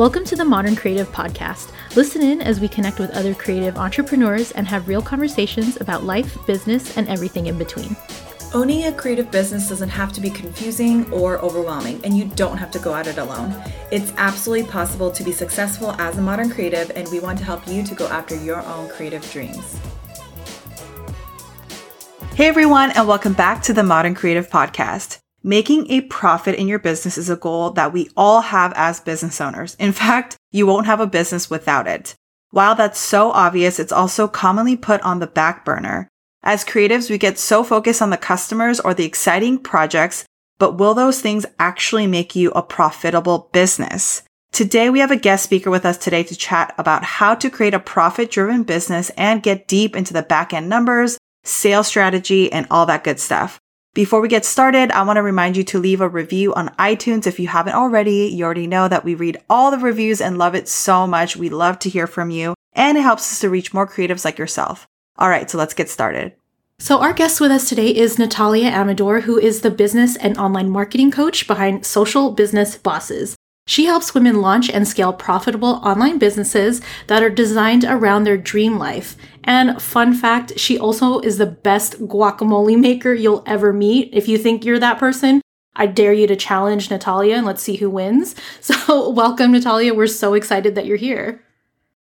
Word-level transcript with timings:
Welcome 0.00 0.24
to 0.24 0.34
the 0.34 0.46
Modern 0.46 0.76
Creative 0.76 1.06
Podcast. 1.12 1.72
Listen 1.94 2.22
in 2.22 2.40
as 2.40 2.58
we 2.58 2.68
connect 2.68 2.98
with 2.98 3.10
other 3.10 3.34
creative 3.34 3.76
entrepreneurs 3.76 4.50
and 4.52 4.66
have 4.66 4.88
real 4.88 5.02
conversations 5.02 5.78
about 5.78 6.04
life, 6.04 6.38
business, 6.46 6.96
and 6.96 7.06
everything 7.06 7.48
in 7.48 7.58
between. 7.58 7.94
Owning 8.54 8.84
a 8.84 8.92
creative 8.92 9.30
business 9.30 9.68
doesn't 9.68 9.90
have 9.90 10.10
to 10.14 10.22
be 10.22 10.30
confusing 10.30 11.12
or 11.12 11.38
overwhelming, 11.40 12.00
and 12.02 12.16
you 12.16 12.24
don't 12.34 12.56
have 12.56 12.70
to 12.70 12.78
go 12.78 12.94
at 12.94 13.08
it 13.08 13.18
alone. 13.18 13.54
It's 13.92 14.14
absolutely 14.16 14.66
possible 14.70 15.10
to 15.10 15.22
be 15.22 15.32
successful 15.32 15.90
as 15.98 16.16
a 16.16 16.22
modern 16.22 16.48
creative, 16.48 16.90
and 16.96 17.06
we 17.08 17.20
want 17.20 17.36
to 17.40 17.44
help 17.44 17.68
you 17.68 17.84
to 17.84 17.94
go 17.94 18.06
after 18.06 18.34
your 18.34 18.62
own 18.62 18.88
creative 18.88 19.30
dreams. 19.30 19.78
Hey 22.34 22.46
everyone, 22.46 22.90
and 22.92 23.06
welcome 23.06 23.34
back 23.34 23.60
to 23.64 23.74
the 23.74 23.82
Modern 23.82 24.14
Creative 24.14 24.48
Podcast. 24.48 25.18
Making 25.42 25.90
a 25.90 26.02
profit 26.02 26.56
in 26.56 26.68
your 26.68 26.78
business 26.78 27.16
is 27.16 27.30
a 27.30 27.36
goal 27.36 27.70
that 27.70 27.94
we 27.94 28.10
all 28.14 28.42
have 28.42 28.74
as 28.76 29.00
business 29.00 29.40
owners. 29.40 29.74
In 29.78 29.92
fact, 29.92 30.36
you 30.50 30.66
won't 30.66 30.84
have 30.84 31.00
a 31.00 31.06
business 31.06 31.48
without 31.48 31.86
it. 31.86 32.14
While 32.50 32.74
that's 32.74 32.98
so 32.98 33.30
obvious, 33.30 33.78
it's 33.78 33.92
also 33.92 34.28
commonly 34.28 34.76
put 34.76 35.00
on 35.00 35.18
the 35.18 35.26
back 35.26 35.64
burner. 35.64 36.08
As 36.42 36.64
creatives, 36.64 37.08
we 37.08 37.16
get 37.16 37.38
so 37.38 37.64
focused 37.64 38.02
on 38.02 38.10
the 38.10 38.16
customers 38.18 38.80
or 38.80 38.92
the 38.92 39.04
exciting 39.04 39.58
projects, 39.58 40.26
but 40.58 40.76
will 40.76 40.92
those 40.92 41.22
things 41.22 41.46
actually 41.58 42.06
make 42.06 42.34
you 42.36 42.50
a 42.50 42.62
profitable 42.62 43.48
business? 43.52 44.22
Today, 44.52 44.90
we 44.90 44.98
have 44.98 45.12
a 45.12 45.16
guest 45.16 45.44
speaker 45.44 45.70
with 45.70 45.86
us 45.86 45.96
today 45.96 46.24
to 46.24 46.36
chat 46.36 46.74
about 46.76 47.04
how 47.04 47.34
to 47.36 47.48
create 47.48 47.72
a 47.72 47.78
profit 47.78 48.30
driven 48.30 48.64
business 48.64 49.10
and 49.10 49.42
get 49.42 49.68
deep 49.68 49.94
into 49.94 50.12
the 50.12 50.22
back 50.22 50.52
end 50.52 50.68
numbers, 50.68 51.18
sales 51.44 51.86
strategy, 51.86 52.52
and 52.52 52.66
all 52.70 52.84
that 52.86 53.04
good 53.04 53.20
stuff. 53.20 53.59
Before 53.92 54.20
we 54.20 54.28
get 54.28 54.44
started, 54.44 54.92
I 54.92 55.02
want 55.02 55.16
to 55.16 55.22
remind 55.22 55.56
you 55.56 55.64
to 55.64 55.78
leave 55.80 56.00
a 56.00 56.08
review 56.08 56.54
on 56.54 56.68
iTunes 56.78 57.26
if 57.26 57.40
you 57.40 57.48
haven't 57.48 57.74
already. 57.74 58.28
You 58.32 58.44
already 58.44 58.68
know 58.68 58.86
that 58.86 59.04
we 59.04 59.16
read 59.16 59.42
all 59.50 59.72
the 59.72 59.78
reviews 59.78 60.20
and 60.20 60.38
love 60.38 60.54
it 60.54 60.68
so 60.68 61.08
much. 61.08 61.36
We 61.36 61.48
love 61.48 61.80
to 61.80 61.90
hear 61.90 62.06
from 62.06 62.30
you 62.30 62.54
and 62.72 62.96
it 62.96 63.02
helps 63.02 63.32
us 63.32 63.40
to 63.40 63.50
reach 63.50 63.74
more 63.74 63.88
creatives 63.88 64.24
like 64.24 64.38
yourself. 64.38 64.86
All 65.18 65.28
right, 65.28 65.50
so 65.50 65.58
let's 65.58 65.74
get 65.74 65.88
started. 65.88 66.34
So, 66.78 67.00
our 67.00 67.12
guest 67.12 67.40
with 67.40 67.50
us 67.50 67.68
today 67.68 67.88
is 67.88 68.18
Natalia 68.18 68.68
Amador, 68.68 69.20
who 69.22 69.38
is 69.38 69.60
the 69.60 69.70
business 69.70 70.16
and 70.16 70.38
online 70.38 70.70
marketing 70.70 71.10
coach 71.10 71.46
behind 71.46 71.84
Social 71.84 72.30
Business 72.30 72.76
Bosses. 72.76 73.36
She 73.70 73.84
helps 73.84 74.14
women 74.14 74.40
launch 74.40 74.68
and 74.68 74.88
scale 74.88 75.12
profitable 75.12 75.80
online 75.84 76.18
businesses 76.18 76.80
that 77.06 77.22
are 77.22 77.30
designed 77.30 77.84
around 77.84 78.24
their 78.24 78.36
dream 78.36 78.80
life. 78.80 79.14
And 79.44 79.80
fun 79.80 80.12
fact, 80.12 80.58
she 80.58 80.76
also 80.76 81.20
is 81.20 81.38
the 81.38 81.46
best 81.46 82.00
guacamole 82.00 82.76
maker 82.76 83.14
you'll 83.14 83.44
ever 83.46 83.72
meet. 83.72 84.10
If 84.12 84.26
you 84.26 84.38
think 84.38 84.64
you're 84.64 84.80
that 84.80 84.98
person, 84.98 85.40
I 85.76 85.86
dare 85.86 86.12
you 86.12 86.26
to 86.26 86.34
challenge 86.34 86.90
Natalia 86.90 87.36
and 87.36 87.46
let's 87.46 87.62
see 87.62 87.76
who 87.76 87.88
wins. 87.88 88.34
So, 88.60 89.08
welcome, 89.08 89.52
Natalia. 89.52 89.94
We're 89.94 90.08
so 90.08 90.34
excited 90.34 90.74
that 90.74 90.86
you're 90.86 90.96
here. 90.96 91.40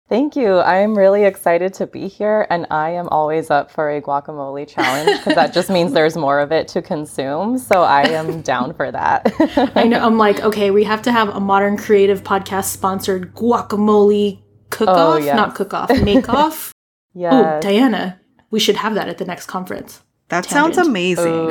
Thank 0.08 0.36
you. 0.36 0.58
I'm 0.58 0.96
really 0.96 1.24
excited 1.24 1.72
to 1.74 1.86
be 1.86 2.06
here, 2.06 2.46
and 2.50 2.66
I 2.70 2.90
am 2.90 3.08
always 3.08 3.50
up 3.50 3.70
for 3.70 3.90
a 3.90 4.02
guacamole 4.02 4.68
challenge 4.68 5.18
because 5.18 5.34
that 5.36 5.54
just 5.54 5.70
means 5.70 5.92
there's 5.92 6.16
more 6.16 6.40
of 6.40 6.52
it 6.52 6.68
to 6.68 6.82
consume. 6.82 7.56
So 7.56 7.82
I 7.82 8.02
am 8.02 8.42
down 8.52 8.74
for 8.74 8.90
that. 8.90 9.32
I 9.74 9.84
know. 9.84 10.04
I'm 10.04 10.18
like, 10.18 10.40
okay, 10.40 10.70
we 10.70 10.84
have 10.84 11.00
to 11.02 11.12
have 11.12 11.30
a 11.30 11.40
modern 11.40 11.78
creative 11.78 12.22
podcast 12.22 12.64
sponsored 12.64 13.34
guacamole 13.34 14.42
cook 14.68 14.88
off, 14.88 15.14
oh, 15.14 15.16
yes. 15.24 15.36
not 15.36 15.54
cook 15.54 15.72
off, 15.72 15.88
make 16.02 16.28
off. 16.28 16.72
yeah. 17.14 17.30
Oh, 17.32 17.66
Dianuh, 17.66 18.18
we 18.50 18.60
should 18.60 18.76
have 18.76 18.94
that 18.94 19.08
at 19.08 19.16
the 19.18 19.24
next 19.24 19.46
conference. 19.46 20.01
That 20.32 20.44
Tangent. 20.44 20.76
sounds 20.76 20.88
amazing. 20.88 21.26
Ooh, 21.26 21.50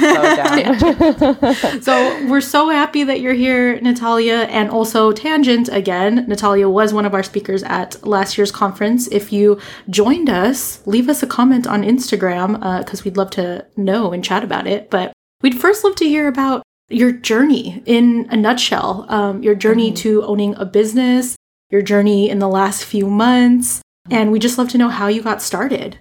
so, 0.00 1.80
so 1.82 2.26
we're 2.26 2.40
so 2.40 2.70
happy 2.70 3.04
that 3.04 3.20
you're 3.20 3.34
here, 3.34 3.78
Natalia, 3.82 4.48
and 4.48 4.70
also 4.70 5.12
Tangent 5.12 5.68
again. 5.68 6.24
Natalia 6.26 6.66
was 6.66 6.94
one 6.94 7.04
of 7.04 7.12
our 7.12 7.22
speakers 7.22 7.62
at 7.64 8.02
last 8.02 8.38
year's 8.38 8.50
conference. 8.50 9.08
If 9.08 9.30
you 9.30 9.60
joined 9.90 10.30
us, 10.30 10.80
leave 10.86 11.10
us 11.10 11.22
a 11.22 11.26
comment 11.26 11.66
on 11.66 11.82
Instagram 11.82 12.54
because 12.78 13.00
uh, 13.00 13.04
we'd 13.04 13.18
love 13.18 13.28
to 13.32 13.66
know 13.76 14.14
and 14.14 14.24
chat 14.24 14.42
about 14.42 14.66
it. 14.66 14.88
But 14.88 15.12
we'd 15.42 15.60
first 15.60 15.84
love 15.84 15.96
to 15.96 16.06
hear 16.06 16.26
about 16.26 16.62
your 16.88 17.12
journey 17.12 17.82
in 17.84 18.26
a 18.30 18.38
nutshell, 18.38 19.04
um, 19.10 19.42
your 19.42 19.54
journey 19.54 19.88
mm-hmm. 19.88 19.96
to 19.96 20.24
owning 20.24 20.54
a 20.54 20.64
business, 20.64 21.36
your 21.68 21.82
journey 21.82 22.30
in 22.30 22.38
the 22.38 22.48
last 22.48 22.86
few 22.86 23.06
months, 23.06 23.82
and 24.10 24.32
we 24.32 24.38
just 24.38 24.56
love 24.56 24.70
to 24.70 24.78
know 24.78 24.88
how 24.88 25.08
you 25.08 25.20
got 25.20 25.42
started. 25.42 25.98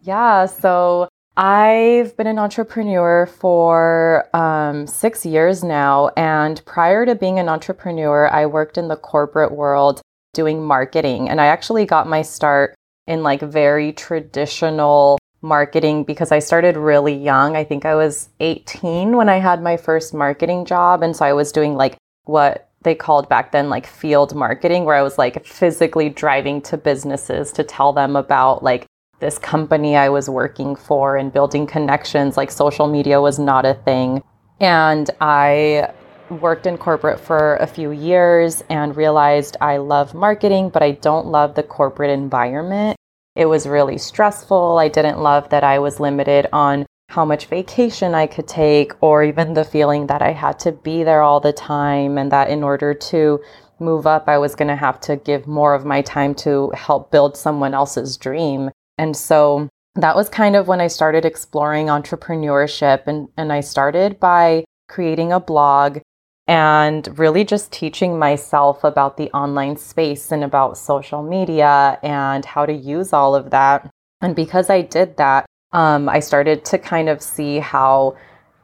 Yeah, 0.00 0.46
so 0.46 1.08
I've 1.36 2.16
been 2.16 2.28
an 2.28 2.38
entrepreneur 2.38 3.26
for 3.26 4.28
um, 4.36 4.86
six 4.86 5.26
years 5.26 5.64
now. 5.64 6.10
And 6.16 6.64
prior 6.64 7.04
to 7.06 7.16
being 7.16 7.40
an 7.40 7.48
entrepreneur, 7.48 8.28
I 8.28 8.46
worked 8.46 8.78
in 8.78 8.86
the 8.86 8.96
corporate 8.96 9.50
world 9.50 10.00
doing 10.32 10.64
marketing. 10.64 11.28
And 11.28 11.40
I 11.40 11.46
actually 11.46 11.86
got 11.86 12.08
my 12.08 12.22
start 12.22 12.74
in 13.06 13.22
like 13.22 13.40
very 13.40 13.92
traditional 13.92 15.18
marketing 15.42 16.04
because 16.04 16.30
I 16.30 16.38
started 16.38 16.76
really 16.76 17.14
young. 17.14 17.56
I 17.56 17.64
think 17.64 17.84
I 17.84 17.96
was 17.96 18.28
18 18.38 19.16
when 19.16 19.28
I 19.28 19.38
had 19.38 19.60
my 19.60 19.76
first 19.76 20.14
marketing 20.14 20.64
job. 20.64 21.02
And 21.02 21.16
so 21.16 21.24
I 21.24 21.32
was 21.32 21.50
doing 21.50 21.74
like 21.74 21.96
what 22.24 22.70
they 22.82 22.94
called 22.94 23.28
back 23.28 23.50
then 23.50 23.68
like 23.68 23.86
field 23.86 24.34
marketing, 24.34 24.84
where 24.84 24.96
I 24.96 25.02
was 25.02 25.18
like 25.18 25.44
physically 25.44 26.10
driving 26.10 26.62
to 26.62 26.76
businesses 26.76 27.50
to 27.52 27.64
tell 27.64 27.92
them 27.92 28.14
about 28.14 28.62
like 28.62 28.86
this 29.24 29.38
company 29.38 29.96
I 29.96 30.10
was 30.10 30.28
working 30.28 30.76
for 30.76 31.16
and 31.16 31.32
building 31.32 31.66
connections. 31.66 32.36
Like 32.36 32.50
social 32.50 32.86
media 32.86 33.22
was 33.22 33.38
not 33.38 33.64
a 33.64 33.72
thing. 33.72 34.22
And 34.60 35.08
I 35.18 35.90
worked 36.28 36.66
in 36.66 36.76
corporate 36.76 37.18
for 37.18 37.56
a 37.56 37.66
few 37.66 37.90
years 37.90 38.62
and 38.68 38.94
realized 38.94 39.56
I 39.62 39.78
love 39.78 40.12
marketing, 40.12 40.68
but 40.68 40.82
I 40.82 40.90
don't 40.90 41.26
love 41.26 41.54
the 41.54 41.62
corporate 41.62 42.10
environment. 42.10 42.98
It 43.34 43.46
was 43.46 43.66
really 43.66 43.96
stressful. 43.96 44.76
I 44.78 44.88
didn't 44.88 45.22
love 45.22 45.48
that 45.48 45.64
I 45.64 45.78
was 45.78 46.00
limited 46.00 46.46
on 46.52 46.84
how 47.08 47.24
much 47.24 47.46
vacation 47.46 48.14
I 48.14 48.26
could 48.26 48.46
take, 48.46 48.92
or 49.00 49.24
even 49.24 49.54
the 49.54 49.64
feeling 49.64 50.06
that 50.08 50.20
I 50.20 50.32
had 50.32 50.58
to 50.60 50.72
be 50.72 51.02
there 51.02 51.22
all 51.22 51.40
the 51.40 51.52
time, 51.52 52.18
and 52.18 52.30
that 52.30 52.50
in 52.50 52.62
order 52.62 52.92
to 52.92 53.40
move 53.78 54.06
up, 54.06 54.28
I 54.28 54.38
was 54.38 54.54
going 54.54 54.68
to 54.68 54.76
have 54.76 55.00
to 55.02 55.16
give 55.16 55.46
more 55.46 55.74
of 55.74 55.84
my 55.84 56.02
time 56.02 56.34
to 56.36 56.70
help 56.74 57.10
build 57.10 57.36
someone 57.36 57.74
else's 57.74 58.16
dream. 58.16 58.70
And 58.98 59.16
so 59.16 59.68
that 59.94 60.16
was 60.16 60.28
kind 60.28 60.56
of 60.56 60.68
when 60.68 60.80
I 60.80 60.88
started 60.88 61.24
exploring 61.24 61.86
entrepreneurship. 61.86 63.06
And, 63.06 63.28
and 63.36 63.52
I 63.52 63.60
started 63.60 64.18
by 64.18 64.64
creating 64.88 65.32
a 65.32 65.40
blog 65.40 65.98
and 66.46 67.18
really 67.18 67.44
just 67.44 67.72
teaching 67.72 68.18
myself 68.18 68.84
about 68.84 69.16
the 69.16 69.30
online 69.30 69.76
space 69.76 70.30
and 70.30 70.44
about 70.44 70.76
social 70.76 71.22
media 71.22 71.98
and 72.02 72.44
how 72.44 72.66
to 72.66 72.72
use 72.72 73.12
all 73.12 73.34
of 73.34 73.50
that. 73.50 73.90
And 74.20 74.36
because 74.36 74.68
I 74.68 74.82
did 74.82 75.16
that, 75.16 75.46
um, 75.72 76.08
I 76.08 76.20
started 76.20 76.64
to 76.66 76.78
kind 76.78 77.08
of 77.08 77.22
see 77.22 77.58
how 77.58 78.16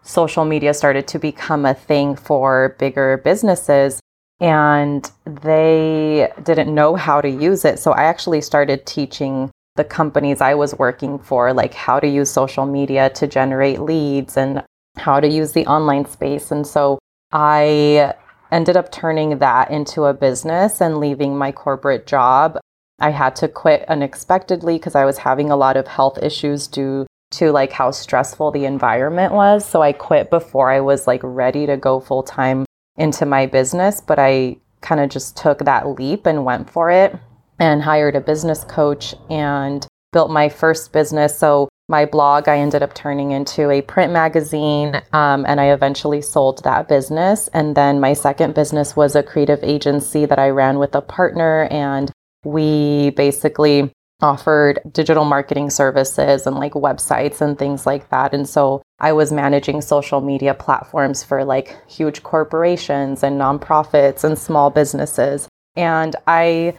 social 0.02 0.44
media 0.44 0.74
started 0.74 1.08
to 1.08 1.18
become 1.18 1.64
a 1.64 1.74
thing 1.74 2.16
for 2.16 2.76
bigger 2.78 3.18
businesses 3.18 4.00
and 4.40 5.10
they 5.26 6.32
didn't 6.42 6.74
know 6.74 6.96
how 6.96 7.20
to 7.20 7.28
use 7.28 7.64
it. 7.64 7.78
So 7.78 7.92
I 7.92 8.04
actually 8.04 8.40
started 8.40 8.86
teaching 8.86 9.50
the 9.80 9.84
companies 9.84 10.42
I 10.42 10.52
was 10.52 10.78
working 10.78 11.18
for, 11.18 11.54
like 11.54 11.72
how 11.72 11.98
to 12.00 12.06
use 12.06 12.30
social 12.30 12.66
media 12.66 13.08
to 13.10 13.26
generate 13.26 13.80
leads 13.80 14.36
and 14.36 14.62
how 14.98 15.20
to 15.20 15.26
use 15.26 15.52
the 15.52 15.66
online 15.66 16.04
space. 16.04 16.50
And 16.50 16.66
so 16.66 16.98
I 17.32 18.12
ended 18.52 18.76
up 18.76 18.92
turning 18.92 19.38
that 19.38 19.70
into 19.70 20.04
a 20.04 20.12
business 20.12 20.82
and 20.82 20.98
leaving 20.98 21.38
my 21.38 21.50
corporate 21.50 22.06
job. 22.06 22.58
I 22.98 23.08
had 23.08 23.34
to 23.36 23.48
quit 23.48 23.88
unexpectedly 23.88 24.76
because 24.76 24.94
I 24.94 25.06
was 25.06 25.16
having 25.16 25.50
a 25.50 25.56
lot 25.56 25.78
of 25.78 25.88
health 25.88 26.18
issues 26.22 26.66
due 26.66 27.06
to 27.38 27.50
like 27.50 27.72
how 27.72 27.90
stressful 27.90 28.50
the 28.50 28.66
environment 28.66 29.32
was. 29.32 29.64
So 29.64 29.80
I 29.80 29.92
quit 29.92 30.28
before 30.28 30.70
I 30.70 30.80
was 30.80 31.06
like 31.06 31.22
ready 31.24 31.64
to 31.64 31.78
go 31.78 32.00
full 32.00 32.22
time 32.22 32.66
into 32.98 33.24
my 33.24 33.46
business, 33.46 34.02
but 34.02 34.18
I 34.18 34.58
kind 34.82 35.00
of 35.00 35.08
just 35.08 35.38
took 35.38 35.60
that 35.60 35.88
leap 35.88 36.26
and 36.26 36.44
went 36.44 36.68
for 36.68 36.90
it 36.90 37.18
and 37.60 37.82
hired 37.82 38.16
a 38.16 38.20
business 38.20 38.64
coach 38.64 39.14
and 39.28 39.86
built 40.12 40.30
my 40.30 40.48
first 40.48 40.92
business. 40.92 41.38
So 41.38 41.68
my 41.88 42.06
blog 42.06 42.48
I 42.48 42.58
ended 42.58 42.82
up 42.82 42.94
turning 42.94 43.32
into 43.32 43.70
a 43.70 43.82
print 43.82 44.12
magazine, 44.12 45.02
um, 45.12 45.44
and 45.46 45.60
I 45.60 45.72
eventually 45.72 46.22
sold 46.22 46.62
that 46.64 46.88
business. 46.88 47.48
And 47.48 47.76
then 47.76 48.00
my 48.00 48.14
second 48.14 48.54
business 48.54 48.96
was 48.96 49.14
a 49.14 49.22
creative 49.22 49.62
agency 49.62 50.24
that 50.26 50.38
I 50.38 50.50
ran 50.50 50.78
with 50.78 50.94
a 50.94 51.00
partner, 51.00 51.68
and 51.70 52.10
we 52.44 53.10
basically 53.10 53.92
offered 54.22 54.80
digital 54.92 55.24
marketing 55.24 55.70
services 55.70 56.46
and 56.46 56.56
like 56.56 56.72
websites 56.74 57.40
and 57.40 57.58
things 57.58 57.86
like 57.86 58.08
that. 58.10 58.34
And 58.34 58.48
so 58.48 58.82
I 58.98 59.12
was 59.12 59.32
managing 59.32 59.80
social 59.80 60.20
media 60.20 60.54
platforms 60.54 61.24
for 61.24 61.44
like 61.44 61.76
huge 61.88 62.22
corporations 62.22 63.22
and 63.22 63.40
nonprofits 63.40 64.22
and 64.22 64.38
small 64.38 64.70
businesses. 64.70 65.48
And 65.74 66.14
I 66.26 66.74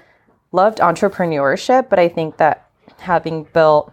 loved 0.52 0.80
entrepreneurship, 0.80 1.90
but 1.90 2.00
I 2.00 2.08
think 2.10 2.38
that 2.38 2.70
having 2.98 3.48
built 3.54 3.92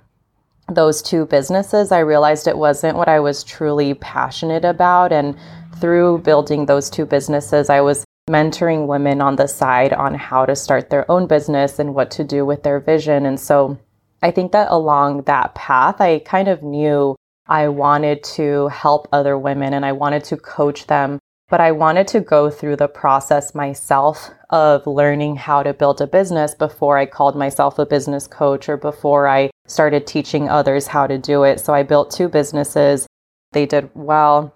those 0.69 1.01
two 1.01 1.27
businesses, 1.27 1.93
I 1.93 2.01
realized 2.01 2.47
it 2.47 2.59
wasn't 2.59 2.97
what 2.97 3.09
I 3.09 3.21
was 3.21 3.43
truly 3.43 3.95
passionate 3.95 4.65
about. 4.65 5.13
And 5.13 5.37
through 5.81 6.19
building 6.19 6.67
those 6.67 6.91
two 6.91 7.07
businesses, 7.07 7.71
I 7.71 7.81
was 7.81 8.05
mentoring 8.29 8.87
women 8.87 9.21
on 9.21 9.37
the 9.37 9.47
side 9.47 9.93
on 9.93 10.15
how 10.15 10.45
to 10.45 10.55
start 10.55 10.91
their 10.91 11.11
own 11.11 11.27
business 11.27 11.79
and 11.79 11.95
what 11.95 12.11
to 12.11 12.25
do 12.25 12.45
with 12.45 12.63
their 12.63 12.81
vision. 12.81 13.25
And 13.25 13.41
so 13.41 13.79
I 14.23 14.31
think 14.31 14.53
that 14.53 14.71
along 14.71 15.23
that 15.23 15.55
path, 15.55 16.01
I 16.01 16.19
kind 16.19 16.49
of 16.49 16.63
knew 16.63 17.17
I 17.47 17.69
wanted 17.69 18.23
to 18.25 18.69
help 18.69 19.09
other 19.13 19.39
women 19.39 19.73
and 19.73 19.87
I 19.87 19.93
wanted 19.93 20.25
to 20.25 20.37
coach 20.37 20.87
them, 20.87 21.19
but 21.49 21.61
I 21.61 21.73
wanted 21.73 22.07
to 22.09 22.21
go 22.21 22.51
through 22.51 22.77
the 22.77 22.89
process 22.89 23.55
myself 23.55 24.31
of 24.51 24.87
learning 24.87 25.37
how 25.37 25.63
to 25.63 25.73
build 25.73 26.01
a 26.01 26.07
business 26.07 26.55
before 26.55 26.99
I 26.99 27.07
called 27.07 27.37
myself 27.37 27.79
a 27.79 27.87
business 27.87 28.27
coach 28.27 28.69
or 28.69 28.77
before 28.77 29.27
I 29.27 29.51
started 29.67 30.07
teaching 30.07 30.49
others 30.49 30.89
how 30.89 31.07
to 31.07 31.17
do 31.17 31.45
it. 31.45 31.61
So 31.61 31.73
I 31.73 31.83
built 31.83 32.11
two 32.11 32.29
businesses. 32.29 33.07
They 33.53 33.65
did 33.65 33.91
well. 33.95 34.55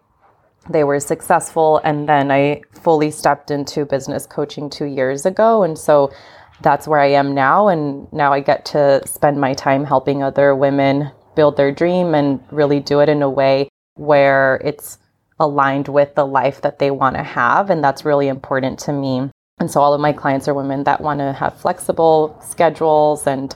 They 0.68 0.84
were 0.84 1.00
successful. 1.00 1.80
And 1.82 2.08
then 2.08 2.30
I 2.30 2.62
fully 2.82 3.10
stepped 3.10 3.50
into 3.50 3.86
business 3.86 4.26
coaching 4.26 4.68
two 4.68 4.84
years 4.86 5.24
ago. 5.24 5.62
And 5.62 5.78
so 5.78 6.12
that's 6.60 6.86
where 6.86 7.00
I 7.00 7.08
am 7.08 7.34
now. 7.34 7.68
And 7.68 8.12
now 8.12 8.32
I 8.32 8.40
get 8.40 8.66
to 8.66 9.00
spend 9.06 9.40
my 9.40 9.54
time 9.54 9.84
helping 9.84 10.22
other 10.22 10.54
women 10.54 11.10
build 11.34 11.56
their 11.56 11.72
dream 11.72 12.14
and 12.14 12.40
really 12.50 12.80
do 12.80 13.00
it 13.00 13.08
in 13.08 13.22
a 13.22 13.30
way 13.30 13.68
where 13.94 14.60
it's 14.64 14.98
aligned 15.42 15.88
with 15.88 16.14
the 16.14 16.26
life 16.26 16.62
that 16.62 16.78
they 16.78 16.90
want 16.90 17.16
to 17.16 17.22
have. 17.22 17.68
And 17.68 17.84
that's 17.84 18.06
really 18.06 18.28
important 18.28 18.78
to 18.80 18.92
me. 18.92 19.30
And 19.58 19.70
so 19.70 19.80
all 19.80 19.92
of 19.92 20.00
my 20.00 20.12
clients 20.12 20.48
are 20.48 20.54
women 20.54 20.84
that 20.84 21.02
want 21.02 21.20
to 21.20 21.34
have 21.34 21.60
flexible 21.60 22.38
schedules 22.42 23.26
and 23.26 23.54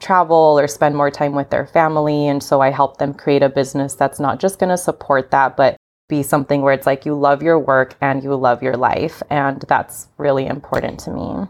travel 0.00 0.58
or 0.58 0.66
spend 0.66 0.96
more 0.96 1.10
time 1.10 1.34
with 1.34 1.50
their 1.50 1.66
family. 1.66 2.26
And 2.26 2.42
so 2.42 2.60
I 2.60 2.70
help 2.70 2.96
them 2.96 3.14
create 3.14 3.42
a 3.42 3.48
business 3.48 3.94
that's 3.94 4.18
not 4.18 4.40
just 4.40 4.58
going 4.58 4.70
to 4.70 4.78
support 4.78 5.30
that, 5.30 5.56
but 5.56 5.76
be 6.08 6.22
something 6.22 6.62
where 6.62 6.74
it's 6.74 6.86
like 6.86 7.06
you 7.06 7.14
love 7.14 7.42
your 7.42 7.58
work 7.58 7.96
and 8.00 8.22
you 8.22 8.34
love 8.34 8.62
your 8.62 8.76
life. 8.76 9.22
And 9.30 9.62
that's 9.68 10.08
really 10.18 10.46
important 10.46 11.00
to 11.00 11.10
me. 11.10 11.48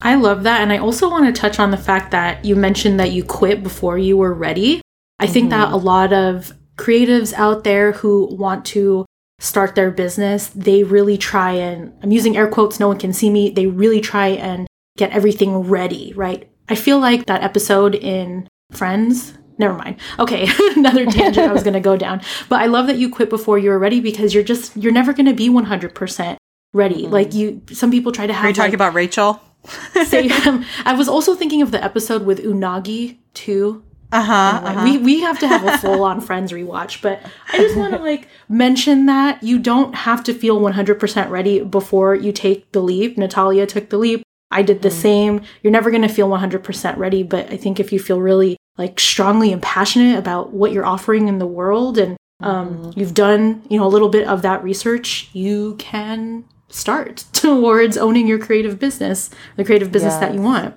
I 0.00 0.16
love 0.16 0.42
that. 0.42 0.60
And 0.60 0.72
I 0.72 0.78
also 0.78 1.08
want 1.08 1.26
to 1.26 1.40
touch 1.40 1.58
on 1.58 1.70
the 1.70 1.76
fact 1.76 2.10
that 2.10 2.44
you 2.44 2.56
mentioned 2.56 2.98
that 2.98 3.12
you 3.12 3.22
quit 3.22 3.62
before 3.62 3.98
you 3.98 4.16
were 4.16 4.34
ready. 4.34 4.80
I 5.18 5.24
mm-hmm. 5.24 5.32
think 5.32 5.50
that 5.50 5.66
mm-hmm. 5.66 5.74
a 5.74 5.78
lot 5.78 6.12
of 6.12 6.52
creatives 6.82 7.32
out 7.34 7.62
there 7.62 7.92
who 7.92 8.26
want 8.34 8.64
to 8.64 9.06
start 9.38 9.74
their 9.74 9.90
business, 9.90 10.48
they 10.48 10.82
really 10.82 11.16
try 11.16 11.52
and, 11.52 11.92
I'm 12.02 12.10
using 12.10 12.36
air 12.36 12.48
quotes, 12.48 12.80
no 12.80 12.88
one 12.88 12.98
can 12.98 13.12
see 13.12 13.30
me, 13.30 13.50
they 13.50 13.66
really 13.66 14.00
try 14.00 14.28
and 14.28 14.66
get 14.96 15.12
everything 15.12 15.60
ready, 15.60 16.12
right? 16.14 16.50
I 16.68 16.74
feel 16.74 16.98
like 16.98 17.26
that 17.26 17.42
episode 17.42 17.94
in 17.94 18.48
Friends, 18.72 19.34
never 19.58 19.74
mind. 19.74 19.96
Okay, 20.18 20.48
another 20.76 21.04
tangent 21.06 21.48
I 21.48 21.52
was 21.52 21.62
going 21.62 21.74
to 21.74 21.80
go 21.80 21.96
down. 21.96 22.22
But 22.48 22.62
I 22.62 22.66
love 22.66 22.86
that 22.86 22.96
you 22.96 23.10
quit 23.10 23.28
before 23.28 23.58
you 23.58 23.70
were 23.70 23.78
ready 23.78 24.00
because 24.00 24.32
you're 24.32 24.42
just, 24.42 24.76
you're 24.76 24.92
never 24.92 25.12
going 25.12 25.26
to 25.26 25.34
be 25.34 25.50
100% 25.50 26.36
ready. 26.72 27.02
Mm-hmm. 27.02 27.12
Like 27.12 27.34
you, 27.34 27.62
some 27.70 27.90
people 27.90 28.12
try 28.12 28.26
to 28.26 28.32
have. 28.32 28.44
Are 28.44 28.48
you 28.48 28.54
talking 28.54 28.70
like, 28.70 28.74
about 28.74 28.94
Rachel? 28.94 29.40
say, 30.06 30.28
um, 30.46 30.64
I 30.84 30.94
was 30.94 31.08
also 31.08 31.34
thinking 31.34 31.62
of 31.62 31.70
the 31.70 31.82
episode 31.84 32.24
with 32.24 32.42
Unagi 32.42 33.18
too. 33.34 33.84
Uh-huh, 34.12 34.32
uh-huh. 34.32 34.84
We 34.84 34.98
we 34.98 35.20
have 35.20 35.38
to 35.38 35.48
have 35.48 35.64
a 35.64 35.78
full 35.78 36.04
on 36.04 36.20
Friends 36.32 36.52
rewatch, 36.52 37.00
but 37.00 37.22
I 37.52 37.56
just 37.56 37.76
want 37.76 37.94
to 37.94 37.98
like 37.98 38.28
mention 38.48 39.06
that 39.06 39.42
you 39.42 39.58
don't 39.58 39.94
have 39.94 40.22
to 40.24 40.34
feel 40.34 40.60
100% 40.60 41.30
ready 41.30 41.60
before 41.60 42.14
you 42.14 42.30
take 42.30 42.70
the 42.72 42.82
leap. 42.82 43.16
Natalia 43.16 43.66
took 43.66 43.88
the 43.88 43.96
leap. 43.96 44.22
I 44.50 44.60
did 44.60 44.82
the 44.82 44.90
mm. 44.90 44.92
same. 44.92 45.40
You're 45.62 45.72
never 45.72 45.90
going 45.90 46.02
to 46.02 46.08
feel 46.08 46.28
100% 46.28 46.96
ready, 46.98 47.22
but 47.22 47.50
I 47.50 47.56
think 47.56 47.80
if 47.80 47.90
you 47.90 47.98
feel 47.98 48.20
really 48.20 48.58
like 48.76 49.00
strongly 49.00 49.50
and 49.50 49.62
passionate 49.62 50.18
about 50.18 50.52
what 50.52 50.72
you're 50.72 50.84
offering 50.84 51.28
in 51.28 51.38
the 51.38 51.46
world 51.46 51.96
and 51.96 52.16
um, 52.40 52.76
mm. 52.76 52.96
you've 52.96 53.14
done, 53.14 53.62
you 53.70 53.78
know, 53.78 53.86
a 53.86 53.88
little 53.88 54.10
bit 54.10 54.28
of 54.28 54.42
that 54.42 54.62
research, 54.62 55.30
you 55.32 55.74
can 55.78 56.44
start 56.68 57.24
towards 57.32 57.96
owning 57.96 58.26
your 58.26 58.38
creative 58.38 58.78
business, 58.78 59.30
the 59.56 59.64
creative 59.64 59.90
business 59.90 60.12
yes. 60.12 60.20
that 60.20 60.34
you 60.34 60.42
want. 60.42 60.74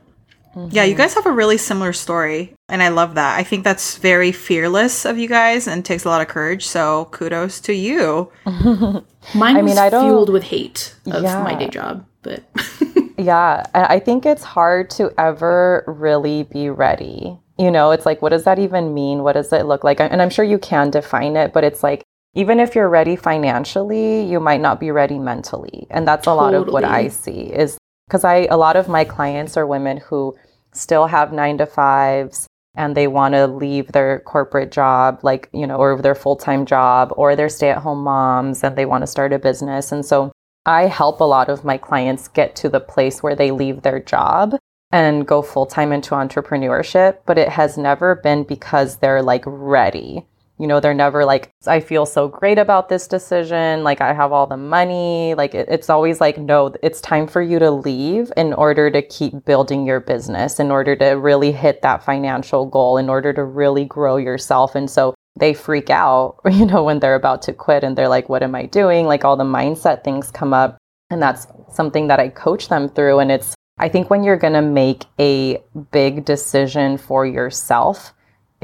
Mm-hmm. 0.56 0.70
Yeah, 0.72 0.84
you 0.86 0.96
guys 0.96 1.14
have 1.16 1.26
a 1.26 1.32
really 1.32 1.58
similar 1.58 1.92
story, 1.92 2.54
and 2.70 2.82
I 2.82 2.88
love 2.88 3.16
that. 3.16 3.38
I 3.38 3.44
think 3.44 3.66
that's 3.66 3.98
very 3.98 4.32
fearless 4.32 5.06
of 5.06 5.18
you 5.18 5.28
guys 5.28 5.68
and 5.68 5.84
takes 5.84 6.06
a 6.06 6.10
lot 6.10 6.22
of 6.22 6.30
courage. 6.30 6.66
So 6.66 7.06
kudos 7.12 7.60
to 7.62 7.74
you. 7.74 8.32
Mine 8.46 9.58
I 9.58 9.62
mean, 9.62 9.78
I 9.78 9.90
don't, 9.90 10.06
fueled 10.06 10.30
with 10.30 10.44
hate 10.44 10.96
of 11.08 11.24
yeah. 11.24 11.44
my 11.44 11.56
day 11.56 11.68
job, 11.68 12.06
but 12.22 12.44
yeah, 13.18 13.66
I 13.74 14.00
think 14.00 14.26
it's 14.26 14.44
hard 14.44 14.90
to 14.92 15.12
ever 15.18 15.84
really 15.88 16.44
be 16.44 16.70
ready. 16.70 17.38
You 17.58 17.72
know, 17.72 17.92
it's 17.92 18.06
like, 18.06 18.22
what 18.22 18.30
does 18.30 18.46
that 18.46 18.60
even 18.60 18.94
mean? 18.94 19.24
What 19.24 19.34
does 19.34 19.52
it 19.52 19.66
look 19.66 19.84
like? 19.84 20.00
And 20.00 20.22
I'm 20.22 20.30
sure 20.30 20.46
you 20.46 20.58
can 20.58 20.90
define 20.90 21.36
it, 21.36 21.52
but 21.54 21.64
it's 21.64 21.84
like 21.84 22.04
even 22.34 22.60
if 22.60 22.76
you're 22.76 22.90
ready 22.90 23.16
financially, 23.16 24.24
you 24.24 24.40
might 24.40 24.62
not 24.62 24.80
be 24.80 24.92
ready 24.92 25.18
mentally. 25.18 25.88
And 25.90 26.08
that's 26.08 26.28
a 26.28 26.32
totally. 26.32 26.54
lot 26.54 26.54
of 26.54 26.74
what 26.74 26.84
I 26.84 27.08
see 27.08 27.52
is 27.54 27.78
because 28.08 28.24
I 28.24 28.48
a 28.52 28.58
lot 28.58 28.76
of 28.76 28.88
my 28.88 29.04
clients 29.04 29.58
are 29.58 29.66
women 29.66 29.98
who 29.98 30.36
still 30.76 31.08
have 31.08 31.34
9 31.34 31.58
to 31.60 31.66
5s 31.66 32.46
and 32.76 32.96
they 32.96 33.08
want 33.08 33.34
to 33.34 33.48
leave 33.48 33.92
their 33.92 34.20
corporate 34.20 34.72
job 34.72 35.20
like, 35.24 35.50
you 35.54 35.66
know, 35.66 35.78
or 35.78 36.02
their 36.02 36.16
full-time 36.16 36.66
job 36.66 37.14
or 37.16 37.36
they're 37.36 37.50
stay-at-home 37.50 38.04
moms 38.04 38.64
and 38.64 38.76
they 38.76 38.86
want 38.86 39.02
to 39.02 39.08
start 39.08 39.34
a 39.34 39.40
business. 39.40 39.92
And 39.92 40.06
so 40.06 40.32
I 40.66 40.88
help 40.88 41.20
a 41.20 41.26
lot 41.26 41.50
of 41.50 41.64
my 41.64 41.78
clients 41.78 42.28
get 42.28 42.56
to 42.58 42.70
the 42.70 42.80
place 42.80 43.22
where 43.22 43.36
they 43.36 43.52
leave 43.52 43.82
their 43.82 44.00
job 44.00 44.56
and 44.92 45.28
go 45.28 45.42
full 45.42 45.66
time 45.66 45.92
into 45.92 46.16
entrepreneurship, 46.16 47.20
but 47.26 47.38
it 47.38 47.50
has 47.50 47.78
never 47.78 48.16
been 48.16 48.44
because 48.44 48.98
they're 48.98 49.22
like 49.22 49.44
ready. 49.46 50.26
You 50.58 50.68
know, 50.68 50.80
they're 50.80 50.94
never 50.94 51.26
like, 51.26 51.52
I 51.68 51.82
feel 51.82 52.06
so 52.06 52.30
great 52.30 52.58
about 52.58 52.88
this 52.88 53.08
decision. 53.08 53.84
Like, 53.84 54.00
I 54.00 54.14
have 54.14 54.32
all 54.32 54.48
the 54.48 54.56
money. 54.56 55.34
Like, 55.36 55.54
it, 55.54 55.68
it's 55.70 55.90
always 55.90 56.22
like, 56.22 56.38
no, 56.38 56.74
it's 56.82 57.02
time 57.02 57.28
for 57.28 57.42
you 57.42 57.60
to 57.60 57.72
leave 57.72 58.32
in 58.38 58.54
order 58.54 58.90
to 58.90 59.02
keep 59.02 59.44
building 59.44 59.86
your 59.86 60.00
business, 60.00 60.60
in 60.60 60.72
order 60.72 60.96
to 60.96 61.06
really 61.12 61.52
hit 61.52 61.82
that 61.82 62.04
financial 62.04 62.66
goal, 62.66 62.98
in 62.98 63.10
order 63.10 63.34
to 63.34 63.44
really 63.44 63.84
grow 63.84 64.16
yourself. 64.16 64.76
And 64.76 64.90
so 64.90 65.14
they 65.38 65.54
freak 65.54 65.90
out, 65.90 66.40
you 66.50 66.66
know, 66.66 66.84
when 66.84 67.00
they're 67.00 67.16
about 67.16 67.42
to 67.44 67.54
quit 67.54 67.84
and 67.84 67.98
they're 67.98 68.08
like, 68.08 68.30
what 68.30 68.44
am 68.44 68.56
I 68.56 68.66
doing? 68.66 69.08
Like, 69.08 69.26
all 69.26 69.36
the 69.36 69.44
mindset 69.44 70.06
things 70.06 70.32
come 70.32 70.54
up. 70.54 70.78
And 71.10 71.22
that's 71.22 71.48
something 71.72 72.08
that 72.08 72.20
I 72.22 72.30
coach 72.30 72.70
them 72.70 72.88
through. 72.88 73.20
And 73.20 73.32
it's, 73.32 73.54
I 73.78 73.90
think 73.90 74.10
when 74.10 74.24
you're 74.24 74.38
going 74.38 74.54
to 74.54 74.62
make 74.62 75.04
a 75.20 75.62
big 75.92 76.24
decision 76.24 76.98
for 76.98 77.26
yourself, 77.26 78.14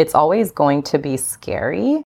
it's 0.02 0.16
always 0.16 0.52
going 0.52 0.82
to 0.82 0.98
be 0.98 1.16
scary, 1.16 2.04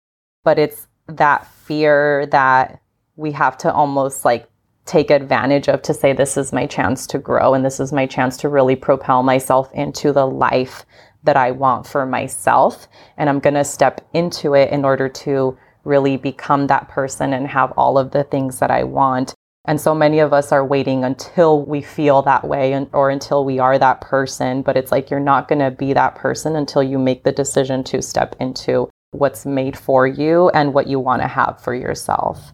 but 0.44 0.58
it's 0.58 0.88
that 1.08 1.46
fear 1.46 2.26
that 2.26 2.80
we 3.16 3.32
have 3.32 3.58
to 3.58 3.72
almost 3.72 4.24
like 4.24 4.48
take 4.86 5.10
advantage 5.10 5.68
of 5.68 5.82
to 5.82 5.92
say, 5.92 6.14
this 6.14 6.38
is 6.38 6.54
my 6.54 6.66
chance 6.66 7.06
to 7.06 7.18
grow 7.18 7.52
and 7.52 7.62
this 7.62 7.78
is 7.78 7.93
my 7.93 8.06
chance 8.06 8.38
to 8.38 8.48
really 8.48 8.74
propel 8.74 9.22
myself 9.22 9.70
into 9.74 10.10
the 10.10 10.26
life 10.26 10.86
that 11.24 11.36
I 11.36 11.50
want 11.50 11.86
for 11.86 12.06
myself. 12.06 12.88
And 13.19 13.28
I'm 13.28 13.40
going 13.40 13.55
to 13.55 13.64
step 13.64 14.00
into 14.14 14.55
it 14.55 14.70
in 14.70 14.86
order 14.86 15.10
to 15.10 15.56
really 15.84 16.17
become 16.17 16.69
that 16.69 16.88
person 16.88 17.34
and 17.34 17.46
have 17.46 17.72
all 17.76 17.98
of 17.98 18.12
the 18.12 18.24
things 18.24 18.58
that 18.60 18.70
I 18.70 18.84
want. 18.84 19.34
And 19.64 19.81
so 19.81 19.94
many 19.94 20.19
of 20.19 20.32
us 20.32 20.50
are 20.50 20.66
waiting 20.66 21.04
until 21.04 21.64
we 21.64 21.82
feel 21.82 22.22
that 22.22 22.46
way 22.46 22.72
and, 22.72 22.88
or 22.92 23.10
until 23.10 23.44
we 23.44 23.60
are 23.60 23.78
that 23.78 24.00
person. 24.00 24.62
But 24.62 24.76
it's 24.76 24.90
like 24.90 25.08
you're 25.08 25.20
not 25.20 25.46
going 25.46 25.60
to 25.60 25.70
be 25.70 25.92
that 25.92 26.16
person 26.16 26.56
until 26.56 26.82
you 26.82 26.98
make 26.98 27.22
the 27.22 27.31
decision 27.31 27.84
to 27.84 28.02
step 28.02 28.34
into 28.40 28.90
what's 29.12 29.46
made 29.46 29.78
for 29.78 30.06
you 30.06 30.48
and 30.50 30.74
what 30.74 30.88
you 30.88 30.98
want 30.98 31.22
to 31.22 31.28
have 31.28 31.60
for 31.62 31.74
yourself. 31.74 32.52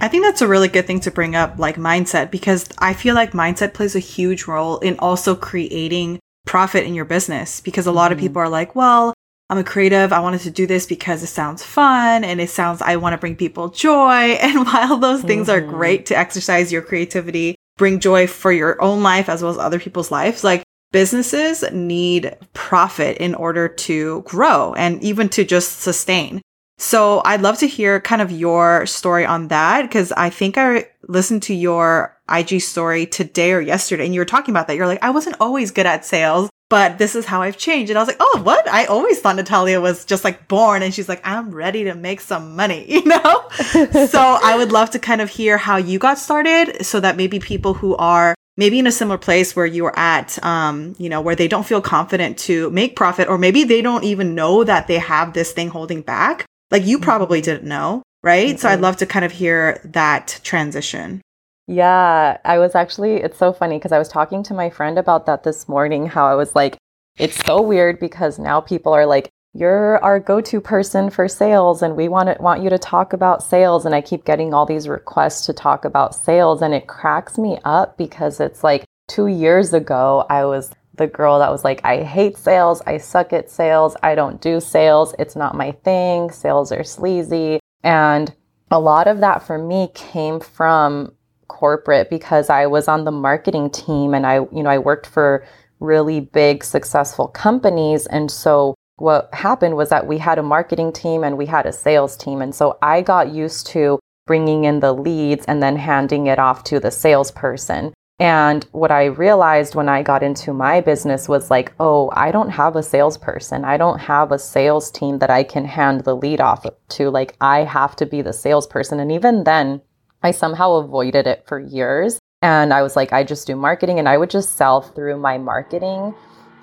I 0.00 0.08
think 0.08 0.24
that's 0.24 0.42
a 0.42 0.48
really 0.48 0.68
good 0.68 0.86
thing 0.86 1.00
to 1.00 1.10
bring 1.10 1.36
up, 1.36 1.58
like 1.58 1.76
mindset, 1.76 2.30
because 2.30 2.68
I 2.78 2.94
feel 2.94 3.14
like 3.14 3.32
mindset 3.32 3.74
plays 3.74 3.94
a 3.94 4.00
huge 4.00 4.46
role 4.46 4.78
in 4.78 4.98
also 4.98 5.34
creating 5.34 6.20
profit 6.46 6.84
in 6.84 6.94
your 6.94 7.04
business. 7.04 7.60
Because 7.60 7.86
a 7.86 7.92
lot 7.92 8.10
mm-hmm. 8.10 8.18
of 8.18 8.20
people 8.20 8.40
are 8.40 8.48
like, 8.48 8.74
well, 8.74 9.12
I'm 9.48 9.58
a 9.58 9.64
creative. 9.64 10.12
I 10.12 10.20
wanted 10.20 10.40
to 10.40 10.50
do 10.50 10.66
this 10.66 10.86
because 10.86 11.22
it 11.22 11.28
sounds 11.28 11.62
fun 11.62 12.24
and 12.24 12.40
it 12.40 12.50
sounds, 12.50 12.82
I 12.82 12.96
want 12.96 13.12
to 13.12 13.18
bring 13.18 13.36
people 13.36 13.68
joy. 13.68 14.38
And 14.46 14.66
while 14.66 14.96
those 14.96 15.22
things 15.22 15.48
mm-hmm. 15.48 15.68
are 15.68 15.72
great 15.72 16.06
to 16.06 16.18
exercise 16.18 16.72
your 16.72 16.82
creativity, 16.82 17.56
bring 17.76 18.00
joy 18.00 18.26
for 18.26 18.50
your 18.50 18.80
own 18.82 19.02
life 19.02 19.28
as 19.28 19.42
well 19.42 19.52
as 19.52 19.58
other 19.58 19.78
people's 19.78 20.10
lives, 20.10 20.42
like 20.42 20.62
businesses 20.92 21.64
need 21.72 22.36
profit 22.54 23.18
in 23.18 23.34
order 23.34 23.68
to 23.68 24.22
grow 24.22 24.72
and 24.74 25.02
even 25.02 25.28
to 25.28 25.44
just 25.44 25.80
sustain. 25.80 26.40
So 26.78 27.22
I'd 27.24 27.40
love 27.40 27.58
to 27.58 27.66
hear 27.66 28.00
kind 28.00 28.20
of 28.20 28.30
your 28.30 28.84
story 28.86 29.24
on 29.24 29.48
that 29.48 29.82
because 29.82 30.12
I 30.12 30.30
think 30.30 30.58
I 30.58 30.88
listened 31.08 31.42
to 31.44 31.54
your 31.54 32.16
IG 32.30 32.60
story 32.60 33.06
today 33.06 33.52
or 33.52 33.60
yesterday 33.60 34.04
and 34.04 34.14
you 34.14 34.20
were 34.20 34.26
talking 34.26 34.52
about 34.52 34.66
that. 34.66 34.76
You're 34.76 34.86
like, 34.86 35.02
I 35.02 35.10
wasn't 35.10 35.36
always 35.40 35.70
good 35.70 35.86
at 35.86 36.04
sales 36.04 36.50
but 36.68 36.98
this 36.98 37.14
is 37.14 37.24
how 37.24 37.42
I've 37.42 37.56
changed. 37.56 37.90
And 37.90 37.98
I 37.98 38.02
was 38.02 38.08
like, 38.08 38.16
oh, 38.18 38.40
what? 38.42 38.68
I 38.68 38.86
always 38.86 39.20
thought 39.20 39.36
Natalia 39.36 39.80
was 39.80 40.04
just 40.04 40.24
like 40.24 40.48
born 40.48 40.82
and 40.82 40.92
she's 40.92 41.08
like, 41.08 41.20
I'm 41.24 41.52
ready 41.52 41.84
to 41.84 41.94
make 41.94 42.20
some 42.20 42.56
money, 42.56 42.84
you 42.92 43.04
know? 43.04 43.48
so 44.06 44.38
I 44.42 44.54
would 44.56 44.72
love 44.72 44.90
to 44.90 44.98
kind 44.98 45.20
of 45.20 45.30
hear 45.30 45.58
how 45.58 45.76
you 45.76 45.98
got 45.98 46.18
started 46.18 46.84
so 46.84 47.00
that 47.00 47.16
maybe 47.16 47.38
people 47.38 47.74
who 47.74 47.96
are 47.96 48.34
maybe 48.56 48.78
in 48.78 48.86
a 48.86 48.92
similar 48.92 49.18
place 49.18 49.54
where 49.54 49.66
you 49.66 49.84
are 49.86 49.98
at, 49.98 50.42
um, 50.44 50.94
you 50.98 51.08
know, 51.08 51.20
where 51.20 51.36
they 51.36 51.48
don't 51.48 51.66
feel 51.66 51.82
confident 51.82 52.38
to 52.38 52.70
make 52.70 52.96
profit, 52.96 53.28
or 53.28 53.38
maybe 53.38 53.64
they 53.64 53.82
don't 53.82 54.04
even 54.04 54.34
know 54.34 54.64
that 54.64 54.86
they 54.86 54.98
have 54.98 55.34
this 55.34 55.52
thing 55.52 55.68
holding 55.68 56.00
back. 56.00 56.46
Like 56.70 56.84
you 56.84 56.98
probably 56.98 57.40
mm-hmm. 57.40 57.50
didn't 57.50 57.68
know, 57.68 58.02
right? 58.22 58.48
Mm-hmm. 58.48 58.58
So 58.58 58.68
I'd 58.68 58.74
mm-hmm. 58.74 58.82
love 58.82 58.96
to 58.98 59.06
kind 59.06 59.24
of 59.24 59.32
hear 59.32 59.80
that 59.84 60.40
transition. 60.42 61.20
Yeah, 61.66 62.38
I 62.44 62.58
was 62.58 62.74
actually, 62.74 63.16
it's 63.16 63.38
so 63.38 63.52
funny 63.52 63.76
because 63.78 63.92
I 63.92 63.98
was 63.98 64.08
talking 64.08 64.42
to 64.44 64.54
my 64.54 64.70
friend 64.70 64.98
about 64.98 65.26
that 65.26 65.42
this 65.42 65.68
morning. 65.68 66.06
How 66.06 66.26
I 66.26 66.34
was 66.34 66.54
like, 66.54 66.78
it's 67.18 67.44
so 67.44 67.60
weird 67.60 67.98
because 67.98 68.38
now 68.38 68.60
people 68.60 68.92
are 68.92 69.06
like, 69.06 69.30
you're 69.52 69.98
our 70.04 70.20
go-to 70.20 70.60
person 70.60 71.08
for 71.08 71.26
sales 71.26 71.82
and 71.82 71.96
we 71.96 72.08
want 72.08 72.28
to 72.28 72.40
want 72.42 72.62
you 72.62 72.68
to 72.68 72.78
talk 72.78 73.14
about 73.14 73.42
sales 73.42 73.86
and 73.86 73.94
I 73.94 74.02
keep 74.02 74.26
getting 74.26 74.52
all 74.52 74.66
these 74.66 74.86
requests 74.86 75.46
to 75.46 75.54
talk 75.54 75.86
about 75.86 76.14
sales 76.14 76.60
and 76.60 76.74
it 76.74 76.86
cracks 76.86 77.38
me 77.38 77.58
up 77.64 77.96
because 77.96 78.38
it's 78.38 78.62
like 78.62 78.84
2 79.08 79.28
years 79.28 79.72
ago 79.72 80.26
I 80.28 80.44
was 80.44 80.72
the 80.96 81.06
girl 81.06 81.38
that 81.38 81.50
was 81.50 81.64
like 81.64 81.80
I 81.84 82.02
hate 82.02 82.36
sales, 82.36 82.82
I 82.86 82.98
suck 82.98 83.32
at 83.32 83.50
sales, 83.50 83.96
I 84.02 84.14
don't 84.14 84.42
do 84.42 84.60
sales, 84.60 85.14
it's 85.18 85.36
not 85.36 85.56
my 85.56 85.72
thing, 85.72 86.30
sales 86.30 86.70
are 86.70 86.84
sleazy. 86.84 87.58
And 87.82 88.34
a 88.70 88.78
lot 88.78 89.08
of 89.08 89.20
that 89.20 89.42
for 89.42 89.56
me 89.56 89.88
came 89.94 90.38
from 90.38 91.12
corporate 91.48 92.10
because 92.10 92.50
I 92.50 92.66
was 92.66 92.88
on 92.88 93.04
the 93.04 93.10
marketing 93.10 93.70
team 93.70 94.14
and 94.14 94.26
I 94.26 94.36
you 94.36 94.62
know 94.62 94.70
I 94.70 94.78
worked 94.78 95.06
for 95.06 95.44
really 95.80 96.20
big 96.20 96.64
successful 96.64 97.28
companies 97.28 98.06
and 98.06 98.30
so 98.30 98.74
what 98.96 99.28
happened 99.32 99.76
was 99.76 99.90
that 99.90 100.06
we 100.06 100.18
had 100.18 100.38
a 100.38 100.42
marketing 100.42 100.92
team 100.92 101.22
and 101.22 101.36
we 101.36 101.46
had 101.46 101.66
a 101.66 101.72
sales 101.72 102.16
team. 102.16 102.40
And 102.40 102.54
so 102.54 102.78
I 102.82 103.02
got 103.02 103.32
used 103.32 103.66
to 103.68 103.98
bringing 104.26 104.64
in 104.64 104.80
the 104.80 104.92
leads 104.92 105.44
and 105.46 105.62
then 105.62 105.76
handing 105.76 106.26
it 106.26 106.38
off 106.38 106.64
to 106.64 106.80
the 106.80 106.90
salesperson. 106.90 107.92
And 108.18 108.64
what 108.72 108.90
I 108.90 109.04
realized 109.04 109.74
when 109.74 109.90
I 109.90 110.02
got 110.02 110.22
into 110.22 110.54
my 110.54 110.80
business 110.80 111.28
was 111.28 111.50
like, 111.50 111.74
oh, 111.78 112.10
I 112.14 112.32
don't 112.32 112.48
have 112.48 112.74
a 112.74 112.82
salesperson. 112.82 113.64
I 113.66 113.76
don't 113.76 113.98
have 113.98 114.32
a 114.32 114.38
sales 114.38 114.90
team 114.90 115.18
that 115.18 115.28
I 115.28 115.42
can 115.42 115.66
hand 115.66 116.04
the 116.04 116.16
lead 116.16 116.40
off 116.40 116.64
to. 116.88 117.10
Like, 117.10 117.36
I 117.42 117.64
have 117.64 117.94
to 117.96 118.06
be 118.06 118.22
the 118.22 118.32
salesperson. 118.32 119.00
And 119.00 119.12
even 119.12 119.44
then, 119.44 119.82
I 120.22 120.30
somehow 120.30 120.74
avoided 120.74 121.26
it 121.26 121.44
for 121.46 121.58
years. 121.58 122.18
And 122.42 122.72
I 122.72 122.82
was 122.82 122.96
like, 122.96 123.12
I 123.12 123.24
just 123.24 123.46
do 123.46 123.56
marketing 123.56 123.98
and 123.98 124.08
I 124.08 124.18
would 124.18 124.30
just 124.30 124.56
sell 124.56 124.80
through 124.80 125.18
my 125.18 125.38
marketing 125.38 126.14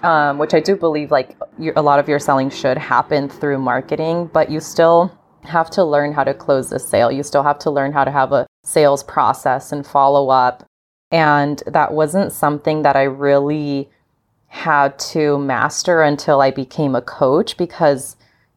um, 0.03 0.37
which 0.37 0.53
I 0.53 0.59
do 0.59 0.75
believe 0.75 1.11
like 1.11 1.37
a 1.75 1.81
lot 1.81 1.99
of 1.99 2.07
your 2.07 2.19
selling 2.19 2.49
should 2.49 2.77
happen 2.77 3.29
through 3.29 3.57
marketing, 3.57 4.29
but 4.33 4.51
you 4.51 4.59
still 4.59 5.17
have 5.43 5.69
to 5.71 5.83
learn 5.83 6.13
how 6.13 6.23
to 6.25 6.33
close 6.33 6.69
the 6.69 6.79
sale. 6.79 7.11
You 7.11 7.23
still 7.23 7.43
have 7.43 7.59
to 7.59 7.71
learn 7.71 7.93
how 7.93 8.03
to 8.03 8.11
have 8.11 8.31
a 8.31 8.45
sales 8.63 9.03
process 9.03 9.71
and 9.71 9.87
follow 9.87 10.29
up. 10.29 10.65
And 11.11 11.63
that 11.67 11.93
wasn't 11.93 12.33
something 12.33 12.81
that 12.81 12.95
I 12.95 13.03
really 13.03 13.89
had 14.47 14.99
to 14.99 15.37
master 15.37 16.01
until 16.01 16.41
I 16.41 16.51
became 16.51 16.95
a 16.95 17.01
coach 17.01 17.57
because 17.57 18.15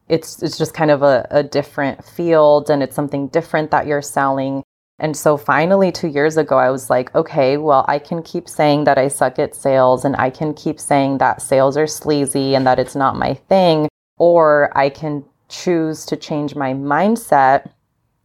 it's 0.09 0.43
it's 0.43 0.59
just 0.59 0.75
kind 0.75 0.91
of 0.91 1.03
a, 1.03 1.27
a 1.31 1.43
different 1.43 2.05
field 2.05 2.71
and 2.71 2.83
it's 2.83 2.95
something 2.95 3.29
different 3.29 3.71
that 3.71 3.87
you're 3.87 4.03
selling. 4.03 4.63
And 4.99 5.17
so 5.17 5.37
finally, 5.37 5.93
two 5.93 6.09
years 6.09 6.37
ago, 6.37 6.57
I 6.57 6.71
was 6.71 6.89
like, 6.89 7.15
okay, 7.15 7.59
well, 7.59 7.85
I 7.87 7.99
can 7.99 8.23
keep 8.23 8.49
saying 8.49 8.85
that 8.85 8.97
I 8.97 9.09
suck 9.09 9.39
at 9.39 9.55
sales 9.55 10.05
and 10.05 10.17
I 10.17 10.31
can 10.31 10.55
keep 10.55 10.81
saying 10.81 11.19
that 11.19 11.43
sales 11.43 11.77
are 11.77 11.87
sleazy 11.87 12.55
and 12.55 12.67
that 12.67 12.79
it's 12.79 12.97
not 12.97 13.17
my 13.17 13.35
thing. 13.35 13.89
Or 14.17 14.73
I 14.77 14.89
can 14.89 15.25
choose 15.49 16.07
to 16.07 16.17
change 16.17 16.55
my 16.55 16.73
mindset 16.73 17.71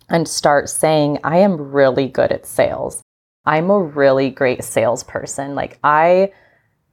and 0.09 0.27
start 0.27 0.69
saying, 0.69 1.19
I 1.23 1.37
am 1.37 1.57
really 1.57 2.07
good 2.07 2.31
at 2.31 2.45
sales. 2.45 3.01
I'm 3.45 3.69
a 3.69 3.79
really 3.79 4.29
great 4.29 4.63
salesperson. 4.63 5.55
Like, 5.55 5.77
I 5.83 6.31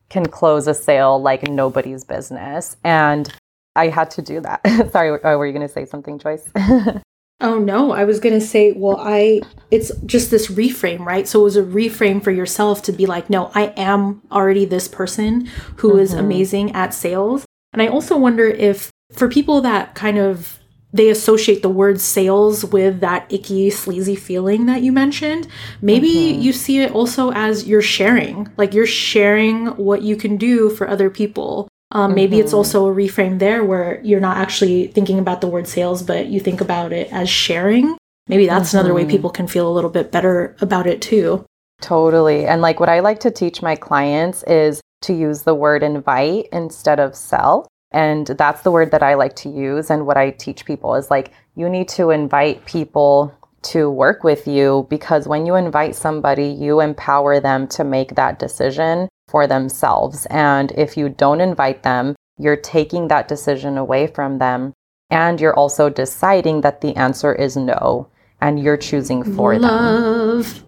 can 0.08 0.26
close 0.26 0.66
a 0.66 0.74
sale 0.74 1.20
like 1.20 1.48
nobody's 1.48 2.02
business. 2.02 2.76
And 2.82 3.32
I 3.76 3.88
had 3.88 4.10
to 4.12 4.22
do 4.22 4.40
that. 4.40 4.60
Sorry, 4.92 5.20
oh, 5.22 5.38
were 5.38 5.46
you 5.46 5.52
going 5.52 5.66
to 5.66 5.72
say 5.72 5.84
something, 5.84 6.18
Joyce? 6.18 6.48
Oh 7.40 7.58
no, 7.58 7.92
I 7.92 8.04
was 8.04 8.18
going 8.18 8.38
to 8.38 8.44
say, 8.44 8.72
well, 8.72 8.96
I 8.98 9.40
it's 9.70 9.92
just 10.06 10.30
this 10.30 10.48
reframe, 10.48 11.00
right? 11.00 11.28
So 11.28 11.40
it 11.40 11.44
was 11.44 11.56
a 11.56 11.62
reframe 11.62 12.22
for 12.22 12.30
yourself 12.30 12.82
to 12.82 12.92
be 12.92 13.06
like, 13.06 13.30
no, 13.30 13.50
I 13.54 13.72
am 13.76 14.22
already 14.32 14.64
this 14.64 14.88
person 14.88 15.46
who 15.76 15.90
mm-hmm. 15.90 16.00
is 16.00 16.12
amazing 16.14 16.72
at 16.72 16.94
sales. 16.94 17.44
And 17.72 17.82
I 17.82 17.88
also 17.88 18.16
wonder 18.16 18.44
if 18.44 18.90
for 19.12 19.28
people 19.28 19.60
that 19.60 19.94
kind 19.94 20.18
of 20.18 20.58
they 20.92 21.10
associate 21.10 21.62
the 21.62 21.68
word 21.68 22.00
sales 22.00 22.64
with 22.64 23.00
that 23.00 23.30
icky, 23.32 23.68
sleazy 23.70 24.16
feeling 24.16 24.66
that 24.66 24.82
you 24.82 24.90
mentioned. 24.90 25.46
Maybe 25.82 26.08
mm-hmm. 26.08 26.40
you 26.40 26.52
see 26.52 26.80
it 26.80 26.92
also 26.92 27.30
as 27.32 27.68
you're 27.68 27.82
sharing, 27.82 28.50
like 28.56 28.72
you're 28.72 28.86
sharing 28.86 29.66
what 29.76 30.02
you 30.02 30.16
can 30.16 30.38
do 30.38 30.70
for 30.70 30.88
other 30.88 31.10
people. 31.10 31.68
Um, 31.90 32.14
maybe 32.14 32.36
mm-hmm. 32.36 32.44
it's 32.44 32.52
also 32.52 32.86
a 32.86 32.94
reframe 32.94 33.38
there 33.38 33.64
where 33.64 34.00
you're 34.02 34.20
not 34.20 34.36
actually 34.36 34.88
thinking 34.88 35.18
about 35.18 35.40
the 35.40 35.46
word 35.46 35.66
sales, 35.66 36.02
but 36.02 36.26
you 36.26 36.38
think 36.38 36.60
about 36.60 36.92
it 36.92 37.10
as 37.12 37.30
sharing. 37.30 37.96
Maybe 38.26 38.46
that's 38.46 38.68
mm-hmm. 38.68 38.78
another 38.78 38.94
way 38.94 39.02
mm-hmm. 39.02 39.10
people 39.10 39.30
can 39.30 39.46
feel 39.46 39.68
a 39.68 39.72
little 39.72 39.90
bit 39.90 40.12
better 40.12 40.54
about 40.60 40.86
it 40.86 41.00
too. 41.00 41.46
Totally. 41.80 42.46
And 42.46 42.60
like 42.60 42.80
what 42.80 42.88
I 42.88 43.00
like 43.00 43.20
to 43.20 43.30
teach 43.30 43.62
my 43.62 43.76
clients 43.76 44.42
is 44.44 44.80
to 45.02 45.14
use 45.14 45.42
the 45.42 45.54
word 45.54 45.82
invite 45.82 46.48
instead 46.52 47.00
of 47.00 47.14
sell. 47.14 47.66
And 47.90 48.26
that's 48.26 48.62
the 48.62 48.70
word 48.70 48.90
that 48.90 49.02
I 49.02 49.14
like 49.14 49.36
to 49.36 49.48
use. 49.48 49.90
And 49.90 50.06
what 50.06 50.16
I 50.16 50.30
teach 50.30 50.66
people 50.66 50.94
is 50.94 51.10
like, 51.10 51.32
you 51.54 51.70
need 51.70 51.88
to 51.90 52.10
invite 52.10 52.66
people 52.66 53.34
to 53.62 53.90
work 53.90 54.24
with 54.24 54.46
you 54.46 54.86
because 54.90 55.26
when 55.26 55.46
you 55.46 55.54
invite 55.54 55.94
somebody, 55.94 56.48
you 56.48 56.80
empower 56.80 57.40
them 57.40 57.66
to 57.68 57.84
make 57.84 58.14
that 58.14 58.38
decision 58.38 59.08
for 59.28 59.46
themselves. 59.46 60.26
And 60.30 60.72
if 60.72 60.96
you 60.96 61.08
don't 61.08 61.40
invite 61.40 61.82
them, 61.82 62.16
you're 62.38 62.56
taking 62.56 63.08
that 63.08 63.28
decision 63.28 63.78
away 63.78 64.06
from 64.06 64.38
them. 64.38 64.72
And 65.10 65.40
you're 65.40 65.54
also 65.54 65.88
deciding 65.88 66.62
that 66.62 66.80
the 66.80 66.96
answer 66.96 67.34
is 67.34 67.56
no. 67.56 68.08
And 68.40 68.60
you're 68.60 68.76
choosing 68.76 69.22
for 69.36 69.58
love. 69.58 70.54
them. 70.54 70.64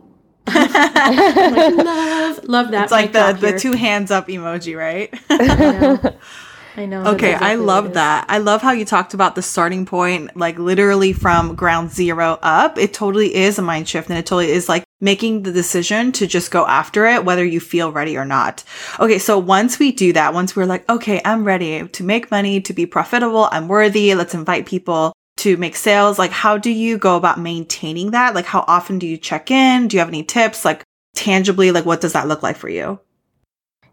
like, 0.55 1.75
love. 1.76 2.45
Love 2.49 2.71
that. 2.73 2.85
It's 2.85 2.93
like 2.93 3.12
the, 3.12 3.33
the 3.33 3.59
two 3.59 3.73
hands 3.73 4.11
up 4.11 4.29
emoji, 4.29 4.76
right? 4.76 5.12
I 6.77 6.87
know. 6.87 7.05
Okay, 7.05 7.33
exactly 7.33 7.49
I 7.49 7.55
love 7.57 7.95
that. 7.95 8.27
I 8.29 8.39
love 8.39 8.62
how 8.62 8.73
you 8.73 8.85
talked 8.85 9.15
about 9.15 9.35
the 9.35 9.43
starting 9.43 9.87
point, 9.87 10.37
like 10.37 10.59
literally 10.59 11.12
from 11.12 11.55
ground 11.55 11.91
zero 11.91 12.39
up. 12.43 12.79
It 12.79 12.95
totally 12.95 13.35
is 13.35 13.59
a 13.59 13.62
mind 13.62 13.89
shift 13.89 14.09
and 14.09 14.19
it 14.19 14.27
totally 14.27 14.50
is 14.50 14.69
like 14.69 14.85
making 15.00 15.43
the 15.43 15.53
decision 15.53 16.12
to 16.12 16.27
just 16.27 16.50
go 16.50 16.67
after 16.67 17.07
it, 17.07 17.25
whether 17.25 17.45
you 17.45 17.61
feel 17.61 17.91
ready 17.91 18.17
or 18.17 18.25
not. 18.25 18.62
Okay, 18.99 19.19
so 19.19 19.39
once 19.39 19.79
we 19.79 19.93
do 19.93 20.12
that, 20.12 20.35
once 20.35 20.55
we're 20.55 20.67
like, 20.67 20.89
okay, 20.89 21.21
I'm 21.25 21.45
ready 21.45 21.89
to 21.89 22.05
make 22.05 22.31
money, 22.31 22.61
to 22.61 22.73
be 22.73 22.87
profitable, 22.87 23.49
I'm 23.50 23.69
worthy, 23.69 24.15
let's 24.15 24.35
invite 24.35 24.67
people 24.67 25.12
to 25.39 25.57
make 25.57 25.75
sales. 25.75 26.19
Like, 26.19 26.31
how 26.31 26.59
do 26.59 26.71
you 26.71 26.99
go 26.99 27.17
about 27.17 27.41
maintaining 27.41 28.11
that? 28.11 28.35
Like, 28.35 28.45
how 28.45 28.65
often 28.69 28.99
do 28.99 29.07
you 29.07 29.17
check 29.17 29.50
in? 29.50 29.89
Do 29.89 29.97
you 29.97 30.00
have 30.00 30.09
any 30.09 30.23
tips? 30.23 30.65
Like, 30.65 30.85
tangibly, 31.15 31.73
like, 31.73 31.87
what 31.87 32.03
does 32.03 32.12
that 32.12 32.29
look 32.29 32.43
like 32.43 32.57
for 32.57 32.69
you? 32.69 33.00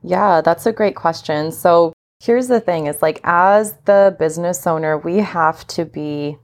Yeah, 0.03 0.41
that's 0.41 0.65
a 0.65 0.73
great 0.73 0.95
question. 0.95 1.51
So, 1.51 1.93
here's 2.19 2.47
the 2.47 2.59
thing 2.59 2.87
is 2.87 3.01
like, 3.01 3.19
as 3.23 3.73
the 3.85 4.15
business 4.17 4.65
owner, 4.65 4.97
we 4.97 5.17
have 5.17 5.65
to 5.67 5.85
be 5.85 6.37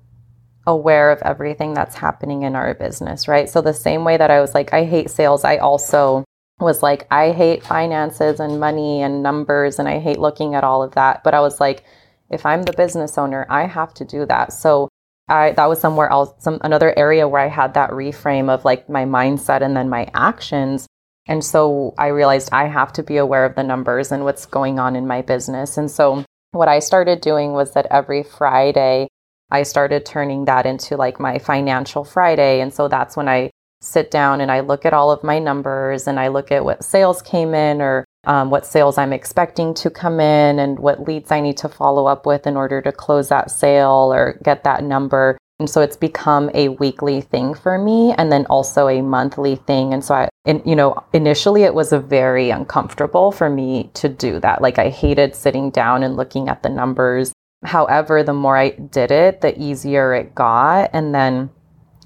aware 0.65 1.11
of 1.11 1.21
everything 1.23 1.73
that's 1.73 1.95
happening 1.95 2.43
in 2.43 2.55
our 2.55 2.73
business, 2.73 3.27
right? 3.27 3.49
So, 3.49 3.61
the 3.61 3.73
same 3.73 4.03
way 4.03 4.17
that 4.17 4.31
I 4.31 4.39
was 4.41 4.53
like, 4.53 4.73
I 4.73 4.85
hate 4.85 5.09
sales, 5.09 5.43
I 5.43 5.57
also 5.57 6.23
was 6.59 6.81
like, 6.83 7.07
I 7.11 7.31
hate 7.31 7.63
finances 7.63 8.39
and 8.39 8.59
money 8.59 9.01
and 9.01 9.23
numbers, 9.23 9.79
and 9.79 9.87
I 9.87 9.99
hate 9.99 10.19
looking 10.19 10.55
at 10.55 10.63
all 10.63 10.83
of 10.83 10.95
that. 10.95 11.23
But 11.23 11.33
I 11.33 11.41
was 11.41 11.59
like, 11.59 11.83
if 12.29 12.45
I'm 12.45 12.63
the 12.63 12.73
business 12.73 13.17
owner, 13.17 13.45
I 13.49 13.65
have 13.65 13.93
to 13.95 14.05
do 14.05 14.25
that. 14.27 14.53
So, 14.53 14.89
I 15.27 15.51
that 15.53 15.65
was 15.67 15.79
somewhere 15.79 16.09
else, 16.09 16.33
some 16.39 16.59
another 16.61 16.97
area 16.97 17.27
where 17.27 17.41
I 17.41 17.47
had 17.47 17.73
that 17.73 17.91
reframe 17.91 18.49
of 18.49 18.65
like 18.65 18.89
my 18.89 19.05
mindset 19.05 19.61
and 19.61 19.75
then 19.75 19.89
my 19.89 20.09
actions. 20.13 20.87
And 21.25 21.43
so 21.43 21.93
I 21.97 22.07
realized 22.07 22.49
I 22.51 22.67
have 22.67 22.91
to 22.93 23.03
be 23.03 23.17
aware 23.17 23.45
of 23.45 23.55
the 23.55 23.63
numbers 23.63 24.11
and 24.11 24.23
what's 24.23 24.45
going 24.45 24.79
on 24.79 24.95
in 24.95 25.07
my 25.07 25.21
business. 25.21 25.77
And 25.77 25.89
so 25.89 26.25
what 26.51 26.67
I 26.67 26.79
started 26.79 27.21
doing 27.21 27.53
was 27.53 27.73
that 27.73 27.87
every 27.89 28.23
Friday 28.23 29.07
I 29.49 29.63
started 29.63 30.05
turning 30.05 30.45
that 30.45 30.65
into 30.65 30.97
like 30.97 31.19
my 31.19 31.37
financial 31.37 32.03
Friday. 32.03 32.59
And 32.59 32.73
so 32.73 32.87
that's 32.87 33.15
when 33.15 33.29
I 33.29 33.51
sit 33.81 34.09
down 34.09 34.41
and 34.41 34.51
I 34.51 34.61
look 34.61 34.85
at 34.85 34.93
all 34.93 35.11
of 35.11 35.23
my 35.23 35.39
numbers 35.39 36.07
and 36.07 36.19
I 36.19 36.29
look 36.29 36.51
at 36.51 36.65
what 36.65 36.83
sales 36.83 37.21
came 37.21 37.53
in 37.53 37.81
or 37.81 38.05
um, 38.25 38.49
what 38.49 38.65
sales 38.65 38.97
I'm 38.97 39.13
expecting 39.13 39.73
to 39.75 39.89
come 39.89 40.19
in 40.19 40.57
and 40.57 40.79
what 40.79 41.05
leads 41.05 41.31
I 41.31 41.41
need 41.41 41.57
to 41.57 41.69
follow 41.69 42.07
up 42.07 42.25
with 42.25 42.47
in 42.47 42.55
order 42.55 42.81
to 42.81 42.91
close 42.91 43.29
that 43.29 43.51
sale 43.51 44.11
or 44.13 44.39
get 44.41 44.63
that 44.63 44.83
number. 44.83 45.37
And 45.59 45.69
so 45.69 45.81
it's 45.81 45.95
become 45.95 46.49
a 46.53 46.69
weekly 46.69 47.21
thing 47.21 47.53
for 47.53 47.77
me 47.77 48.13
and 48.17 48.31
then 48.31 48.45
also 48.47 48.87
a 48.87 49.01
monthly 49.01 49.55
thing. 49.55 49.93
And 49.93 50.03
so 50.03 50.15
I, 50.15 50.29
and, 50.45 50.61
you 50.65 50.75
know, 50.75 51.01
initially 51.13 51.63
it 51.63 51.73
was 51.73 51.93
a 51.93 51.99
very 51.99 52.49
uncomfortable 52.49 53.31
for 53.31 53.49
me 53.49 53.91
to 53.93 54.09
do 54.09 54.39
that. 54.39 54.61
Like 54.61 54.79
I 54.79 54.89
hated 54.89 55.35
sitting 55.35 55.69
down 55.69 56.03
and 56.03 56.17
looking 56.17 56.49
at 56.49 56.63
the 56.63 56.69
numbers 56.69 57.33
However, 57.63 58.23
the 58.23 58.33
more 58.33 58.57
I 58.57 58.69
did 58.69 59.11
it, 59.11 59.41
the 59.41 59.59
easier 59.61 60.13
it 60.13 60.35
got. 60.35 60.89
And 60.93 61.15
then 61.15 61.49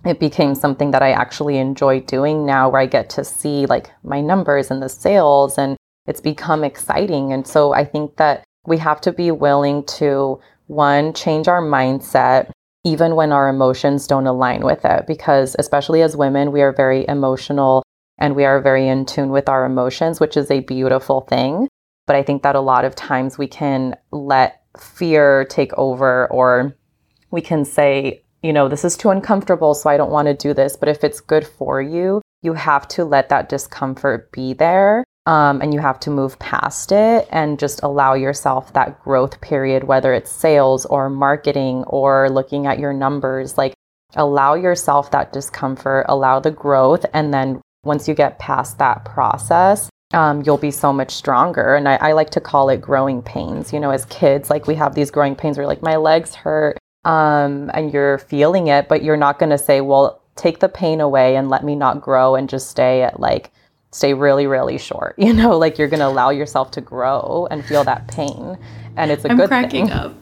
it 0.05 0.19
became 0.19 0.55
something 0.55 0.91
that 0.91 1.01
I 1.01 1.11
actually 1.11 1.57
enjoy 1.57 2.01
doing 2.01 2.45
now 2.45 2.69
where 2.69 2.81
I 2.81 2.85
get 2.85 3.09
to 3.11 3.23
see 3.23 3.65
like 3.65 3.91
my 4.03 4.21
numbers 4.21 4.71
and 4.71 4.81
the 4.81 4.89
sales 4.89 5.57
and 5.57 5.75
it's 6.05 6.21
become 6.21 6.63
exciting. 6.63 7.33
And 7.33 7.45
so 7.45 7.73
I 7.73 7.83
think 7.83 8.17
that 8.17 8.43
we 8.65 8.77
have 8.77 9.01
to 9.01 9.11
be 9.11 9.31
willing 9.31 9.83
to 9.97 10.39
one, 10.67 11.13
change 11.13 11.47
our 11.47 11.61
mindset 11.61 12.51
even 12.83 13.15
when 13.15 13.31
our 13.31 13.49
emotions 13.49 14.07
don't 14.07 14.27
align 14.27 14.61
with 14.61 14.85
it 14.85 15.05
because 15.07 15.55
especially 15.59 16.01
as 16.01 16.15
women 16.15 16.51
we 16.51 16.61
are 16.61 16.71
very 16.71 17.05
emotional 17.07 17.83
and 18.17 18.35
we 18.35 18.45
are 18.45 18.61
very 18.61 18.87
in 18.87 19.05
tune 19.05 19.29
with 19.29 19.47
our 19.49 19.65
emotions, 19.65 20.19
which 20.19 20.37
is 20.37 20.49
a 20.49 20.61
beautiful 20.61 21.21
thing. 21.21 21.67
But 22.05 22.15
I 22.15 22.23
think 22.23 22.43
that 22.43 22.55
a 22.55 22.61
lot 22.61 22.85
of 22.85 22.95
times 22.95 23.37
we 23.37 23.47
can 23.47 23.95
let 24.11 24.61
fear 24.79 25.45
take 25.45 25.73
over, 25.73 26.27
or 26.31 26.75
we 27.31 27.41
can 27.41 27.65
say, 27.65 28.23
you 28.41 28.53
know, 28.53 28.67
this 28.67 28.85
is 28.85 28.97
too 28.97 29.09
uncomfortable, 29.09 29.73
so 29.73 29.89
I 29.89 29.97
don't 29.97 30.11
want 30.11 30.27
to 30.27 30.33
do 30.33 30.53
this. 30.53 30.77
But 30.77 30.89
if 30.89 31.03
it's 31.03 31.19
good 31.19 31.45
for 31.45 31.81
you, 31.81 32.21
you 32.41 32.53
have 32.53 32.87
to 32.89 33.03
let 33.03 33.29
that 33.29 33.49
discomfort 33.49 34.31
be 34.31 34.53
there 34.53 35.03
um, 35.27 35.61
and 35.61 35.73
you 35.73 35.81
have 35.81 35.99
to 35.99 36.09
move 36.09 36.39
past 36.39 36.93
it 36.93 37.27
and 37.31 37.59
just 37.59 37.83
allow 37.83 38.13
yourself 38.13 38.71
that 38.73 39.03
growth 39.03 39.41
period, 39.41 39.83
whether 39.83 40.13
it's 40.13 40.31
sales 40.31 40.85
or 40.85 41.09
marketing 41.09 41.83
or 41.87 42.29
looking 42.29 42.65
at 42.65 42.79
your 42.79 42.93
numbers. 42.93 43.57
Like, 43.57 43.73
allow 44.15 44.53
yourself 44.53 45.11
that 45.11 45.33
discomfort, 45.33 46.05
allow 46.07 46.39
the 46.39 46.49
growth. 46.49 47.05
And 47.13 47.33
then 47.33 47.61
once 47.83 48.07
you 48.07 48.13
get 48.13 48.39
past 48.39 48.77
that 48.77 49.03
process, 49.03 49.89
um, 50.13 50.43
you'll 50.45 50.57
be 50.57 50.71
so 50.71 50.93
much 50.93 51.11
stronger. 51.11 51.75
And 51.75 51.89
I, 51.89 51.95
I, 51.95 52.11
like 52.13 52.29
to 52.29 52.39
call 52.39 52.69
it 52.69 52.79
growing 52.79 53.21
pains. 53.21 53.73
You 53.73 53.81
know, 53.81 53.91
as 53.91 54.05
kids, 54.05 54.49
like 54.49 54.65
we 54.65 54.75
have 54.75 54.95
these 54.95 55.11
growing 55.11 55.35
pains 55.35 55.57
where 55.57 55.67
like 55.67 55.81
my 55.81 55.97
legs 55.97 56.35
hurt 56.35 56.77
um, 57.03 57.69
and 57.73 57.91
you're 57.91 58.17
feeling 58.17 58.67
it, 58.67 58.87
but 58.87 59.03
you're 59.03 59.17
not 59.17 59.39
going 59.39 59.49
to 59.49 59.57
say, 59.57 59.81
well, 59.81 60.21
take 60.37 60.59
the 60.59 60.69
pain 60.69 61.01
away 61.01 61.35
and 61.35 61.49
let 61.49 61.65
me 61.65 61.75
not 61.75 61.99
grow 61.99 62.35
and 62.35 62.47
just 62.47 62.69
stay 62.69 63.01
at 63.01 63.19
like 63.19 63.51
stay 63.91 64.13
really 64.13 64.47
really 64.47 64.77
short 64.77 65.15
you 65.19 65.33
know 65.33 65.57
like 65.57 65.77
you're 65.77 65.87
going 65.87 65.99
to 65.99 66.07
allow 66.07 66.29
yourself 66.29 66.71
to 66.71 66.81
grow 66.81 67.47
and 67.51 67.65
feel 67.65 67.83
that 67.83 68.07
pain 68.07 68.57
and 68.95 69.11
it's 69.11 69.25
a 69.25 69.31
I'm 69.31 69.37
good 69.37 69.47
cracking 69.47 69.87
thing. 69.87 69.95
up 69.95 70.13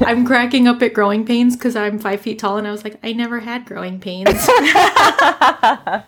I'm 0.00 0.24
cracking 0.24 0.68
up 0.68 0.80
at 0.82 0.92
growing 0.94 1.24
pains 1.26 1.56
because 1.56 1.74
I'm 1.76 1.98
five 1.98 2.20
feet 2.20 2.38
tall 2.38 2.56
and 2.56 2.68
I 2.68 2.70
was 2.70 2.84
like, 2.84 2.98
I 3.02 3.12
never 3.12 3.40
had 3.40 3.64
growing 3.64 3.98
pains. 3.98 4.28
I 4.32 6.04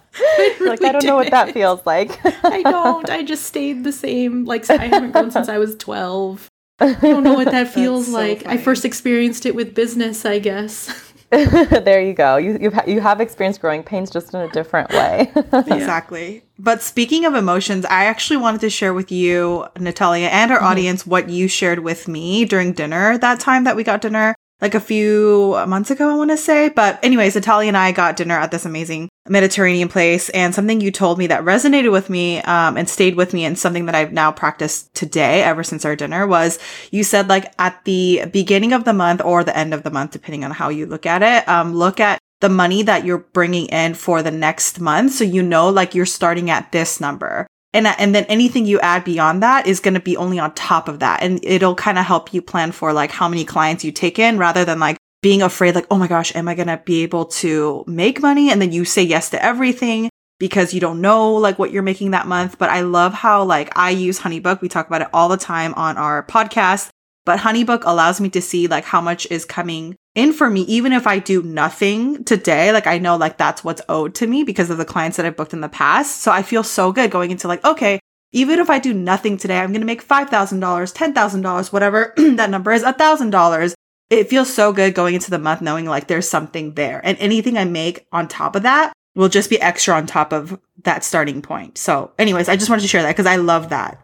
really 0.61 0.69
like, 0.71 0.85
I 0.85 0.93
don't 0.93 1.01
didn't. 1.01 1.05
know 1.07 1.17
what 1.17 1.31
that 1.31 1.53
feels 1.53 1.85
like. 1.85 2.21
I 2.45 2.63
don't. 2.63 3.09
I 3.11 3.23
just 3.25 3.45
stayed 3.45 3.85
the 3.85 3.93
same. 3.93 4.45
Like, 4.45 4.69
I 4.71 4.87
haven't 4.87 5.13
grown 5.13 5.31
since 5.31 5.49
I 5.49 5.59
was 5.59 5.77
12. 5.77 6.49
I 6.81 6.93
don't 6.95 7.25
know 7.25 7.35
what 7.35 7.51
that 7.51 7.69
feels 7.69 8.07
so 8.07 8.13
like. 8.13 8.43
Funny. 8.43 8.55
I 8.55 8.63
first 8.63 8.85
experienced 8.85 9.45
it 9.47 9.55
with 9.55 9.75
business, 9.75 10.25
I 10.25 10.39
guess. 10.39 11.08
there 11.31 12.01
you 12.01 12.15
go. 12.15 12.37
You 12.37 12.57
you've, 12.59 12.79
you 12.87 13.01
have 13.01 13.21
experienced 13.21 13.61
growing 13.61 13.83
pains 13.83 14.11
just 14.11 14.33
in 14.33 14.41
a 14.41 14.49
different 14.51 14.91
way. 14.91 15.31
exactly. 15.53 16.43
But 16.59 16.81
speaking 16.81 17.27
of 17.27 17.35
emotions, 17.35 17.85
I 17.85 18.07
actually 18.07 18.39
wanted 18.39 18.63
to 18.63 18.71
share 18.71 18.95
with 18.95 19.13
you, 19.13 19.67
Natalia, 19.79 20.29
and 20.29 20.51
our 20.51 20.59
mm-hmm. 20.59 20.67
audience 20.67 21.07
what 21.07 21.29
you 21.29 21.47
shared 21.47 21.81
with 21.81 22.09
me 22.09 22.47
during 22.47 22.73
dinner 22.73 23.19
that 23.19 23.41
time 23.41 23.65
that 23.65 23.77
we 23.77 23.85
got 23.85 24.01
dinner 24.01 24.35
like 24.61 24.75
a 24.75 24.81
few 24.81 25.57
months 25.67 25.91
ago, 25.91 26.11
I 26.11 26.15
want 26.15 26.31
to 26.31 26.37
say. 26.37 26.69
But 26.69 27.03
anyways, 27.05 27.35
Natalia 27.35 27.69
and 27.69 27.77
I 27.77 27.93
got 27.93 28.17
dinner 28.17 28.37
at 28.37 28.51
this 28.51 28.65
amazing 28.65 29.09
Mediterranean 29.29 29.89
place 29.89 30.31
and 30.31 30.55
something 30.55 30.81
you 30.81 30.91
told 30.91 31.19
me 31.19 31.27
that 31.27 31.45
resonated 31.45 31.93
with 31.93 32.11
me 32.11 32.41
um, 32.43 32.77
and 32.77 32.89
stayed 32.89 33.15
with 33.15 33.35
me 33.35 33.45
and 33.45 33.59
something 33.59 33.87
that 33.87 33.95
I've 33.95 34.13
now 34.13 34.33
practiced 34.33 34.95
today 34.95 35.43
ever 35.43 35.63
since 35.63 35.85
our 35.85 35.95
dinner 35.95 36.27
was 36.27 36.59
you 36.91 37.05
said 37.05 37.29
like 37.29 37.53
at 37.59 37.85
the 37.85 38.25
beginning 38.33 38.73
of 38.73 38.85
the 38.85 38.93
month 38.93 39.21
or 39.23 39.45
the 39.45 39.57
end 39.57 39.75
of 39.75 39.83
the 39.83 39.91
month, 39.91 40.13
depending 40.13 40.45
on 40.45 40.51
how 40.51 40.71
you 40.71 40.87
look 40.87 41.07
at 41.07 41.23
it, 41.23 41.49
um, 41.49 41.75
look 41.75 42.01
at 42.01 42.19
the 42.41 42.49
money 42.49 42.83
that 42.83 43.05
you're 43.05 43.19
bringing 43.19 43.67
in 43.67 43.95
for 43.95 44.23
the 44.23 44.31
next 44.31 44.81
month. 44.81 45.13
So 45.13 45.25
you 45.25 45.43
know, 45.43 45.69
like 45.69 45.95
you're 45.95 46.07
starting 46.07 46.51
at 46.51 46.73
this 46.73 47.01
number. 47.01 47.48
And, 47.79 47.87
and 47.87 48.13
then 48.13 48.25
anything 48.25 48.67
you 48.67 48.81
add 48.81 49.05
beyond 49.05 49.41
that 49.43 49.67
is 49.69 49.79
going 49.79 49.95
to 49.95 50.01
be 50.01 50.17
only 50.17 50.41
on 50.41 50.53
top 50.55 50.89
of 50.89 50.99
that. 50.99 51.23
And 51.23 51.39
it'll 51.45 51.77
kind 51.77 51.97
of 51.97 52.05
help 52.05 52.35
you 52.35 52.43
plan 52.43 52.73
for 52.73 52.93
like 52.93 53.13
how 53.13 53.29
many 53.29 53.45
clients 53.45 53.85
you 53.85 53.93
take 53.93 54.19
in 54.19 54.37
rather 54.37 54.65
than 54.65 54.81
like 54.81 54.97
being 55.23 55.43
afraid, 55.43 55.77
like, 55.77 55.87
oh 55.89 55.97
my 55.97 56.09
gosh, 56.09 56.35
am 56.35 56.49
I 56.49 56.57
going 56.57 56.67
to 56.67 56.83
be 56.85 57.05
able 57.05 57.27
to 57.27 57.85
make 57.87 58.21
money? 58.21 58.51
And 58.51 58.61
then 58.61 58.73
you 58.73 58.85
say 58.85 59.03
yes 59.03 59.31
to 59.31 59.43
everything 59.43 60.11
because 60.41 60.75
you 60.75 60.81
don't 60.81 61.01
know 61.01 61.35
like 61.35 61.59
what 61.59 61.71
you're 61.71 61.83
making 61.85 62.11
that 62.11 62.27
month. 62.27 62.59
But 62.59 62.71
I 62.71 62.81
love 62.81 63.15
how 63.15 63.45
like 63.45 63.71
I 63.79 63.91
use 63.91 64.19
Honeybook. 64.19 64.61
We 64.61 64.69
talk 64.69 64.89
about 64.89 65.03
it 65.03 65.09
all 65.13 65.29
the 65.29 65.37
time 65.37 65.73
on 65.75 65.97
our 65.97 66.25
podcast, 66.25 66.89
but 67.25 67.39
Honeybook 67.39 67.83
allows 67.85 68.21
me 68.21 68.29
to 68.31 68.43
see 68.43 68.67
like 68.67 68.85
how 68.85 69.01
much 69.01 69.27
is 69.31 69.45
coming 69.45 69.95
in 70.19 70.33
for 70.33 70.51
me, 70.51 70.63
even 70.63 70.93
if 70.93 71.07
I 71.07 71.21
do 71.21 71.43
nothing 71.45 72.25
today, 72.25 72.73
like 72.73 72.89
I 72.89 72.99
know 72.99 73.17
like 73.17 73.39
that's 73.39 73.63
what's 73.63 73.83
owed 73.89 74.17
to 74.17 74.27
me 74.27 74.43
because 74.43 74.69
of 74.69 74.77
the 74.77 74.85
clients 74.85 75.17
that 75.17 75.25
I've 75.25 75.37
booked 75.37 75.53
in 75.53 75.61
the 75.61 75.69
past. 75.69 76.23
So 76.23 76.33
I 76.33 76.43
feel 76.43 76.65
so 76.65 76.91
good 76.91 77.13
going 77.13 77.31
into 77.31 77.47
like, 77.47 77.65
okay, 77.65 78.01
even 78.33 78.59
if 78.59 78.69
I 78.69 78.81
do 78.81 78.93
nothing 78.93 79.37
today, 79.37 79.59
I'm 79.59 79.71
going 79.71 79.81
to 79.81 79.87
make 79.87 80.07
$5,000, 80.07 80.29
$10,000, 80.59 81.73
whatever 81.73 82.15
that 82.17 82.51
number 82.51 82.73
is, 82.73 82.83
$1,000. 82.83 83.75
It 84.11 84.29
feels 84.29 84.53
so 84.53 84.73
good 84.73 84.95
going 84.95 85.15
into 85.15 85.31
the 85.31 85.39
month 85.39 85.61
knowing 85.61 85.87
like 85.87 86.09
there's 86.09 86.29
something 86.29 86.75
there. 86.75 87.01
And 87.05 87.17
anything 87.19 87.57
I 87.57 87.65
make 87.65 88.07
on 88.11 88.27
top 88.27 88.57
of 88.57 88.65
that 88.65 88.93
will 89.15 89.29
just 89.29 89.49
be 89.49 89.61
extra 89.61 89.95
on 89.95 90.07
top 90.07 90.33
of 90.33 90.59
that 90.83 91.05
starting 91.05 91.43
point. 91.43 91.79
So, 91.79 92.11
anyways, 92.19 92.49
I 92.49 92.57
just 92.57 92.69
wanted 92.69 92.83
to 92.83 92.89
share 92.89 93.03
that 93.03 93.13
because 93.13 93.27
I 93.27 93.37
love 93.37 93.69
that. 93.69 94.01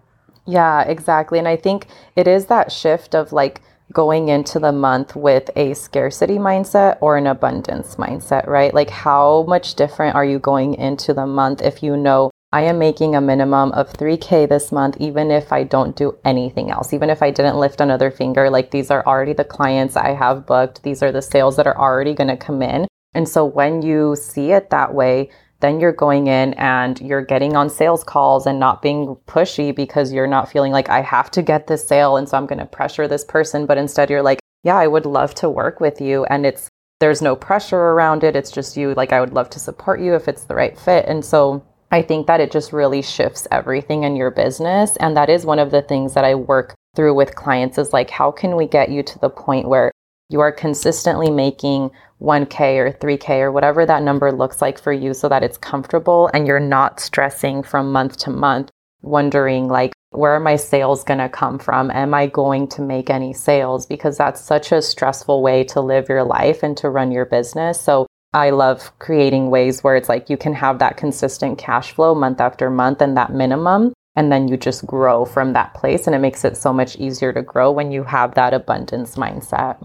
Yeah, 0.47 0.83
exactly. 0.83 1.41
And 1.41 1.49
I 1.49 1.57
think 1.57 1.89
it 2.15 2.29
is 2.29 2.47
that 2.47 2.71
shift 2.71 3.15
of 3.17 3.33
like, 3.33 3.63
going 3.93 4.29
into 4.29 4.59
the 4.59 4.73
month 4.73 5.15
with 5.15 5.51
a 5.57 5.75
scarcity 5.75 6.39
mindset 6.39 6.99
or 7.01 7.17
an 7.17 7.27
abundance 7.27 7.97
mindset, 7.97 8.47
right? 8.47 8.75
Like, 8.75 8.91
how 8.91 9.45
much 9.45 9.75
different 9.75 10.15
are 10.15 10.25
you 10.25 10.39
going 10.39 10.75
into 10.75 11.15
the 11.15 11.27
month 11.27 11.63
if 11.63 11.83
you 11.83 11.97
know 11.97 12.31
I 12.53 12.63
am 12.63 12.79
making 12.79 13.17
a 13.17 13.21
minimum 13.21 13.73
of 13.73 13.93
3K 13.93 14.49
this 14.49 14.71
month, 14.71 14.97
even 15.01 15.31
if 15.31 15.53
I 15.53 15.65
don't 15.65 15.97
do 15.97 16.17
anything 16.25 16.71
else, 16.71 16.93
even 16.93 17.11
if 17.11 17.23
I 17.23 17.31
didn't 17.31 17.59
lift 17.59 17.81
another 17.81 18.11
finger? 18.11 18.49
Like, 18.49 18.71
these 18.71 18.91
are 18.91 19.05
already 19.07 19.33
the 19.33 19.45
clients 19.45 19.97
I 19.97 20.15
have 20.15 20.47
booked, 20.47 20.83
these 20.83 21.03
are 21.03 21.13
the 21.13 21.23
sales 21.23 21.57
that 21.57 21.67
are 21.67 21.77
already 21.77 22.15
going 22.15 22.29
to 22.29 22.37
come 22.37 22.63
in. 22.63 22.87
And 23.13 23.29
so, 23.29 23.45
when 23.45 23.83
you 23.83 24.17
see 24.17 24.53
it 24.53 24.71
that 24.71 24.95
way, 24.95 25.31
then 25.65 25.81
you're 25.81 25.93
going 25.93 26.27
in 26.27 26.53
and 26.55 27.01
you're 27.01 27.25
getting 27.25 27.57
on 27.57 27.71
sales 27.71 28.05
calls 28.05 28.47
and 28.47 28.61
not 28.61 28.83
being 28.83 29.17
pushy 29.27 29.75
because 29.75 30.13
you're 30.13 30.27
not 30.27 30.53
feeling 30.53 30.73
like 30.73 30.91
I 30.91 31.01
have 31.01 31.31
to 31.33 31.43
get 31.43 31.67
this 31.67 31.87
sale 31.87 32.19
and 32.19 32.29
so 32.29 32.37
I'm 32.37 32.47
going 32.47 32.59
to 32.59 32.67
pressure 32.67 33.09
this 33.09 33.25
person. 33.25 33.65
But 33.65 33.79
instead 33.79 34.11
you're 34.11 34.23
like 34.23 34.41
yeah 34.63 34.77
I 34.77 34.87
would 34.87 35.07
love 35.07 35.35
to 35.37 35.49
work 35.49 35.81
with 35.81 36.01
you 36.01 36.25
and 36.27 36.45
it's 36.45 36.69
there's 37.01 37.23
no 37.23 37.35
pressure 37.35 37.79
around 37.79 38.25
it. 38.25 38.37
It's 38.37 38.51
just 38.51 38.77
you 38.77 38.95
like 38.95 39.13
I 39.13 39.21
would 39.21 39.33
love 39.33 39.49
to 39.51 39.59
support 39.59 40.01
you 40.01 40.15
if 40.15 40.29
it's 40.29 40.45
the 40.45 40.55
right 40.55 40.79
fit. 40.79 41.07
And 41.07 41.25
so 41.25 41.65
I 41.91 42.03
think 42.03 42.27
that 42.27 42.41
it 42.41 42.51
just 42.51 42.73
really 42.73 43.03
shifts 43.03 43.47
everything 43.51 44.05
in 44.05 44.17
your 44.17 44.31
business. 44.31 44.97
And 44.97 45.17
that 45.17 45.31
is 45.31 45.47
one 45.47 45.59
of 45.59 45.71
the 45.71 45.83
things 45.83 46.15
that 46.15 46.25
I 46.25 46.35
work 46.35 46.75
through 46.95 47.15
with 47.15 47.37
clients 47.37 47.79
is 47.79 47.93
like 47.93 48.11
how 48.11 48.31
can 48.31 48.57
we 48.57 48.67
get 48.67 48.91
you 48.91 49.03
to 49.03 49.19
the 49.19 49.31
point 49.31 49.69
where 49.69 49.91
you 50.29 50.41
are 50.41 50.53
consistently 50.53 51.31
making 51.31 51.91
1K 52.25 52.79
or 52.79 52.91
3K 52.91 53.41
or 53.41 53.53
whatever 53.53 53.85
that 53.85 54.03
number 54.03 54.33
looks 54.33 54.63
like 54.63 54.81
for 54.81 54.93
you 54.93 55.13
so 55.13 55.29
that 55.29 55.43
it's 55.43 55.59
comfortable 55.59 56.31
and 56.33 56.47
you're 56.47 56.59
not 56.59 56.99
stressing 56.99 57.63
from 57.63 57.93
month 57.93 58.17
to 58.17 58.31
month, 58.31 58.71
wondering 59.03 59.69
like, 59.69 59.93
where 60.11 60.33
are 60.33 60.41
my 60.41 60.57
sales 60.57 61.05
going 61.05 61.19
to 61.19 61.29
come 61.29 61.59
from? 61.59 61.91
Am 61.91 62.15
I 62.15 62.27
going 62.27 62.69
to 62.69 62.83
make 62.83 63.11
any 63.11 63.35
sales? 63.35 63.85
Because 63.85 64.17
that's 64.17 64.41
such 64.41 64.73
a 64.73 64.81
stressful 64.81 65.43
way 65.43 65.65
to 65.65 65.81
live 65.81 66.09
your 66.09 66.25
life 66.25 66.63
and 66.63 66.77
to 66.79 66.89
run 66.89 67.13
your 67.13 67.27
business. 67.27 67.81
So 67.81 68.07
I 68.33 68.51
love 68.51 68.97
creating 69.01 69.51
ways 69.51 69.85
where 69.85 69.97
it's 69.97 70.09
like 70.09 70.31
you 70.31 70.37
can 70.37 70.55
have 70.55 70.79
that 70.79 70.97
consistent 70.97 71.59
cash 71.59 71.93
flow 71.93 72.15
month 72.15 72.41
after 72.41 72.71
month 72.71 73.03
and 73.03 73.17
that 73.17 73.33
minimum. 73.33 73.93
And 74.17 74.31
then 74.31 74.47
you 74.49 74.57
just 74.57 74.87
grow 74.87 75.25
from 75.25 75.53
that 75.53 75.75
place. 75.75 76.07
And 76.07 76.15
it 76.15 76.21
makes 76.21 76.45
it 76.45 76.57
so 76.57 76.73
much 76.73 76.97
easier 76.97 77.33
to 77.33 77.43
grow 77.43 77.71
when 77.71 77.91
you 77.91 78.05
have 78.05 78.35
that 78.35 78.55
abundance 78.55 79.17
mindset. 79.17 79.85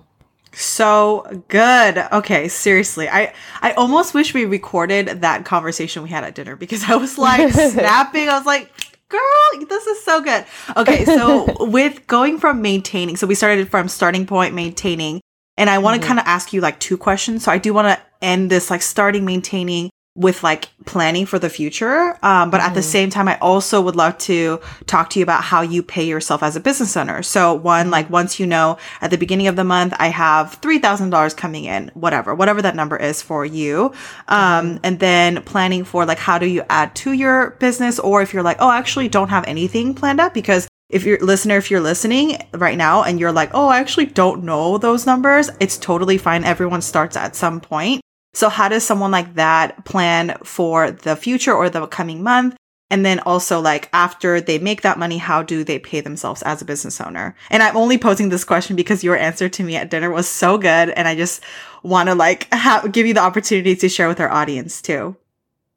So 0.52 1.44
good. 1.48 1.98
Okay, 2.12 2.48
seriously. 2.48 3.08
I 3.08 3.34
I 3.62 3.72
almost 3.74 4.14
wish 4.14 4.34
we 4.34 4.46
recorded 4.46 5.22
that 5.22 5.46
conversation 5.46 6.04
we 6.04 6.10
had 6.10 6.24
at 6.24 6.36
dinner 6.36 6.56
because 6.56 6.90
I 6.90 6.96
was 6.96 7.18
like 7.18 7.52
snapping. 7.72 8.30
I 8.30 8.38
was 8.38 8.46
like, 8.46 8.72
"Girl, 9.10 9.66
this 9.68 9.88
is 9.88 10.04
so 10.04 10.22
good." 10.22 10.46
Okay, 10.76 11.06
so 11.06 11.56
with 11.66 12.06
going 12.08 12.40
from 12.40 12.62
maintaining, 12.62 13.16
so 13.16 13.28
we 13.28 13.36
started 13.36 13.70
from 13.70 13.88
starting 13.88 14.26
point 14.26 14.56
maintaining, 14.56 15.22
and 15.58 15.70
I 15.70 15.78
want 15.78 15.96
to 15.96 16.00
mm-hmm. 16.00 16.08
kind 16.08 16.20
of 16.20 16.26
ask 16.26 16.52
you 16.52 16.62
like 16.62 16.80
two 16.80 16.98
questions. 16.98 17.44
So 17.44 17.52
I 17.52 17.58
do 17.58 17.74
want 17.74 17.88
to 17.88 18.00
end 18.22 18.50
this 18.50 18.70
like 18.70 18.82
starting 18.82 19.26
maintaining 19.26 19.92
with 20.20 20.44
like 20.44 20.68
planning 20.86 21.26
for 21.26 21.40
the 21.40 21.50
future. 21.50 22.18
Um, 22.22 22.52
but 22.52 22.60
mm. 22.60 22.66
at 22.66 22.74
the 22.74 22.82
mm-hmm. 22.82 22.90
same 22.90 23.10
time, 23.10 23.30
I 23.30 23.38
also 23.40 23.80
would 23.80 23.96
love 23.96 24.18
to 24.20 24.60
talk 24.86 25.10
to 25.12 25.20
you 25.20 25.24
about 25.24 25.44
how 25.46 25.62
you 25.62 25.82
pay 25.82 26.06
yourself 26.06 26.44
as 26.44 26.58
a 26.58 26.60
business 26.60 26.98
owner. 26.98 27.24
So 27.24 27.54
one, 27.54 27.90
like 27.90 28.10
once 28.10 28.38
you 28.38 28.46
know 28.46 28.78
at 29.00 29.12
the 29.12 29.18
beginning 29.18 29.48
of 29.48 29.56
the 29.56 29.64
month, 29.64 29.94
I 29.98 30.10
have 30.10 30.60
$3,000 30.60 31.38
coming 31.38 31.64
in, 31.64 31.90
whatever, 31.94 32.36
whatever 32.36 32.62
that 32.62 32.76
number 32.76 32.98
is 32.98 33.22
for 33.22 33.46
you. 33.46 33.94
Um, 34.28 34.82
and 34.84 35.00
then 35.00 35.42
planning 35.44 35.86
for 35.86 36.06
like, 36.06 36.20
how 36.20 36.38
do 36.38 36.48
you 36.48 36.64
add 36.70 36.96
to 36.96 37.14
your 37.14 37.52
business? 37.52 37.98
Or 37.98 38.22
if 38.22 38.34
you're 38.34 38.44
like, 38.44 38.58
oh, 38.60 38.68
I 38.68 38.78
actually 38.78 39.08
don't 39.08 39.30
have 39.30 39.46
anything 39.48 39.96
planned 39.96 40.20
up 40.20 40.34
because 40.34 40.68
if 40.90 41.06
you're 41.06 41.20
listener, 41.20 41.56
if 41.56 41.72
you're 41.72 41.80
listening 41.80 42.46
right 42.54 42.78
now 42.78 43.04
and 43.04 43.22
you're 43.22 43.32
like, 43.32 43.52
oh, 43.54 43.70
I 43.70 43.80
actually 43.80 44.08
don't 44.08 44.44
know 44.44 44.78
those 44.78 45.06
numbers, 45.06 45.50
it's 45.62 45.78
totally 45.78 46.18
fine. 46.18 46.44
Everyone 46.44 46.82
starts 46.82 47.16
at 47.16 47.38
some 47.38 47.62
point. 47.62 48.02
So 48.40 48.48
how 48.48 48.70
does 48.70 48.86
someone 48.86 49.12
like 49.12 49.36
that 49.36 49.84
plan 49.84 50.38
for 50.46 50.92
the 50.92 51.18
future 51.18 51.54
or 51.54 51.70
the 51.70 51.86
coming 51.88 52.24
month? 52.24 52.56
And 52.90 53.06
then 53.06 53.20
also 53.20 53.60
like 53.60 53.90
after 53.92 54.40
they 54.40 54.60
make 54.60 54.82
that 54.84 54.98
money, 54.98 55.18
how 55.18 55.44
do 55.44 55.66
they 55.66 55.78
pay 55.78 56.00
themselves 56.00 56.42
as 56.44 56.62
a 56.62 56.66
business 56.66 57.02
owner? 57.02 57.36
And 57.50 57.62
I'm 57.62 57.76
only 57.76 57.98
posing 57.98 58.30
this 58.30 58.46
question 58.46 58.78
because 58.78 59.04
your 59.04 59.18
answer 59.18 59.50
to 59.50 59.62
me 59.62 59.76
at 59.76 59.90
dinner 59.90 60.10
was 60.10 60.26
so 60.26 60.58
good. 60.58 60.90
And 60.92 61.06
I 61.06 61.18
just 61.18 61.44
want 61.84 62.08
to 62.08 62.16
like 62.16 62.48
ha- 62.54 62.88
give 62.90 63.06
you 63.06 63.14
the 63.14 63.20
opportunity 63.20 63.76
to 63.76 63.90
share 63.90 64.08
with 64.08 64.22
our 64.22 64.30
audience 64.32 64.82
too. 64.82 65.18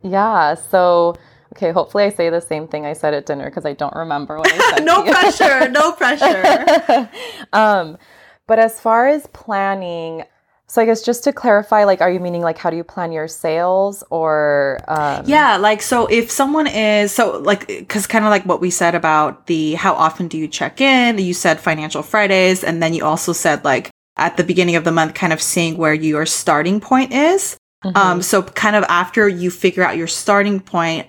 Yeah. 0.01 0.55
So 0.55 1.17
Okay, 1.57 1.73
hopefully 1.73 2.05
I 2.05 2.11
say 2.11 2.31
the 2.31 2.41
same 2.41 2.69
thing 2.69 2.87
I 2.87 2.93
said 2.93 3.13
at 3.13 3.27
dinner 3.27 3.47
because 3.47 3.67
I 3.67 3.73
don't 3.73 3.95
remember 3.97 4.39
what 4.39 4.53
I 4.53 4.71
said. 4.77 4.85
no 4.85 5.03
pressure, 5.03 5.69
no 5.69 5.91
pressure. 5.93 7.11
um, 7.53 7.99
but 8.47 8.61
as 8.61 8.79
far 8.79 9.09
as 9.09 9.27
planning, 9.33 10.23
so 10.69 10.81
I 10.81 10.87
guess 10.87 11.03
just 11.03 11.25
to 11.25 11.33
clarify, 11.33 11.85
like, 11.85 12.01
are 12.01 12.11
you 12.11 12.19
meaning 12.19 12.41
like 12.43 12.57
how 12.57 12.71
do 12.71 12.77
you 12.77 12.85
plan 12.85 13.13
your 13.13 13.29
sales 13.29 14.03
or? 14.11 14.79
Um... 14.89 15.25
Yeah, 15.27 15.57
like 15.59 15.83
so 15.83 16.07
if 16.07 16.31
someone 16.31 16.67
is 16.67 17.13
so 17.13 17.39
like 17.39 17.67
because 17.67 18.07
kind 18.07 18.25
of 18.25 18.31
like 18.31 18.47
what 18.47 18.61
we 18.61 18.71
said 18.71 18.95
about 18.95 19.47
the 19.49 19.75
how 19.75 19.95
often 19.95 20.29
do 20.29 20.39
you 20.39 20.49
check 20.49 20.81
in? 20.81 21.19
You 21.19 21.35
said 21.35 21.61
financial 21.61 22.03
Fridays, 22.03 22.65
and 22.65 22.83
then 22.83 22.95
you 22.95 23.05
also 23.05 23.33
said 23.33 23.65
like 23.65 23.91
at 24.17 24.37
the 24.37 24.45
beginning 24.45 24.77
of 24.77 24.85
the 24.85 24.93
month, 24.93 25.15
kind 25.15 25.33
of 25.33 25.43
seeing 25.43 25.77
where 25.77 25.95
your 25.95 26.25
starting 26.27 26.81
point 26.81 27.13
is. 27.13 27.57
Mm-hmm. 27.85 27.97
Um, 27.97 28.23
so 28.23 28.43
kind 28.43 28.77
of 28.77 28.85
after 28.85 29.29
you 29.29 29.51
figure 29.51 29.83
out 29.83 29.97
your 29.97 30.07
starting 30.07 30.61
point, 30.61 31.09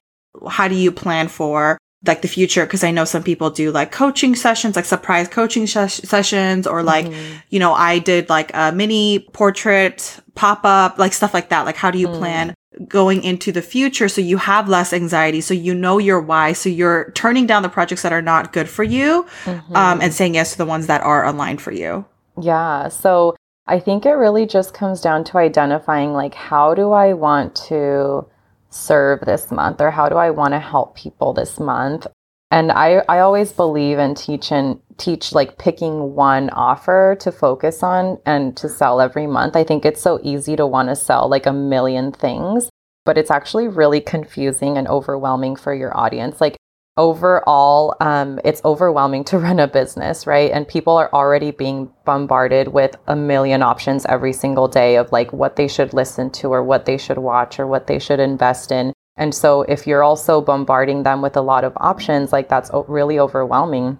how 0.50 0.68
do 0.68 0.76
you 0.76 0.92
plan 0.92 1.28
for 1.28 1.78
like 2.06 2.22
the 2.22 2.28
future 2.28 2.66
because 2.66 2.84
i 2.84 2.92
know 2.92 3.06
some 3.06 3.24
people 3.24 3.50
do 3.50 3.72
like 3.72 3.92
coaching 3.92 4.36
sessions 4.36 4.76
like 4.76 4.86
surprise 4.86 5.28
coaching 5.28 5.66
sh- 5.66 5.78
sessions 5.88 6.68
or 6.68 6.84
like 6.84 7.06
mm-hmm. 7.06 7.38
you 7.50 7.60
know 7.60 7.74
i 7.74 8.00
did 8.00 8.30
like 8.30 8.52
a 8.54 8.72
mini 8.72 9.20
portrait 9.34 10.20
pop-up 10.36 10.98
like 10.98 11.14
stuff 11.14 11.34
like 11.34 11.50
that 11.50 11.66
like 11.66 11.76
how 11.76 11.92
do 11.92 11.98
you 11.98 12.08
mm. 12.08 12.18
plan 12.18 12.54
going 12.88 13.24
into 13.24 13.52
the 13.52 13.62
future 13.62 14.10
so 14.10 14.20
you 14.20 14.38
have 14.38 14.68
less 14.68 14.94
anxiety 14.94 15.40
so 15.40 15.54
you 15.54 15.74
know 15.74 15.98
your 16.00 16.20
why 16.20 16.54
so 16.54 16.70
you're 16.70 17.12
turning 17.12 17.46
down 17.46 17.62
the 17.62 17.70
projects 17.70 18.02
that 18.02 18.12
are 18.12 18.22
not 18.22 18.52
good 18.52 18.68
for 18.68 18.84
you 18.84 19.26
mm-hmm. 19.44 19.76
um, 19.76 20.02
and 20.02 20.14
saying 20.14 20.34
yes 20.34 20.54
to 20.54 20.58
the 20.58 20.66
ones 20.66 20.88
that 20.88 21.02
are 21.02 21.24
aligned 21.26 21.62
for 21.62 21.72
you 21.72 22.04
yeah 22.42 22.88
so 22.88 23.36
i 23.68 23.80
think 23.80 24.06
it 24.06 24.14
really 24.14 24.48
just 24.48 24.74
comes 24.74 25.02
down 25.02 25.24
to 25.24 25.38
identifying 25.38 26.14
like 26.14 26.34
how 26.34 26.74
do 26.74 26.92
i 26.92 27.14
want 27.14 27.56
to 27.56 28.26
serve 28.74 29.22
this 29.22 29.52
month 29.52 29.80
or 29.82 29.92
how 29.92 30.10
do 30.10 30.16
I 30.16 30.32
want 30.32 30.54
to 30.54 30.60
help 30.60 30.96
people 30.96 31.34
this 31.34 31.60
month? 31.60 32.08
And 32.52 32.72
I, 32.72 33.04
I 33.10 33.20
always 33.20 33.52
believe 33.52 33.98
in 33.98 34.14
teach 34.14 34.52
and 34.52 34.80
teach 34.98 35.32
like 35.32 35.58
picking 35.58 36.14
one 36.14 36.52
offer 36.52 37.18
to 37.20 37.32
focus 37.32 37.82
on 37.82 38.20
and 38.26 38.56
to 38.58 38.70
sell 38.70 39.02
every 39.02 39.26
month. 39.26 39.56
I 39.56 39.64
think 39.64 39.86
it's 39.86 40.02
so 40.02 40.20
easy 40.24 40.56
to 40.58 40.68
want 40.68 40.90
to 40.90 40.96
sell 40.96 41.28
like 41.28 41.48
a 41.48 41.54
million 41.54 42.12
things, 42.12 42.70
but 43.06 43.18
it's 43.18 43.32
actually 43.32 43.68
really 43.68 44.02
confusing 44.02 44.78
and 44.78 44.88
overwhelming 44.88 45.56
for 45.56 45.74
your 45.74 45.98
audience. 45.98 46.40
Like 46.40 46.58
overall, 46.98 47.96
um, 48.00 48.40
it's 48.44 48.62
overwhelming 48.64 49.24
to 49.26 49.40
run 49.46 49.60
a 49.60 49.68
business, 49.68 50.28
right? 50.28 50.52
And 50.52 50.68
people 50.68 50.98
are 50.98 51.12
already 51.14 51.52
being 51.52 51.92
bombarded 52.06 52.70
with 52.70 52.96
a 53.08 53.16
million 53.16 53.62
options 53.62 54.06
every 54.08 54.34
single 54.34 54.68
day 54.68 54.96
of 54.96 55.12
like 55.12 55.34
what 55.34 55.56
they 55.56 55.68
should 55.68 55.94
listen 55.94 56.30
to 56.32 56.50
or 56.50 56.64
what 56.64 56.86
they 56.86 56.98
should 56.98 57.18
watch 57.18 57.60
or 57.60 57.68
what 57.68 57.88
they 57.88 58.00
should 58.00 58.20
invest 58.20 58.72
in. 58.72 58.94
And 59.16 59.34
so 59.34 59.62
if 59.64 59.86
you're 59.86 60.04
also 60.04 60.42
bombarding 60.42 61.04
them 61.04 61.22
with 61.22 61.38
a 61.38 61.42
lot 61.42 61.64
of 61.64 61.74
options, 61.78 62.34
like 62.34 62.50
that's 62.50 62.72
really 62.88 63.20
overwhelming. 63.20 63.98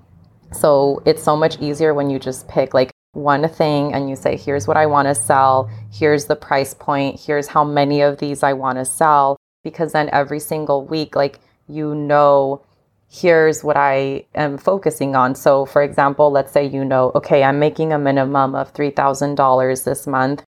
So 0.52 1.02
it's 1.06 1.24
so 1.24 1.36
much 1.36 1.60
easier 1.60 1.94
when 1.94 2.10
you 2.10 2.20
just 2.20 2.48
pick 2.48 2.74
like 2.74 2.92
one 3.14 3.48
thing 3.48 3.94
and 3.94 4.10
you 4.10 4.16
say, 4.16 4.36
here's 4.36 4.68
what 4.68 4.78
I 4.78 4.88
want 4.88 5.08
to 5.08 5.16
sell, 5.16 5.70
here's 5.92 6.26
the 6.26 6.36
price 6.36 6.74
point, 6.74 7.20
here's 7.20 7.48
how 7.48 7.64
many 7.64 8.02
of 8.02 8.18
these 8.18 8.42
I 8.42 8.54
want 8.54 8.80
to 8.80 8.86
sell. 8.86 9.38
Because 9.64 9.94
then 9.94 10.10
every 10.12 10.40
single 10.40 10.86
week, 10.86 11.16
like 11.16 11.40
you 11.68 11.96
know 11.96 12.62
here's 13.14 13.64
what 13.64 13.78
I 13.78 14.26
am 14.34 14.58
focusing 14.58 15.16
on. 15.16 15.36
So, 15.36 15.66
for 15.66 15.84
example, 15.84 16.32
let's 16.32 16.52
say 16.52 16.66
you 16.66 16.84
know, 16.84 17.12
okay, 17.14 17.44
I'm 17.44 17.60
making 17.60 17.94
a 17.94 18.00
minimum 18.00 18.56
of 18.56 18.74
$3,000 18.74 19.84
this 19.84 20.08
month, 20.08 20.44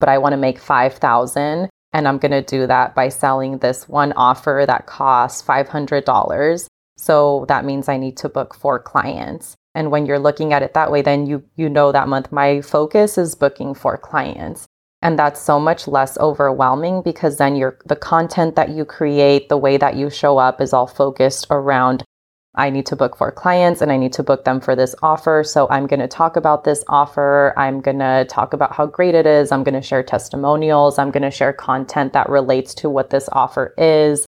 but 0.00 0.08
I 0.08 0.16
want 0.16 0.32
to 0.32 0.38
make 0.38 0.58
5,000 0.58 1.68
and 1.92 2.08
I'm 2.08 2.18
going 2.18 2.32
to 2.32 2.42
do 2.42 2.66
that 2.66 2.94
by 2.94 3.10
selling 3.10 3.58
this 3.58 3.88
one 3.88 4.12
offer 4.14 4.64
that 4.66 4.86
costs 4.86 5.42
$500. 5.42 6.66
So 6.96 7.44
that 7.48 7.64
means 7.64 7.88
I 7.88 7.98
need 7.98 8.16
to 8.18 8.28
book 8.28 8.54
four 8.54 8.78
clients. 8.78 9.54
And 9.74 9.90
when 9.90 10.06
you're 10.06 10.18
looking 10.18 10.52
at 10.52 10.62
it 10.62 10.74
that 10.74 10.90
way, 10.90 11.02
then 11.02 11.26
you 11.26 11.44
you 11.56 11.68
know 11.68 11.92
that 11.92 12.08
month 12.08 12.32
my 12.32 12.62
focus 12.62 13.16
is 13.18 13.34
booking 13.34 13.74
four 13.74 13.96
clients 13.96 14.66
and 15.02 15.18
that's 15.18 15.40
so 15.40 15.60
much 15.60 15.86
less 15.86 16.18
overwhelming 16.18 17.02
because 17.02 17.36
then 17.36 17.56
your 17.56 17.78
the 17.86 17.96
content 17.96 18.56
that 18.56 18.70
you 18.70 18.84
create 18.84 19.48
the 19.48 19.56
way 19.56 19.76
that 19.76 19.96
you 19.96 20.10
show 20.10 20.38
up 20.38 20.60
is 20.60 20.72
all 20.72 20.86
focused 20.86 21.46
around 21.50 22.04
I 22.54 22.70
need 22.70 22.86
to 22.86 22.96
book 22.96 23.16
four 23.16 23.30
clients 23.30 23.80
and 23.80 23.92
I 23.92 23.96
need 23.96 24.12
to 24.14 24.24
book 24.24 24.44
them 24.44 24.60
for 24.60 24.74
this 24.74 24.94
offer. 25.00 25.44
So 25.44 25.68
I'm 25.70 25.86
going 25.86 26.00
to 26.00 26.08
talk 26.08 26.34
about 26.34 26.64
this 26.64 26.82
offer. 26.88 27.54
I'm 27.56 27.80
going 27.80 28.00
to 28.00 28.26
talk 28.28 28.52
about 28.52 28.74
how 28.74 28.86
great 28.86 29.14
it 29.14 29.26
is. 29.26 29.52
I'm 29.52 29.62
going 29.62 29.80
to 29.80 29.82
share 29.82 30.02
testimonials. 30.02 30.98
I'm 30.98 31.12
going 31.12 31.22
to 31.22 31.30
share 31.30 31.52
content 31.52 32.14
that 32.14 32.28
relates 32.28 32.74
to 32.76 32.90
what 32.90 33.10
this 33.10 33.28
offer 33.30 33.74
is. 33.78 34.26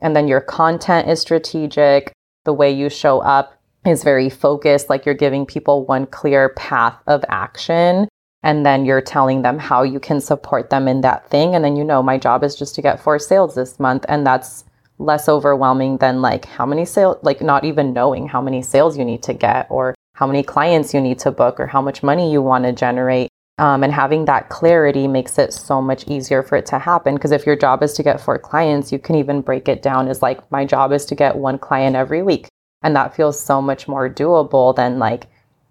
And 0.00 0.16
then 0.16 0.26
your 0.26 0.40
content 0.40 1.08
is 1.08 1.20
strategic. 1.20 2.12
The 2.44 2.52
way 2.52 2.72
you 2.72 2.88
show 2.88 3.20
up 3.20 3.54
is 3.86 4.02
very 4.02 4.28
focused, 4.28 4.90
like 4.90 5.06
you're 5.06 5.14
giving 5.14 5.46
people 5.46 5.86
one 5.86 6.06
clear 6.06 6.48
path 6.48 6.96
of 7.06 7.24
action 7.28 8.08
and 8.42 8.64
then 8.64 8.84
you're 8.84 9.00
telling 9.00 9.42
them 9.42 9.58
how 9.58 9.82
you 9.82 9.98
can 9.98 10.20
support 10.20 10.70
them 10.70 10.86
in 10.86 11.00
that 11.00 11.28
thing. 11.30 11.54
And 11.54 11.64
then 11.64 11.76
you 11.76 11.84
know 11.84 12.02
my 12.02 12.18
job 12.18 12.44
is 12.44 12.54
just 12.54 12.74
to 12.76 12.82
get 12.82 13.00
four 13.00 13.18
sales 13.18 13.54
this 13.54 13.80
month. 13.80 14.04
And 14.08 14.26
that's 14.26 14.64
less 14.98 15.28
overwhelming 15.28 15.98
than 15.98 16.20
like 16.22 16.44
how 16.44 16.66
many 16.66 16.84
sales 16.84 17.16
like 17.22 17.40
not 17.40 17.64
even 17.64 17.92
knowing 17.92 18.26
how 18.26 18.42
many 18.42 18.60
sales 18.60 18.98
you 18.98 19.04
need 19.04 19.22
to 19.22 19.32
get 19.32 19.66
or 19.70 19.94
how 20.14 20.26
many 20.26 20.42
clients 20.42 20.92
you 20.92 21.00
need 21.00 21.18
to 21.20 21.30
book 21.30 21.60
or 21.60 21.66
how 21.68 21.80
much 21.80 22.02
money 22.02 22.32
you 22.32 22.42
want 22.42 22.64
to 22.64 22.72
generate. 22.72 23.28
Um, 23.58 23.82
and 23.82 23.92
having 23.92 24.24
that 24.26 24.50
clarity 24.50 25.08
makes 25.08 25.36
it 25.36 25.52
so 25.52 25.82
much 25.82 26.06
easier 26.06 26.44
for 26.44 26.56
it 26.56 26.66
to 26.66 26.78
happen. 26.78 27.14
Because 27.14 27.32
if 27.32 27.44
your 27.44 27.56
job 27.56 27.82
is 27.82 27.92
to 27.94 28.04
get 28.04 28.20
four 28.20 28.38
clients 28.38 28.92
you 28.92 29.00
can 29.00 29.16
even 29.16 29.40
break 29.40 29.68
it 29.68 29.82
down 29.82 30.08
as 30.08 30.22
like 30.22 30.48
my 30.52 30.64
job 30.64 30.92
is 30.92 31.04
to 31.06 31.16
get 31.16 31.36
one 31.36 31.58
client 31.58 31.96
every 31.96 32.22
week. 32.22 32.48
And 32.82 32.94
that 32.94 33.16
feels 33.16 33.40
so 33.40 33.60
much 33.60 33.88
more 33.88 34.08
doable 34.08 34.74
than 34.74 35.00
like 35.00 35.26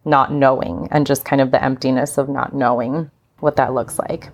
not 0.07 0.31
knowing 0.31 0.87
and 0.91 1.05
just 1.05 1.25
kind 1.25 1.41
of 1.41 1.51
the 1.51 1.63
emptiness 1.63 2.17
of 2.17 2.29
not 2.29 2.55
knowing 2.55 3.11
what 3.39 3.57
that 3.57 3.73
looks 3.73 3.99
like. 3.99 4.29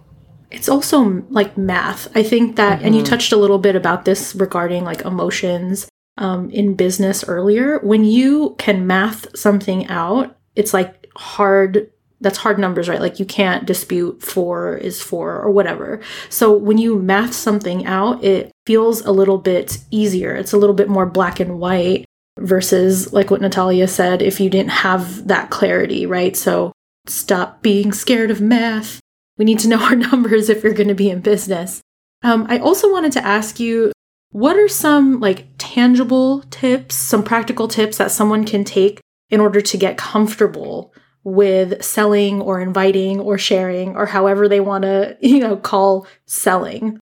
It's 0.51 0.69
also 0.69 1.23
like 1.29 1.57
math. 1.57 2.15
I 2.15 2.23
think 2.23 2.55
that, 2.55 2.77
mm-hmm. 2.77 2.85
and 2.85 2.95
you 2.95 3.01
mm-hmm. 3.01 3.09
touched 3.09 3.31
a 3.31 3.37
little 3.37 3.57
bit 3.57 3.75
about 3.75 4.05
this 4.05 4.35
regarding 4.35 4.85
like 4.85 5.01
emotions 5.01 5.87
um, 6.17 6.49
in 6.51 6.75
business 6.75 7.23
earlier. 7.27 7.79
When 7.79 8.05
you 8.05 8.55
can 8.59 8.85
math 8.85 9.35
something 9.37 9.87
out, 9.87 10.37
it's 10.55 10.73
like 10.73 11.07
hard 11.15 11.89
that's 12.21 12.37
hard 12.37 12.57
numbers, 12.57 12.87
right? 12.87 13.01
Like 13.01 13.19
you 13.19 13.25
can't 13.25 13.65
dispute 13.65 14.23
four 14.23 14.77
is 14.77 15.01
four 15.01 15.41
or 15.41 15.51
whatever. 15.51 15.99
So 16.29 16.55
when 16.55 16.77
you 16.77 16.97
math 16.97 17.33
something 17.33 17.85
out, 17.85 18.23
it 18.23 18.49
feels 18.65 19.01
a 19.01 19.11
little 19.11 19.37
bit 19.37 19.79
easier. 19.91 20.33
It's 20.33 20.53
a 20.53 20.57
little 20.57 20.73
bit 20.73 20.87
more 20.87 21.05
black 21.05 21.41
and 21.41 21.59
white 21.59 22.05
versus 22.39 23.13
like 23.13 23.31
what 23.31 23.41
Natalia 23.41 23.87
said, 23.87 24.21
if 24.21 24.39
you 24.39 24.49
didn't 24.49 24.71
have 24.71 25.27
that 25.27 25.49
clarity, 25.49 26.05
right? 26.05 26.35
So 26.35 26.71
stop 27.05 27.61
being 27.61 27.91
scared 27.91 28.31
of 28.31 28.41
math. 28.41 28.99
We 29.37 29.45
need 29.45 29.59
to 29.59 29.67
know 29.67 29.79
our 29.83 29.95
numbers 29.95 30.49
if 30.49 30.63
you're 30.63 30.73
going 30.73 30.87
to 30.87 30.95
be 30.95 31.09
in 31.09 31.21
business. 31.21 31.81
Um, 32.23 32.45
I 32.49 32.59
also 32.59 32.91
wanted 32.91 33.11
to 33.13 33.25
ask 33.25 33.59
you 33.59 33.91
what 34.31 34.57
are 34.57 34.67
some 34.67 35.19
like 35.19 35.47
tangible 35.57 36.41
tips, 36.49 36.95
some 36.95 37.23
practical 37.23 37.67
tips 37.67 37.97
that 37.97 38.11
someone 38.11 38.45
can 38.45 38.63
take 38.63 38.99
in 39.29 39.39
order 39.39 39.61
to 39.61 39.77
get 39.77 39.97
comfortable 39.97 40.93
with 41.23 41.83
selling 41.83 42.41
or 42.41 42.59
inviting 42.59 43.19
or 43.19 43.37
sharing 43.37 43.95
or 43.95 44.05
however 44.05 44.47
they 44.47 44.59
want 44.59 44.83
to, 44.83 45.17
you 45.21 45.39
know, 45.39 45.57
call 45.57 46.07
selling? 46.25 46.99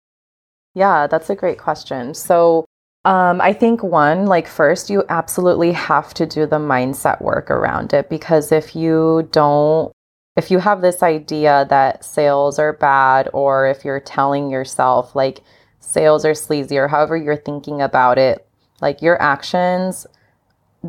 Yeah, 0.73 1.07
that's 1.07 1.29
a 1.29 1.35
great 1.35 1.57
question. 1.57 2.13
So, 2.13 2.65
um, 3.03 3.41
I 3.41 3.53
think 3.53 3.81
one, 3.81 4.27
like 4.27 4.47
first, 4.47 4.89
you 4.89 5.03
absolutely 5.09 5.71
have 5.71 6.13
to 6.15 6.25
do 6.27 6.45
the 6.45 6.59
mindset 6.59 7.21
work 7.21 7.49
around 7.49 7.93
it 7.93 8.09
because 8.09 8.51
if 8.51 8.75
you 8.75 9.27
don't, 9.31 9.91
if 10.37 10.51
you 10.51 10.59
have 10.59 10.81
this 10.81 11.01
idea 11.01 11.65
that 11.69 12.05
sales 12.05 12.59
are 12.59 12.73
bad, 12.73 13.27
or 13.33 13.67
if 13.67 13.83
you're 13.83 13.99
telling 13.99 14.51
yourself 14.51 15.15
like 15.15 15.41
sales 15.79 16.25
are 16.25 16.35
sleazy, 16.35 16.77
or 16.77 16.87
however 16.87 17.17
you're 17.17 17.35
thinking 17.35 17.81
about 17.81 18.19
it, 18.19 18.47
like 18.81 19.01
your 19.01 19.19
actions 19.21 20.05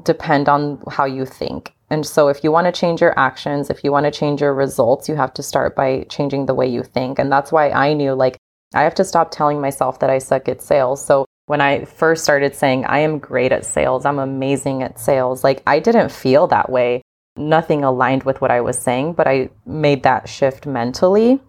depend 0.04 0.48
on 0.48 0.82
how 0.90 1.04
you 1.06 1.24
think. 1.24 1.74
And 1.90 2.06
so, 2.06 2.28
if 2.28 2.44
you 2.44 2.52
want 2.52 2.66
to 2.66 2.78
change 2.78 3.00
your 3.00 3.18
actions, 3.18 3.70
if 3.70 3.82
you 3.84 3.90
want 3.90 4.04
to 4.04 4.10
change 4.10 4.42
your 4.42 4.54
results, 4.54 5.08
you 5.08 5.16
have 5.16 5.32
to 5.34 5.42
start 5.42 5.74
by 5.74 6.04
changing 6.10 6.44
the 6.46 6.54
way 6.54 6.66
you 6.68 6.82
think. 6.82 7.18
And 7.18 7.32
that's 7.32 7.52
why 7.52 7.70
I 7.70 7.94
knew 7.94 8.12
like 8.12 8.36
I 8.74 8.82
have 8.82 8.94
to 8.96 9.04
stop 9.04 9.30
telling 9.30 9.60
myself 9.62 9.98
that 10.00 10.10
I 10.10 10.18
suck 10.18 10.48
at 10.48 10.62
sales. 10.62 11.04
So, 11.04 11.26
when 11.52 11.60
I 11.60 11.84
first 11.84 12.24
started 12.24 12.54
saying, 12.54 12.86
I 12.86 13.00
am 13.00 13.18
great 13.18 13.52
at 13.52 13.66
sales, 13.66 14.06
I'm 14.06 14.18
amazing 14.18 14.82
at 14.82 14.98
sales, 14.98 15.44
like 15.44 15.62
I 15.66 15.80
didn't 15.80 16.10
feel 16.10 16.46
that 16.46 16.70
way. 16.70 17.02
Nothing 17.36 17.84
aligned 17.84 18.22
with 18.22 18.40
what 18.40 18.50
I 18.50 18.62
was 18.62 18.78
saying, 18.78 19.12
but 19.12 19.28
I 19.28 19.50
made 19.66 20.02
that 20.04 20.30
shift 20.30 20.64
mentally. 20.64 21.42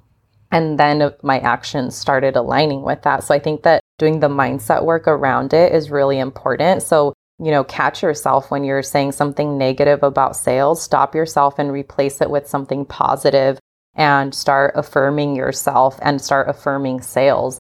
And 0.51 0.77
then 0.77 1.13
my 1.23 1.39
actions 1.39 1.95
started 1.95 2.35
aligning 2.35 2.81
with 2.81 3.01
that. 3.03 3.23
So 3.23 3.33
I 3.33 3.39
think 3.39 3.63
that 3.63 3.79
doing 3.97 4.19
the 4.19 4.27
mindset 4.27 4.83
work 4.83 5.07
around 5.07 5.53
it 5.53 5.71
is 5.71 5.89
really 5.89 6.19
important. 6.19 6.83
So, 6.83 7.13
you 7.39 7.51
know, 7.51 7.63
catch 7.63 8.03
yourself 8.03 8.51
when 8.51 8.65
you're 8.65 8.83
saying 8.83 9.13
something 9.13 9.57
negative 9.57 10.03
about 10.03 10.35
sales, 10.35 10.83
stop 10.83 11.15
yourself 11.15 11.59
and 11.59 11.71
replace 11.71 12.19
it 12.19 12.29
with 12.29 12.45
something 12.45 12.83
positive 12.83 13.57
and 13.95 14.35
start 14.35 14.73
affirming 14.75 15.37
yourself 15.37 15.97
and 16.01 16.19
start 16.19 16.49
affirming 16.49 16.99
sales 16.99 17.57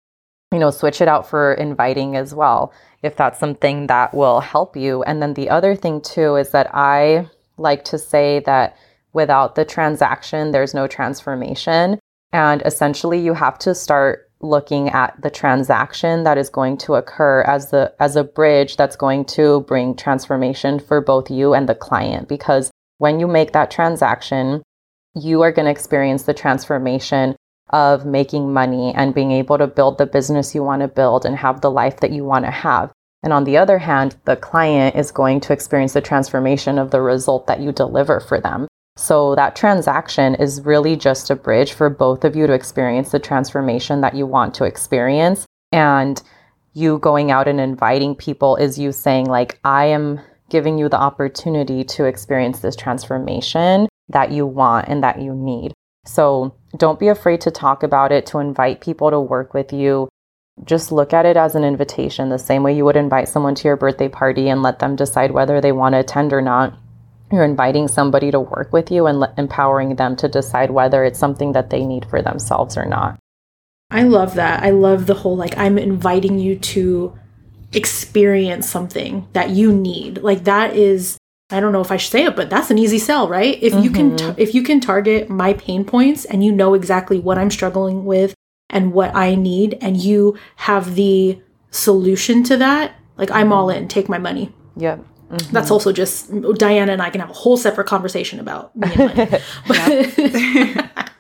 you 0.52 0.60
know, 0.60 0.72
switch 0.72 1.02
it 1.02 1.08
out 1.08 1.30
for 1.30 1.54
inviting 1.54 2.16
as 2.16 2.34
well, 2.34 2.74
if 3.04 3.16
that's 3.16 3.40
something 3.40 3.88
that 3.88 4.14
will 4.14 4.40
help 4.40 4.76
you. 4.76 5.04
And 5.04 5.22
then 5.22 5.36
the 5.36 5.50
other 5.50 5.76
thing 5.76 6.02
too 6.02 6.36
is 6.36 6.50
that 6.52 6.74
I 6.74 7.30
like 7.58 7.84
to 7.86 7.98
say 8.00 8.40
that 8.46 8.76
without 9.14 9.56
the 9.56 9.66
transaction, 9.66 10.52
there's 10.52 10.74
no 10.74 10.88
transformation. 10.88 12.00
And 12.32 12.62
essentially, 12.66 13.20
you 13.20 13.34
have 13.34 13.60
to 13.60 13.76
start 13.76 14.30
looking 14.42 14.90
at 14.90 15.22
the 15.22 15.30
transaction 15.30 16.24
that 16.24 16.38
is 16.38 16.50
going 16.50 16.78
to 16.78 16.96
occur 16.96 17.42
as 17.42 17.72
the 17.72 17.94
as 18.00 18.16
a 18.16 18.24
bridge 18.24 18.78
that's 18.78 18.96
going 18.96 19.26
to 19.26 19.62
bring 19.62 19.94
transformation 19.94 20.80
for 20.80 21.02
both 21.02 21.30
you 21.30 21.54
and 21.54 21.68
the 21.68 21.76
client 21.76 22.30
because 22.30 22.72
when 23.00 23.20
you 23.20 23.28
make 23.28 23.52
that 23.52 23.70
transaction 23.70 24.64
you 25.14 25.42
are 25.42 25.52
going 25.52 25.66
to 25.66 25.72
experience 25.72 26.24
the 26.24 26.34
transformation 26.34 27.36
of 27.72 28.06
making 28.06 28.54
money 28.54 28.94
and 28.96 29.14
being 29.14 29.32
able 29.32 29.58
to 29.58 29.68
build 29.68 29.98
the 29.98 30.06
business 30.06 30.56
you 30.56 30.64
want 30.64 30.82
to 30.82 30.88
build 30.88 31.26
and 31.26 31.36
have 31.36 31.62
the 31.62 31.72
life 31.72 32.00
that 32.00 32.12
you 32.12 32.24
want 32.24 32.46
to 32.46 32.52
have 32.52 32.92
and 33.24 33.34
on 33.34 33.44
the 33.44 33.58
other 33.58 33.78
hand 33.78 34.16
the 34.26 34.36
client 34.36 34.96
is 34.96 35.12
going 35.12 35.40
to 35.40 35.54
experience 35.54 35.94
the 35.94 36.02
transformation 36.02 36.80
of 36.80 36.92
the 36.92 37.02
result 37.02 37.48
that 37.48 37.60
you 37.60 37.72
deliver 37.72 38.20
for 38.20 38.40
them 38.40 38.68
so 39.00 39.34
that 39.36 39.56
transaction 39.56 40.36
is 40.36 40.66
really 40.66 40.98
just 40.98 41.30
a 41.30 41.36
bridge 41.36 41.72
for 41.72 41.90
both 41.90 42.26
of 42.26 42.36
you 42.36 42.48
to 42.48 42.54
experience 42.54 43.12
the 43.12 43.20
transformation 43.20 44.02
that 44.02 44.14
you 44.14 44.26
want 44.26 44.54
to 44.56 44.66
experience. 44.66 45.46
And 45.72 46.22
you 46.74 47.00
going 47.00 47.32
out 47.32 47.48
and 47.48 47.62
inviting 47.62 48.14
people 48.14 48.58
is 48.58 48.78
you 48.78 48.92
saying, 48.92 49.28
like, 49.28 49.58
I 49.64 49.86
am 49.86 50.20
giving 50.50 50.78
you 50.78 50.90
the 50.90 51.00
opportunity 51.00 51.86
to 51.86 52.04
experience 52.04 52.60
this 52.60 52.76
transformation 52.76 53.88
that 54.10 54.32
you 54.32 54.46
want 54.46 54.90
and 54.90 55.02
that 55.02 55.22
you 55.22 55.34
need. 55.34 55.72
So 56.06 56.56
don't 56.78 57.00
be 57.00 57.08
afraid 57.08 57.42
to 57.42 57.52
talk 57.52 57.84
about 57.84 58.12
it, 58.12 58.26
to 58.28 58.40
invite 58.40 58.82
people 58.82 59.12
to 59.12 59.20
work 59.20 59.54
with 59.54 59.74
you. 59.74 60.10
Just 60.64 60.92
look 60.92 61.14
at 61.14 61.26
it 61.26 61.38
as 61.38 61.56
an 61.56 61.64
invitation, 61.64 62.30
the 62.30 62.38
same 62.38 62.64
way 62.64 62.76
you 62.76 62.86
would 62.86 62.98
invite 62.98 63.30
someone 63.30 63.56
to 63.56 63.68
your 63.68 63.78
birthday 63.78 64.10
party 64.10 64.50
and 64.50 64.62
let 64.62 64.80
them 64.80 64.96
decide 64.96 65.32
whether 65.32 65.62
they 65.62 65.72
want 65.72 65.94
to 65.94 66.00
attend 66.00 66.34
or 66.34 66.42
not 66.42 66.78
you're 67.32 67.44
inviting 67.44 67.88
somebody 67.88 68.32
to 68.32 68.40
work 68.40 68.74
with 68.74 68.92
you 68.92 69.06
and 69.06 69.26
empowering 69.38 69.96
them 69.96 70.16
to 70.18 70.28
decide 70.28 70.72
whether 70.72 71.04
it's 71.04 71.20
something 71.20 71.52
that 71.52 71.70
they 71.70 71.86
need 71.86 72.06
for 72.06 72.22
themselves 72.22 72.78
or 72.78 72.86
not. 72.86 73.20
I 73.92 74.04
love 74.04 74.36
that. 74.36 74.64
I 74.64 74.72
love 74.72 75.06
the 75.06 75.16
whole 75.16 75.36
like 75.36 75.58
I'm 75.58 75.78
inviting 75.78 76.40
you 76.40 76.58
to 76.58 77.18
experience 77.74 78.68
something 78.70 79.28
that 79.34 79.52
you 79.52 79.72
need. 79.74 80.20
Like 80.20 80.44
that 80.46 80.76
is 80.76 81.18
I 81.52 81.60
don't 81.60 81.72
know 81.72 81.82
if 81.82 81.92
I 81.92 81.98
should 81.98 82.12
say 82.12 82.26
it, 82.26 82.36
but 82.36 82.50
that's 82.50 82.70
an 82.70 82.78
easy 82.78 83.00
sell, 83.00 83.28
right? 83.28 83.58
If 83.62 83.74
mm-hmm. 83.74 83.84
you 83.84 83.92
can 83.92 84.12
mm-hmm. 84.16 84.36
t- 84.36 84.42
if 84.42 84.54
you 84.54 84.62
can 84.62 84.80
target 84.80 85.30
my 85.30 85.54
pain 85.54 85.84
points 85.84 86.26
and 86.26 86.44
you 86.44 86.52
know 86.52 86.74
exactly 86.74 87.20
what 87.20 87.38
I'm 87.38 87.50
struggling 87.50 88.06
with 88.06 88.36
and 88.70 88.94
what 88.94 89.16
I 89.16 89.36
need 89.36 89.78
and 89.82 89.98
you 89.98 90.38
have 90.58 90.96
the 90.96 91.42
solution 91.72 92.44
to 92.44 92.58
that, 92.58 92.94
like 93.18 93.32
I'm 93.32 93.52
all 93.52 93.70
in, 93.70 93.88
take 93.88 94.10
my 94.10 94.20
money. 94.20 94.54
Yep. 94.78 95.00
Mm-hmm. 95.30 95.52
That's 95.52 95.72
also 95.72 95.92
just 95.92 96.32
Dianuh 96.32 96.92
and 96.92 97.02
I 97.02 97.10
can 97.10 97.22
have 97.22 97.30
a 97.30 97.34
whole 97.34 97.58
separate 97.58 97.88
conversation 97.88 98.40
about 98.40 98.76
me 98.76 98.90
and 98.94 99.42
money. 99.68 100.00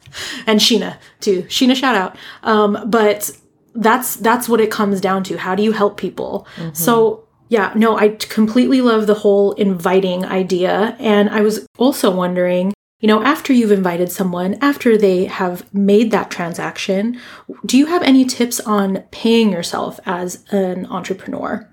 and 0.47 0.59
Sheena 0.59 0.97
too. 1.21 1.43
Sheena 1.43 1.75
shout 1.75 1.95
out. 1.95 2.15
Um, 2.43 2.83
but 2.85 3.31
that's 3.75 4.15
that's 4.17 4.49
what 4.49 4.61
it 4.61 4.71
comes 4.71 5.01
down 5.01 5.23
to. 5.25 5.37
How 5.37 5.55
do 5.55 5.63
you 5.63 5.71
help 5.71 5.97
people? 5.97 6.47
Mm-hmm. 6.55 6.73
So 6.73 7.27
yeah, 7.49 7.73
no, 7.75 7.97
I 7.97 8.09
completely 8.09 8.79
love 8.79 9.07
the 9.07 9.15
whole 9.15 9.53
inviting 9.53 10.23
idea. 10.23 10.95
And 10.99 11.29
I 11.29 11.41
was 11.41 11.65
also 11.77 12.09
wondering, 12.11 12.73
you 12.99 13.07
know, 13.07 13.23
after 13.23 13.53
you've 13.53 13.71
invited 13.71 14.11
someone, 14.11 14.57
after 14.61 14.97
they 14.97 15.25
have 15.25 15.73
made 15.73 16.11
that 16.11 16.29
transaction, 16.29 17.19
do 17.65 17.77
you 17.77 17.87
have 17.87 18.03
any 18.03 18.23
tips 18.23 18.59
on 18.59 19.03
paying 19.11 19.51
yourself 19.51 19.99
as 20.05 20.45
an 20.51 20.85
entrepreneur? 20.85 21.67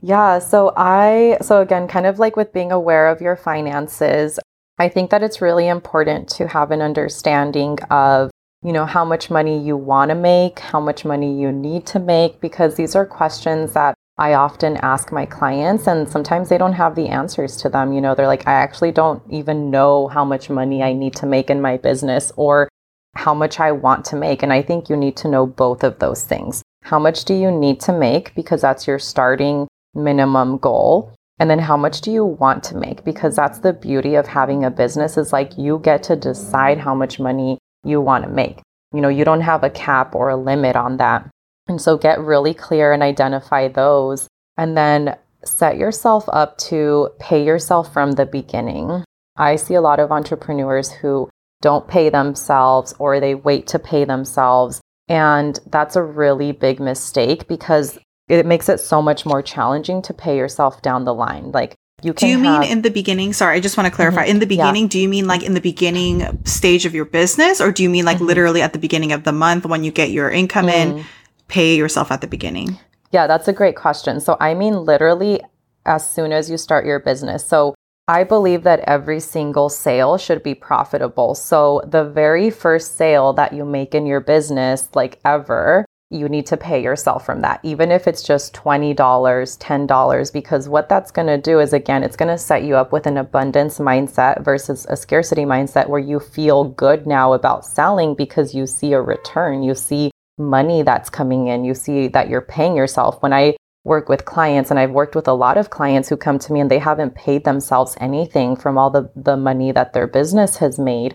Yeah, 0.00 0.40
so 0.40 0.72
I, 0.76 1.38
so 1.42 1.60
again, 1.60 1.86
kind 1.86 2.06
of 2.06 2.18
like 2.18 2.36
with 2.36 2.52
being 2.52 2.72
aware 2.72 3.08
of 3.08 3.20
your 3.20 3.36
finances, 3.36 4.38
I 4.78 4.88
think 4.88 5.10
that 5.10 5.22
it's 5.22 5.42
really 5.42 5.68
important 5.68 6.28
to 6.30 6.48
have 6.48 6.70
an 6.70 6.82
understanding 6.82 7.78
of, 7.90 8.30
you 8.62 8.72
know, 8.72 8.86
how 8.86 9.04
much 9.04 9.30
money 9.30 9.60
you 9.60 9.76
want 9.76 10.10
to 10.10 10.14
make, 10.14 10.60
how 10.60 10.80
much 10.80 11.04
money 11.04 11.40
you 11.40 11.52
need 11.52 11.86
to 11.86 11.98
make, 11.98 12.40
because 12.40 12.74
these 12.74 12.96
are 12.96 13.06
questions 13.06 13.72
that 13.74 13.94
I 14.18 14.34
often 14.34 14.76
ask 14.78 15.12
my 15.12 15.26
clients, 15.26 15.86
and 15.86 16.08
sometimes 16.08 16.48
they 16.48 16.58
don't 16.58 16.72
have 16.72 16.94
the 16.94 17.08
answers 17.08 17.56
to 17.58 17.68
them. 17.68 17.92
You 17.92 18.00
know, 18.00 18.14
they're 18.14 18.26
like, 18.26 18.46
I 18.48 18.52
actually 18.52 18.92
don't 18.92 19.22
even 19.30 19.70
know 19.70 20.08
how 20.08 20.24
much 20.24 20.50
money 20.50 20.82
I 20.82 20.92
need 20.92 21.14
to 21.16 21.26
make 21.26 21.50
in 21.50 21.60
my 21.60 21.76
business 21.76 22.32
or 22.36 22.68
how 23.14 23.34
much 23.34 23.60
I 23.60 23.72
want 23.72 24.04
to 24.06 24.16
make. 24.16 24.42
And 24.42 24.52
I 24.52 24.62
think 24.62 24.88
you 24.88 24.96
need 24.96 25.16
to 25.18 25.28
know 25.28 25.46
both 25.46 25.84
of 25.84 25.98
those 25.98 26.24
things. 26.24 26.62
How 26.82 26.98
much 26.98 27.24
do 27.24 27.34
you 27.34 27.50
need 27.50 27.80
to 27.80 27.92
make? 27.92 28.34
Because 28.34 28.62
that's 28.62 28.86
your 28.86 28.98
starting 28.98 29.68
minimum 29.94 30.58
goal 30.58 31.12
and 31.38 31.48
then 31.48 31.58
how 31.58 31.76
much 31.76 32.00
do 32.00 32.10
you 32.10 32.24
want 32.24 32.64
to 32.64 32.76
make 32.76 33.04
because 33.04 33.36
that's 33.36 33.60
the 33.60 33.72
beauty 33.72 34.14
of 34.14 34.26
having 34.26 34.64
a 34.64 34.70
business 34.70 35.16
is 35.16 35.32
like 35.32 35.56
you 35.56 35.78
get 35.78 36.02
to 36.02 36.16
decide 36.16 36.78
how 36.78 36.94
much 36.94 37.20
money 37.20 37.58
you 37.84 38.00
want 38.00 38.24
to 38.24 38.30
make 38.30 38.60
you 38.92 39.00
know 39.00 39.08
you 39.08 39.24
don't 39.24 39.40
have 39.40 39.64
a 39.64 39.70
cap 39.70 40.14
or 40.14 40.28
a 40.28 40.36
limit 40.36 40.76
on 40.76 40.96
that 40.96 41.28
and 41.68 41.80
so 41.80 41.96
get 41.96 42.18
really 42.20 42.54
clear 42.54 42.92
and 42.92 43.02
identify 43.02 43.68
those 43.68 44.26
and 44.56 44.76
then 44.76 45.16
set 45.44 45.76
yourself 45.76 46.24
up 46.32 46.58
to 46.58 47.10
pay 47.20 47.44
yourself 47.44 47.92
from 47.92 48.12
the 48.12 48.26
beginning 48.26 49.04
i 49.36 49.54
see 49.56 49.74
a 49.74 49.80
lot 49.80 50.00
of 50.00 50.10
entrepreneurs 50.10 50.90
who 50.90 51.28
don't 51.60 51.88
pay 51.88 52.08
themselves 52.08 52.94
or 52.98 53.20
they 53.20 53.34
wait 53.34 53.66
to 53.66 53.78
pay 53.78 54.04
themselves 54.04 54.80
and 55.08 55.58
that's 55.66 55.96
a 55.96 56.02
really 56.02 56.52
big 56.52 56.80
mistake 56.80 57.48
because 57.48 57.98
it 58.28 58.44
makes 58.46 58.68
it 58.68 58.78
so 58.78 59.00
much 59.00 59.24
more 59.24 59.42
challenging 59.42 60.02
to 60.02 60.14
pay 60.14 60.36
yourself 60.36 60.82
down 60.82 61.04
the 61.04 61.14
line. 61.14 61.50
Like 61.50 61.74
you 62.02 62.12
can 62.12 62.26
do 62.26 62.30
you 62.30 62.44
have, 62.44 62.60
mean 62.60 62.70
in 62.70 62.82
the 62.82 62.90
beginning? 62.90 63.32
Sorry, 63.32 63.56
I 63.56 63.60
just 63.60 63.76
want 63.76 63.86
to 63.86 63.94
clarify. 63.94 64.22
Mm-hmm, 64.22 64.30
in 64.30 64.38
the 64.40 64.46
beginning, 64.46 64.82
yeah. 64.84 64.88
do 64.88 65.00
you 65.00 65.08
mean 65.08 65.26
like 65.26 65.42
in 65.42 65.54
the 65.54 65.60
beginning 65.60 66.44
stage 66.44 66.84
of 66.84 66.94
your 66.94 67.06
business, 67.06 67.60
or 67.60 67.72
do 67.72 67.82
you 67.82 67.90
mean 67.90 68.04
like 68.04 68.18
mm-hmm. 68.18 68.26
literally 68.26 68.62
at 68.62 68.72
the 68.72 68.78
beginning 68.78 69.12
of 69.12 69.24
the 69.24 69.32
month 69.32 69.64
when 69.64 69.82
you 69.82 69.90
get 69.90 70.10
your 70.10 70.30
income 70.30 70.66
mm-hmm. 70.66 70.98
in, 70.98 71.04
pay 71.48 71.76
yourself 71.76 72.10
at 72.10 72.20
the 72.20 72.26
beginning? 72.26 72.78
Yeah, 73.10 73.26
that's 73.26 73.48
a 73.48 73.52
great 73.52 73.76
question. 73.76 74.20
So 74.20 74.36
I 74.38 74.54
mean 74.54 74.84
literally 74.84 75.40
as 75.84 76.08
soon 76.08 76.32
as 76.32 76.50
you 76.50 76.56
start 76.56 76.86
your 76.86 77.00
business. 77.00 77.46
So 77.46 77.74
I 78.06 78.24
believe 78.24 78.62
that 78.62 78.80
every 78.80 79.20
single 79.20 79.68
sale 79.68 80.16
should 80.16 80.42
be 80.42 80.54
profitable. 80.54 81.34
So 81.34 81.82
the 81.86 82.04
very 82.04 82.50
first 82.50 82.96
sale 82.96 83.32
that 83.34 83.52
you 83.52 83.64
make 83.64 83.94
in 83.94 84.06
your 84.06 84.20
business, 84.20 84.88
like 84.94 85.20
ever, 85.24 85.84
you 86.10 86.26
need 86.26 86.46
to 86.46 86.56
pay 86.56 86.82
yourself 86.82 87.26
from 87.26 87.42
that, 87.42 87.60
even 87.62 87.92
if 87.92 88.08
it's 88.08 88.22
just 88.22 88.54
$20, 88.54 88.94
$10, 88.96 90.32
because 90.32 90.66
what 90.66 90.88
that's 90.88 91.10
going 91.10 91.26
to 91.26 91.36
do 91.36 91.60
is, 91.60 91.74
again, 91.74 92.02
it's 92.02 92.16
going 92.16 92.30
to 92.30 92.38
set 92.38 92.62
you 92.62 92.76
up 92.76 92.92
with 92.92 93.06
an 93.06 93.18
abundance 93.18 93.78
mindset 93.78 94.42
versus 94.42 94.86
a 94.88 94.96
scarcity 94.96 95.42
mindset 95.42 95.88
where 95.90 96.00
you 96.00 96.18
feel 96.18 96.64
good 96.64 97.06
now 97.06 97.34
about 97.34 97.66
selling 97.66 98.14
because 98.14 98.54
you 98.54 98.66
see 98.66 98.94
a 98.94 99.02
return. 99.02 99.62
You 99.62 99.74
see 99.74 100.10
money 100.38 100.82
that's 100.82 101.10
coming 101.10 101.48
in. 101.48 101.64
You 101.64 101.74
see 101.74 102.08
that 102.08 102.28
you're 102.28 102.40
paying 102.40 102.76
yourself. 102.76 103.20
When 103.22 103.32
I 103.32 103.56
work 103.84 104.08
with 104.08 104.24
clients, 104.24 104.70
and 104.70 104.78
I've 104.78 104.90
worked 104.90 105.14
with 105.14 105.28
a 105.28 105.32
lot 105.32 105.56
of 105.56 105.70
clients 105.70 106.08
who 106.08 106.16
come 106.16 106.38
to 106.40 106.52
me 106.52 106.60
and 106.60 106.70
they 106.70 106.78
haven't 106.78 107.14
paid 107.14 107.44
themselves 107.44 107.96
anything 108.00 108.56
from 108.56 108.76
all 108.76 108.90
the, 108.90 109.10
the 109.16 109.36
money 109.36 109.72
that 109.72 109.92
their 109.92 110.06
business 110.06 110.58
has 110.58 110.78
made 110.78 111.14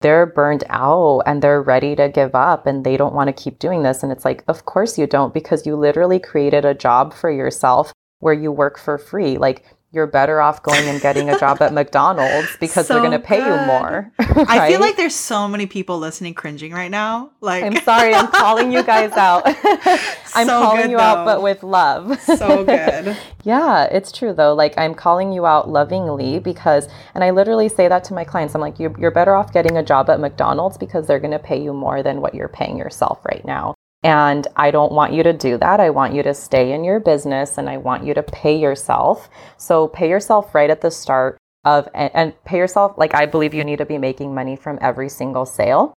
they're 0.00 0.26
burned 0.26 0.64
out 0.68 1.20
and 1.26 1.42
they're 1.42 1.62
ready 1.62 1.94
to 1.94 2.08
give 2.08 2.34
up 2.34 2.66
and 2.66 2.84
they 2.84 2.96
don't 2.96 3.14
want 3.14 3.28
to 3.28 3.42
keep 3.42 3.58
doing 3.58 3.82
this. 3.82 4.02
And 4.02 4.10
it's 4.10 4.24
like, 4.24 4.42
of 4.48 4.64
course 4.64 4.98
you 4.98 5.06
don't, 5.06 5.34
because 5.34 5.66
you 5.66 5.76
literally 5.76 6.18
created 6.18 6.64
a 6.64 6.74
job 6.74 7.12
for 7.12 7.30
yourself 7.30 7.92
where 8.20 8.34
you 8.34 8.50
work 8.50 8.78
for 8.78 8.96
free. 8.96 9.36
Like 9.36 9.64
you're 9.92 10.06
better 10.06 10.40
off 10.40 10.62
going 10.62 10.88
and 10.88 11.00
getting 11.00 11.28
a 11.30 11.38
job 11.38 11.60
at 11.60 11.72
McDonald's 11.80 12.56
because 12.60 12.86
so 12.86 12.94
they're 12.94 13.02
going 13.02 13.18
to 13.18 13.18
pay 13.18 13.38
good. 13.38 13.60
you 13.60 13.66
more. 13.66 14.12
Right? 14.18 14.48
I 14.48 14.68
feel 14.68 14.80
like 14.80 14.96
there's 14.96 15.14
so 15.14 15.48
many 15.48 15.66
people 15.66 15.98
listening 15.98 16.34
cringing 16.34 16.72
right 16.72 16.90
now. 16.90 17.32
Like 17.40 17.64
I'm 17.64 17.76
sorry, 17.82 18.14
I'm 18.14 18.28
calling 18.28 18.70
you 18.72 18.82
guys 18.82 19.12
out. 19.12 19.42
I'm 20.34 20.46
so 20.46 20.60
calling 20.60 20.82
good, 20.82 20.90
you 20.92 20.96
though. 20.96 21.02
out 21.02 21.24
but 21.24 21.42
with 21.42 21.62
love. 21.62 22.20
so 22.20 22.64
good. 22.64 23.16
yeah, 23.44 23.84
it's 23.84 24.12
true 24.12 24.32
though. 24.32 24.54
Like 24.54 24.74
I'm 24.78 24.94
calling 24.94 25.32
you 25.32 25.46
out 25.46 25.68
lovingly 25.68 26.38
because 26.38 26.88
and 27.14 27.24
I 27.24 27.30
literally 27.30 27.68
say 27.68 27.88
that 27.88 28.04
to 28.04 28.14
my 28.14 28.24
clients. 28.24 28.54
I'm 28.54 28.60
like 28.60 28.78
you're, 28.78 28.94
you're 28.98 29.10
better 29.10 29.34
off 29.34 29.52
getting 29.52 29.76
a 29.76 29.82
job 29.82 30.08
at 30.08 30.20
McDonald's 30.20 30.78
because 30.78 31.06
they're 31.06 31.18
going 31.20 31.32
to 31.32 31.38
pay 31.38 31.60
you 31.60 31.72
more 31.72 32.02
than 32.02 32.20
what 32.20 32.34
you're 32.34 32.48
paying 32.48 32.78
yourself 32.78 33.18
right 33.24 33.44
now. 33.44 33.74
And 34.02 34.46
I 34.56 34.70
don't 34.70 34.92
want 34.92 35.12
you 35.12 35.22
to 35.22 35.32
do 35.32 35.58
that. 35.58 35.78
I 35.78 35.90
want 35.90 36.14
you 36.14 36.22
to 36.22 36.32
stay 36.32 36.72
in 36.72 36.84
your 36.84 37.00
business 37.00 37.58
and 37.58 37.68
I 37.68 37.76
want 37.76 38.04
you 38.04 38.14
to 38.14 38.22
pay 38.22 38.58
yourself. 38.58 39.28
So 39.58 39.88
pay 39.88 40.08
yourself 40.08 40.54
right 40.54 40.70
at 40.70 40.80
the 40.80 40.90
start 40.90 41.36
of, 41.64 41.86
and, 41.94 42.10
and 42.14 42.44
pay 42.44 42.56
yourself, 42.56 42.94
like 42.96 43.14
I 43.14 43.26
believe 43.26 43.52
you 43.52 43.64
need 43.64 43.78
to 43.78 43.86
be 43.86 43.98
making 43.98 44.34
money 44.34 44.56
from 44.56 44.78
every 44.80 45.10
single 45.10 45.44
sale. 45.44 45.92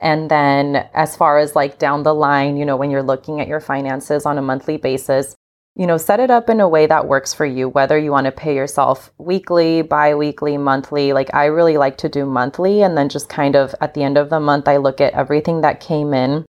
And 0.00 0.28
then 0.28 0.88
as 0.92 1.16
far 1.16 1.38
as 1.38 1.54
like 1.54 1.78
down 1.78 2.02
the 2.02 2.14
line, 2.14 2.56
you 2.56 2.64
know, 2.64 2.76
when 2.76 2.90
you're 2.90 3.02
looking 3.02 3.40
at 3.40 3.46
your 3.46 3.60
finances 3.60 4.26
on 4.26 4.38
a 4.38 4.42
monthly 4.42 4.76
basis, 4.76 5.36
you 5.76 5.86
know, 5.86 5.96
set 5.96 6.20
it 6.20 6.30
up 6.30 6.48
in 6.48 6.60
a 6.60 6.68
way 6.68 6.86
that 6.86 7.06
works 7.06 7.34
for 7.34 7.46
you, 7.46 7.68
whether 7.68 7.96
you 7.98 8.10
want 8.10 8.26
to 8.26 8.32
pay 8.32 8.54
yourself 8.54 9.12
weekly, 9.18 9.82
bi 9.82 10.14
weekly, 10.14 10.56
monthly. 10.56 11.12
Like, 11.12 11.34
I 11.34 11.46
really 11.46 11.76
like 11.76 11.98
to 11.98 12.08
do 12.08 12.26
monthly. 12.26 12.82
And 12.82 12.96
then 12.96 13.08
just 13.08 13.28
kind 13.28 13.56
of 13.56 13.74
at 13.80 13.94
the 13.94 14.02
end 14.02 14.16
of 14.16 14.30
the 14.30 14.38
month, 14.38 14.68
I 14.68 14.76
look 14.76 15.00
at 15.00 15.14
everything 15.14 15.62
that 15.62 15.80
came 15.80 16.14
in 16.14 16.44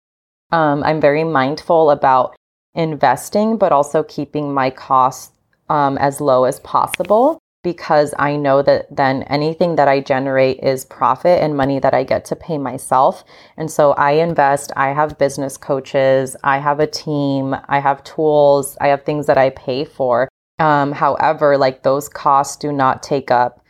Um, 0.54 0.84
I'm 0.84 1.02
very 1.02 1.24
mindful 1.24 1.90
about 1.90 2.36
investing, 2.76 3.58
but 3.58 3.72
also 3.72 4.04
keeping 4.04 4.54
my 4.54 4.70
costs 4.70 5.32
um, 5.68 5.98
as 5.98 6.22
low 6.22 6.44
as 6.44 6.60
possible 6.60 7.40
because 7.64 8.14
I 8.20 8.36
know 8.36 8.62
that 8.62 8.94
then 8.96 9.24
anything 9.24 9.78
that 9.78 9.88
I 9.88 10.02
generate 10.02 10.60
is 10.60 10.86
profit 10.86 11.42
and 11.42 11.58
money 11.58 11.80
that 11.80 11.94
I 11.94 12.04
get 12.04 12.26
to 12.26 12.36
pay 12.36 12.58
myself. 12.58 13.24
And 13.58 13.72
so 13.72 13.94
I 13.94 14.12
invest, 14.12 14.72
I 14.76 14.90
have 14.90 15.18
business 15.18 15.58
coaches, 15.58 16.36
I 16.44 16.60
have 16.60 16.80
a 16.80 16.88
team, 16.88 17.56
I 17.70 17.80
have 17.80 18.04
tools, 18.04 18.78
I 18.80 18.88
have 18.90 19.06
things 19.06 19.26
that 19.28 19.38
I 19.38 19.50
pay 19.52 19.86
for. 19.86 20.30
Um, 20.60 20.92
however, 20.92 21.58
like 21.58 21.82
those 21.82 22.10
costs 22.10 22.58
do 22.58 22.72
not 22.72 23.02
take 23.02 23.32
up 23.32 23.66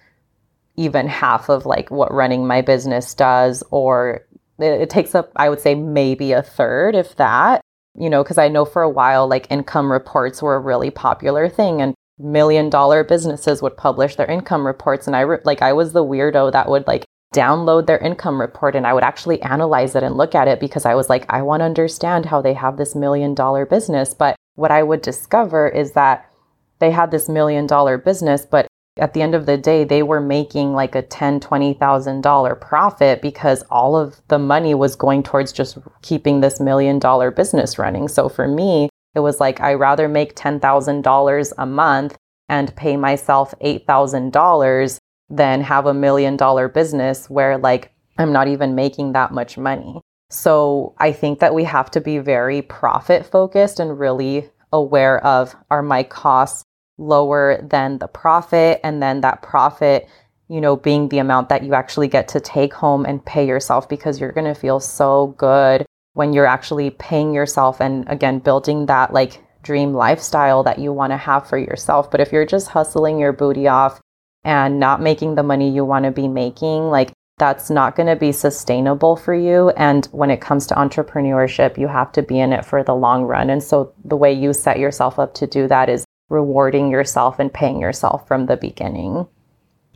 even 0.76 1.08
half 1.08 1.48
of 1.50 1.66
like 1.66 1.92
what 1.92 2.12
running 2.12 2.46
my 2.48 2.62
business 2.62 3.14
does, 3.14 3.64
or 3.70 4.26
it, 4.60 4.82
it 4.82 4.90
takes 4.90 5.16
up, 5.16 5.32
I 5.36 5.50
would 5.50 5.60
say, 5.60 5.76
maybe 5.76 6.32
a 6.32 6.42
third, 6.42 6.96
if 6.96 7.16
that 7.18 7.62
you 7.96 8.10
know, 8.10 8.24
because 8.24 8.40
I 8.40 8.48
know 8.48 8.66
for 8.66 8.82
a 8.82 8.90
while, 8.90 9.28
like 9.28 9.46
income 9.52 9.92
reports 9.92 10.42
were 10.42 10.56
a 10.56 10.60
really 10.60 10.90
popular 10.90 11.48
thing. 11.48 11.80
And 11.80 11.94
million 12.20 12.70
dollar 12.70 13.04
businesses 13.04 13.62
would 13.62 13.76
publish 13.78 14.16
their 14.16 14.30
income 14.30 14.68
reports 14.68 15.08
and 15.08 15.16
I 15.16 15.22
re- 15.22 15.40
like 15.44 15.62
I 15.64 15.74
was 15.74 15.94
the 15.94 16.06
weirdo 16.06 16.52
that 16.52 16.70
would 16.70 16.86
like 16.86 17.06
download 17.34 17.88
their 17.88 17.98
income 17.98 18.40
report 18.40 18.76
and 18.76 18.86
I 18.86 18.94
would 18.94 19.04
actually 19.04 19.42
analyze 19.42 19.96
it 19.96 20.04
and 20.04 20.16
look 20.16 20.36
at 20.36 20.48
it 20.48 20.60
because 20.60 20.86
I 20.86 20.94
was 20.94 21.10
like 21.10 21.26
I 21.30 21.42
want 21.42 21.62
to 21.62 21.66
understand 21.66 22.28
how 22.28 22.40
they 22.40 22.54
have 22.54 22.78
this 22.78 22.94
million 22.94 23.34
dollar 23.34 23.66
business 23.66 24.14
but 24.14 24.36
what 24.54 24.70
I 24.70 24.84
would 24.84 25.02
discover 25.02 25.68
is 25.68 25.94
that 25.94 26.30
they 26.78 26.92
had 26.92 27.10
this 27.10 27.28
million 27.28 27.66
dollar 27.66 27.98
business 27.98 28.46
but 28.46 28.68
at 28.98 29.14
the 29.14 29.22
end 29.22 29.36
of 29.36 29.46
the 29.46 29.58
day 29.58 29.84
they 29.84 30.04
were 30.04 30.22
making 30.22 30.74
like 30.74 30.96
a 30.96 31.02
ten 31.02 31.40
twenty 31.40 31.74
thousand 31.74 32.22
dollar 32.22 32.56
profit 32.56 33.22
because 33.22 33.64
all 33.70 33.96
of 33.96 34.22
the 34.28 34.40
money 34.40 34.74
was 34.74 34.96
going 34.96 35.24
towards 35.24 35.52
just 35.52 35.78
keeping 36.02 36.42
this 36.42 36.60
million 36.60 37.00
dollar 37.00 37.32
business 37.32 37.80
running 37.80 38.08
so 38.08 38.30
for 38.30 38.48
me 38.48 38.90
it 39.16 39.20
was 39.20 39.40
like, 39.40 39.62
I 39.62 39.74
rather 39.74 40.08
make 40.08 40.36
$10,000 40.36 41.54
a 41.58 41.66
month 41.66 42.18
and 42.50 42.76
pay 42.76 42.98
myself 42.98 43.54
$8,000 43.64 44.98
than 45.30 45.62
have 45.62 45.86
a 45.86 45.94
million 45.94 46.36
dollar 46.36 46.68
business 46.68 47.30
where 47.30 47.58
like 47.58 47.92
I'm 48.18 48.34
not 48.34 48.48
even 48.48 48.76
making 48.76 49.14
that 49.14 49.32
much 49.32 49.58
money. 49.58 50.02
So 50.30 50.94
I 50.98 51.12
think 51.12 51.40
that 51.40 51.54
we 51.54 51.64
have 51.64 51.90
to 51.92 52.02
be 52.02 52.20
very 52.20 52.62
profit 52.62 53.26
focused 53.26 53.80
and 53.80 53.98
really 53.98 54.50
aware 54.72 55.24
of 55.26 55.56
are 55.72 55.82
my 55.82 56.04
costs 56.04 56.64
lower 56.98 57.60
than 57.62 57.98
the 57.98 58.08
profit 58.08 58.80
and 58.84 59.02
then 59.02 59.22
that 59.22 59.42
profit 59.42 60.08
you 60.48 60.62
know 60.62 60.76
being 60.76 61.10
the 61.10 61.18
amount 61.18 61.50
that 61.50 61.64
you 61.64 61.74
actually 61.74 62.08
get 62.08 62.28
to 62.28 62.40
take 62.40 62.74
home 62.74 63.06
and 63.06 63.26
pay 63.26 63.46
yourself 63.48 63.90
because 63.90 64.20
you're 64.20 64.32
going 64.32 64.46
to 64.46 64.60
feel 64.60 64.80
so 64.80 65.28
good 65.38 65.86
when 66.14 66.34
you're 66.34 66.46
actually 66.46 66.92
paying 66.92 67.34
yourself 67.34 67.82
and 67.82 68.08
again 68.08 68.38
building 68.40 68.86
that 68.86 69.12
like 69.12 69.42
dream 69.64 69.94
lifestyle 69.94 70.64
that 70.64 70.80
you 70.80 70.94
want 70.94 71.12
to 71.12 71.18
have 71.18 71.48
for 71.48 71.58
yourself. 71.58 72.12
But 72.12 72.20
if 72.20 72.32
you're 72.32 72.46
just 72.46 72.68
hustling 72.68 73.18
your 73.18 73.34
booty 73.34 73.68
off 73.68 74.00
and 74.44 74.80
not 74.80 75.02
making 75.02 75.36
the 75.36 75.44
money 75.44 75.72
you 75.72 75.86
want 75.86 76.06
to 76.06 76.12
be 76.12 76.28
making, 76.28 76.90
like 76.90 77.14
that's 77.40 77.70
not 77.70 77.96
going 77.96 78.08
to 78.08 78.16
be 78.16 78.32
sustainable 78.32 79.16
for 79.16 79.34
you. 79.34 79.70
And 79.72 80.06
when 80.12 80.30
it 80.30 80.42
comes 80.42 80.68
to 80.68 80.76
entrepreneurship, 80.76 81.78
you 81.78 81.88
have 81.88 82.12
to 82.12 82.22
be 82.22 82.40
in 82.40 82.54
it 82.54 82.66
for 82.66 82.84
the 82.84 82.94
long 82.94 83.24
run. 83.24 83.50
And 83.50 83.64
so 83.64 83.94
the 84.06 84.18
way 84.18 84.32
you 84.32 84.54
set 84.54 84.78
yourself 84.78 85.18
up 85.18 85.34
to 85.36 85.48
do 85.48 85.68
that 85.68 85.90
is 85.90 86.06
rewarding 86.34 86.92
yourself 86.92 87.40
and 87.40 87.54
paying 87.54 87.80
yourself 87.80 88.28
from 88.28 88.48
the 88.48 88.58
beginning. 88.58 89.28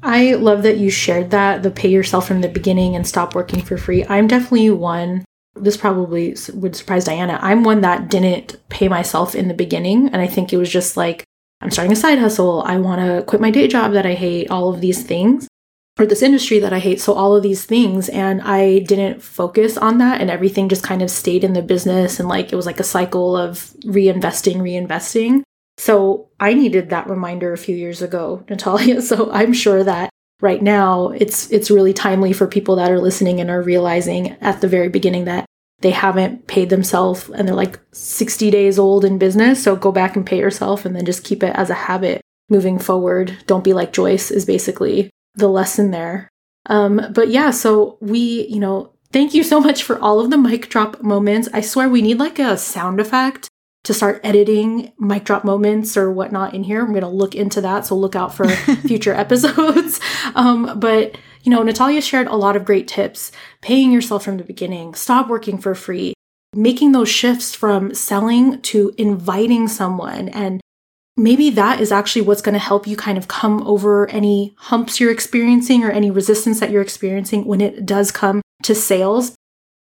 I 0.02 0.36
love 0.36 0.64
that 0.64 0.78
you 0.78 0.90
shared 0.90 1.32
that 1.32 1.64
the 1.64 1.72
pay 1.72 1.90
yourself 1.90 2.28
from 2.28 2.42
the 2.42 2.48
beginning 2.48 2.96
and 2.96 3.06
stop 3.06 3.36
working 3.36 3.62
for 3.62 3.78
free. 3.78 4.06
I'm 4.06 4.28
definitely 4.28 4.70
one 4.70 5.26
this 5.62 5.78
probably 5.78 6.36
would 6.54 6.76
surprise 6.76 7.06
Dianuh. 7.06 7.40
I'm 7.42 7.64
one 7.64 7.82
that 7.82 8.10
didn't 8.10 8.58
pay 8.70 8.88
myself 8.88 9.36
in 9.36 9.48
the 9.48 9.54
beginning. 9.54 10.10
And 10.10 10.22
I 10.22 10.28
think 10.28 10.52
it 10.52 10.58
was 10.58 10.70
just 10.70 10.98
like, 10.98 11.24
I'm 11.62 11.72
starting 11.72 11.92
a 11.92 11.96
side 11.96 12.20
hustle. 12.20 12.62
I 12.64 12.78
want 12.78 13.02
to 13.02 13.24
quit 13.24 13.42
my 13.42 13.52
day 13.52 13.68
job 13.68 13.94
that 13.94 14.06
I 14.06 14.14
hate, 14.14 14.50
all 14.50 14.74
of 14.74 14.82
these 14.82 15.04
things, 15.04 15.48
or 16.00 16.06
this 16.06 16.22
industry 16.22 16.60
that 16.60 16.74
I 16.74 16.80
hate. 16.80 17.02
So, 17.02 17.14
all 17.14 17.36
of 17.36 17.44
these 17.44 17.66
things. 17.66 18.10
And 18.10 18.42
I 18.42 18.80
didn't 18.80 19.24
focus 19.24 19.78
on 19.78 19.98
that. 19.98 20.22
And 20.22 20.30
everything 20.30 20.70
just 20.70 20.84
kind 20.84 21.02
of 21.02 21.10
stayed 21.10 21.44
in 21.44 21.54
the 21.54 21.62
business. 21.62 22.20
And 22.20 22.30
like 22.30 22.54
it 22.54 22.56
was 22.56 22.66
like 22.66 22.80
a 22.80 22.84
cycle 22.84 23.36
of 23.36 23.74
reinvesting, 23.86 24.58
reinvesting. 24.58 25.42
So, 25.78 26.30
I 26.40 26.54
needed 26.54 26.90
that 26.90 27.10
reminder 27.10 27.54
a 27.54 27.58
few 27.58 27.76
years 27.76 28.02
ago, 28.02 28.44
Natalia. 28.50 29.02
So, 29.02 29.32
I'm 29.32 29.54
sure 29.54 29.84
that 29.84 30.10
right 30.42 30.62
now 30.62 31.10
it's 31.10 31.52
it's 31.52 31.72
really 31.72 31.94
timely 31.94 32.34
for 32.34 32.48
people 32.48 32.76
that 32.76 32.92
are 32.92 33.00
listening 33.00 33.40
and 33.40 33.50
are 33.50 33.62
realizing 33.62 34.32
at 34.42 34.62
the 34.62 34.68
very 34.68 34.90
beginning 34.90 35.26
that 35.26 35.46
they 35.80 35.92
haven't 35.92 36.48
paid 36.48 36.70
themselves 36.70 37.30
and 37.30 37.48
they're 37.48 37.56
like 37.56 37.80
60 37.92 38.50
days 38.50 38.80
old 38.80 39.06
in 39.06 39.20
business. 39.20 39.64
So 39.64 39.76
go 39.76 39.92
back 39.92 40.16
and 40.16 40.26
pay 40.26 40.40
yourself 40.40 40.86
and 40.86 40.96
then 40.96 41.06
just 41.06 41.24
keep 41.24 41.44
it 41.44 41.56
as 41.56 41.70
a 41.70 41.76
habit 41.76 42.22
moving 42.50 42.80
forward. 42.80 43.38
Don't 43.46 43.64
be 43.64 43.74
like 43.74 43.94
joyce 43.94 44.32
is 44.32 44.46
basically 44.46 45.10
the 45.36 45.48
lesson 45.48 45.92
there. 45.92 46.30
Um, 46.66 47.02
but 47.14 47.30
yeah 47.30 47.52
so 47.52 47.98
we 48.02 48.48
you 48.48 48.60
know 48.60 48.92
thank 49.12 49.34
you 49.34 49.44
so 49.44 49.60
much 49.60 49.84
for 49.84 50.00
all 50.00 50.20
of 50.20 50.32
the 50.32 50.38
mic 50.38 50.70
drop 50.70 51.02
moments. 51.02 51.48
I 51.54 51.62
swear 51.62 51.88
we 51.88 52.02
need 52.02 52.20
like 52.20 52.40
a 52.40 52.58
sound 52.58 53.00
effect 53.00 53.48
to 53.88 53.94
start 53.94 54.20
editing 54.22 54.92
mic 55.00 55.24
drop 55.24 55.46
moments 55.46 55.96
or 55.96 56.12
whatnot 56.12 56.54
in 56.54 56.62
here. 56.62 56.82
I'm 56.82 56.90
going 56.90 57.04
to 57.04 57.08
look 57.08 57.34
into 57.34 57.62
that. 57.62 57.86
So 57.86 57.96
look 57.96 58.18
out 58.18 58.36
for 58.36 58.46
future 58.86 59.14
episodes. 59.14 60.00
Um, 60.36 60.80
but, 60.80 61.18
you 61.44 61.52
know, 61.52 61.64
Natalia 61.64 62.02
shared 62.02 62.28
a 62.28 62.36
lot 62.36 62.56
of 62.56 62.66
great 62.66 62.88
tips 62.88 63.32
paying 63.62 63.92
yourself 63.92 64.26
from 64.26 64.38
the 64.38 64.44
beginning, 64.44 64.94
stop 64.94 65.30
working 65.30 65.58
for 65.58 65.74
free, 65.74 66.14
making 66.54 66.92
those 66.92 67.10
shifts 67.10 67.56
from 67.56 67.94
selling 67.94 68.62
to 68.64 68.94
inviting 68.98 69.68
someone. 69.68 70.30
And 70.30 70.60
maybe 71.16 71.50
that 71.52 71.80
is 71.80 71.92
actually 71.92 72.24
what's 72.24 72.42
going 72.42 72.54
to 72.54 72.60
help 72.60 72.86
you 72.86 72.98
kind 72.98 73.18
of 73.18 73.28
come 73.28 73.66
over 73.66 74.08
any 74.10 74.54
humps 74.58 75.00
you're 75.00 75.12
experiencing 75.12 75.84
or 75.84 75.92
any 75.92 76.12
resistance 76.12 76.60
that 76.60 76.70
you're 76.70 76.82
experiencing 76.82 77.46
when 77.46 77.62
it 77.62 77.86
does 77.86 78.12
come 78.12 78.42
to 78.64 78.76
sales 78.76 79.34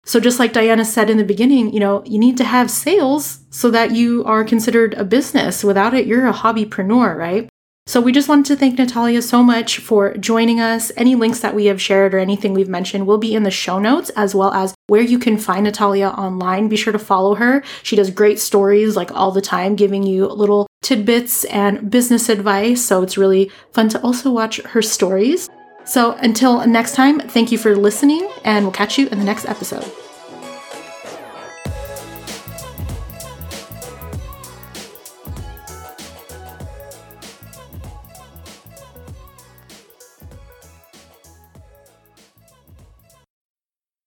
so 0.07 0.21
just 0.21 0.39
like 0.39 0.53
Dianuh 0.53 0.87
said 0.87 1.11
in 1.11 1.19
the 1.19 1.25
beginning, 1.25 1.73
you 1.73 1.81
know, 1.81 2.03
you 2.07 2.19
need 2.19 2.37
to 2.37 2.45
have 2.45 2.71
sales 2.71 3.41
so 3.51 3.71
that 3.73 3.91
you 3.91 4.25
are 4.25 4.45
considered 4.45 4.95
a 4.95 5.05
business. 5.05 5.65
Without 5.65 5.95
it, 5.95 6.07
you're 6.07 6.29
a 6.29 6.33
hobbypreneur, 6.33 7.17
right? 7.17 7.49
So 7.89 8.01
we 8.01 8.11
just 8.13 8.29
wanted 8.29 8.47
to 8.47 8.57
thank 8.57 8.79
Natalia 8.79 9.23
so 9.23 9.43
much 9.43 9.79
for 9.79 10.17
joining 10.17 10.61
us. 10.61 10.91
Any 10.97 11.15
links 11.15 11.41
that 11.41 11.55
we 11.55 11.67
have 11.67 11.81
shared 11.81 12.15
or 12.15 12.19
anything 12.19 12.53
we've 12.53 12.69
mentioned 12.69 13.07
will 13.07 13.19
be 13.19 13.35
in 13.35 13.43
the 13.43 13.51
show 13.51 13.79
notes, 13.79 14.11
as 14.11 14.35
well 14.35 14.53
as 14.53 14.75
where 14.87 15.03
you 15.03 15.19
can 15.19 15.39
find 15.39 15.65
Natalia 15.65 16.09
online. 16.09 16.69
Be 16.69 16.77
sure 16.77 16.93
to 16.93 16.99
follow 16.99 17.37
her. 17.37 17.63
She 17.83 17.95
does 17.95 18.11
great 18.11 18.39
stories 18.39 18.97
like 18.97 19.13
all 19.13 19.31
the 19.31 19.41
time, 19.41 19.77
giving 19.77 20.05
you 20.05 20.27
little 20.27 20.67
tidbits 20.83 21.45
and 21.45 21.91
business 21.91 22.29
advice. 22.29 22.85
So 22.85 23.03
it's 23.03 23.19
really 23.19 23.51
fun 23.73 23.89
to 23.91 24.01
also 24.03 24.31
watch 24.33 24.61
her 24.63 24.83
stories. 24.83 25.49
So 25.87 26.13
until 26.15 26.67
next 26.67 26.95
time, 26.95 27.21
thank 27.21 27.53
you 27.53 27.59
for 27.59 27.77
listening, 27.77 28.29
and 28.45 28.65
we'll 28.65 28.73
catch 28.73 28.99
you 28.99 29.07
in 29.09 29.19
the 29.19 29.25
next 29.25 29.47
episode. 29.47 29.91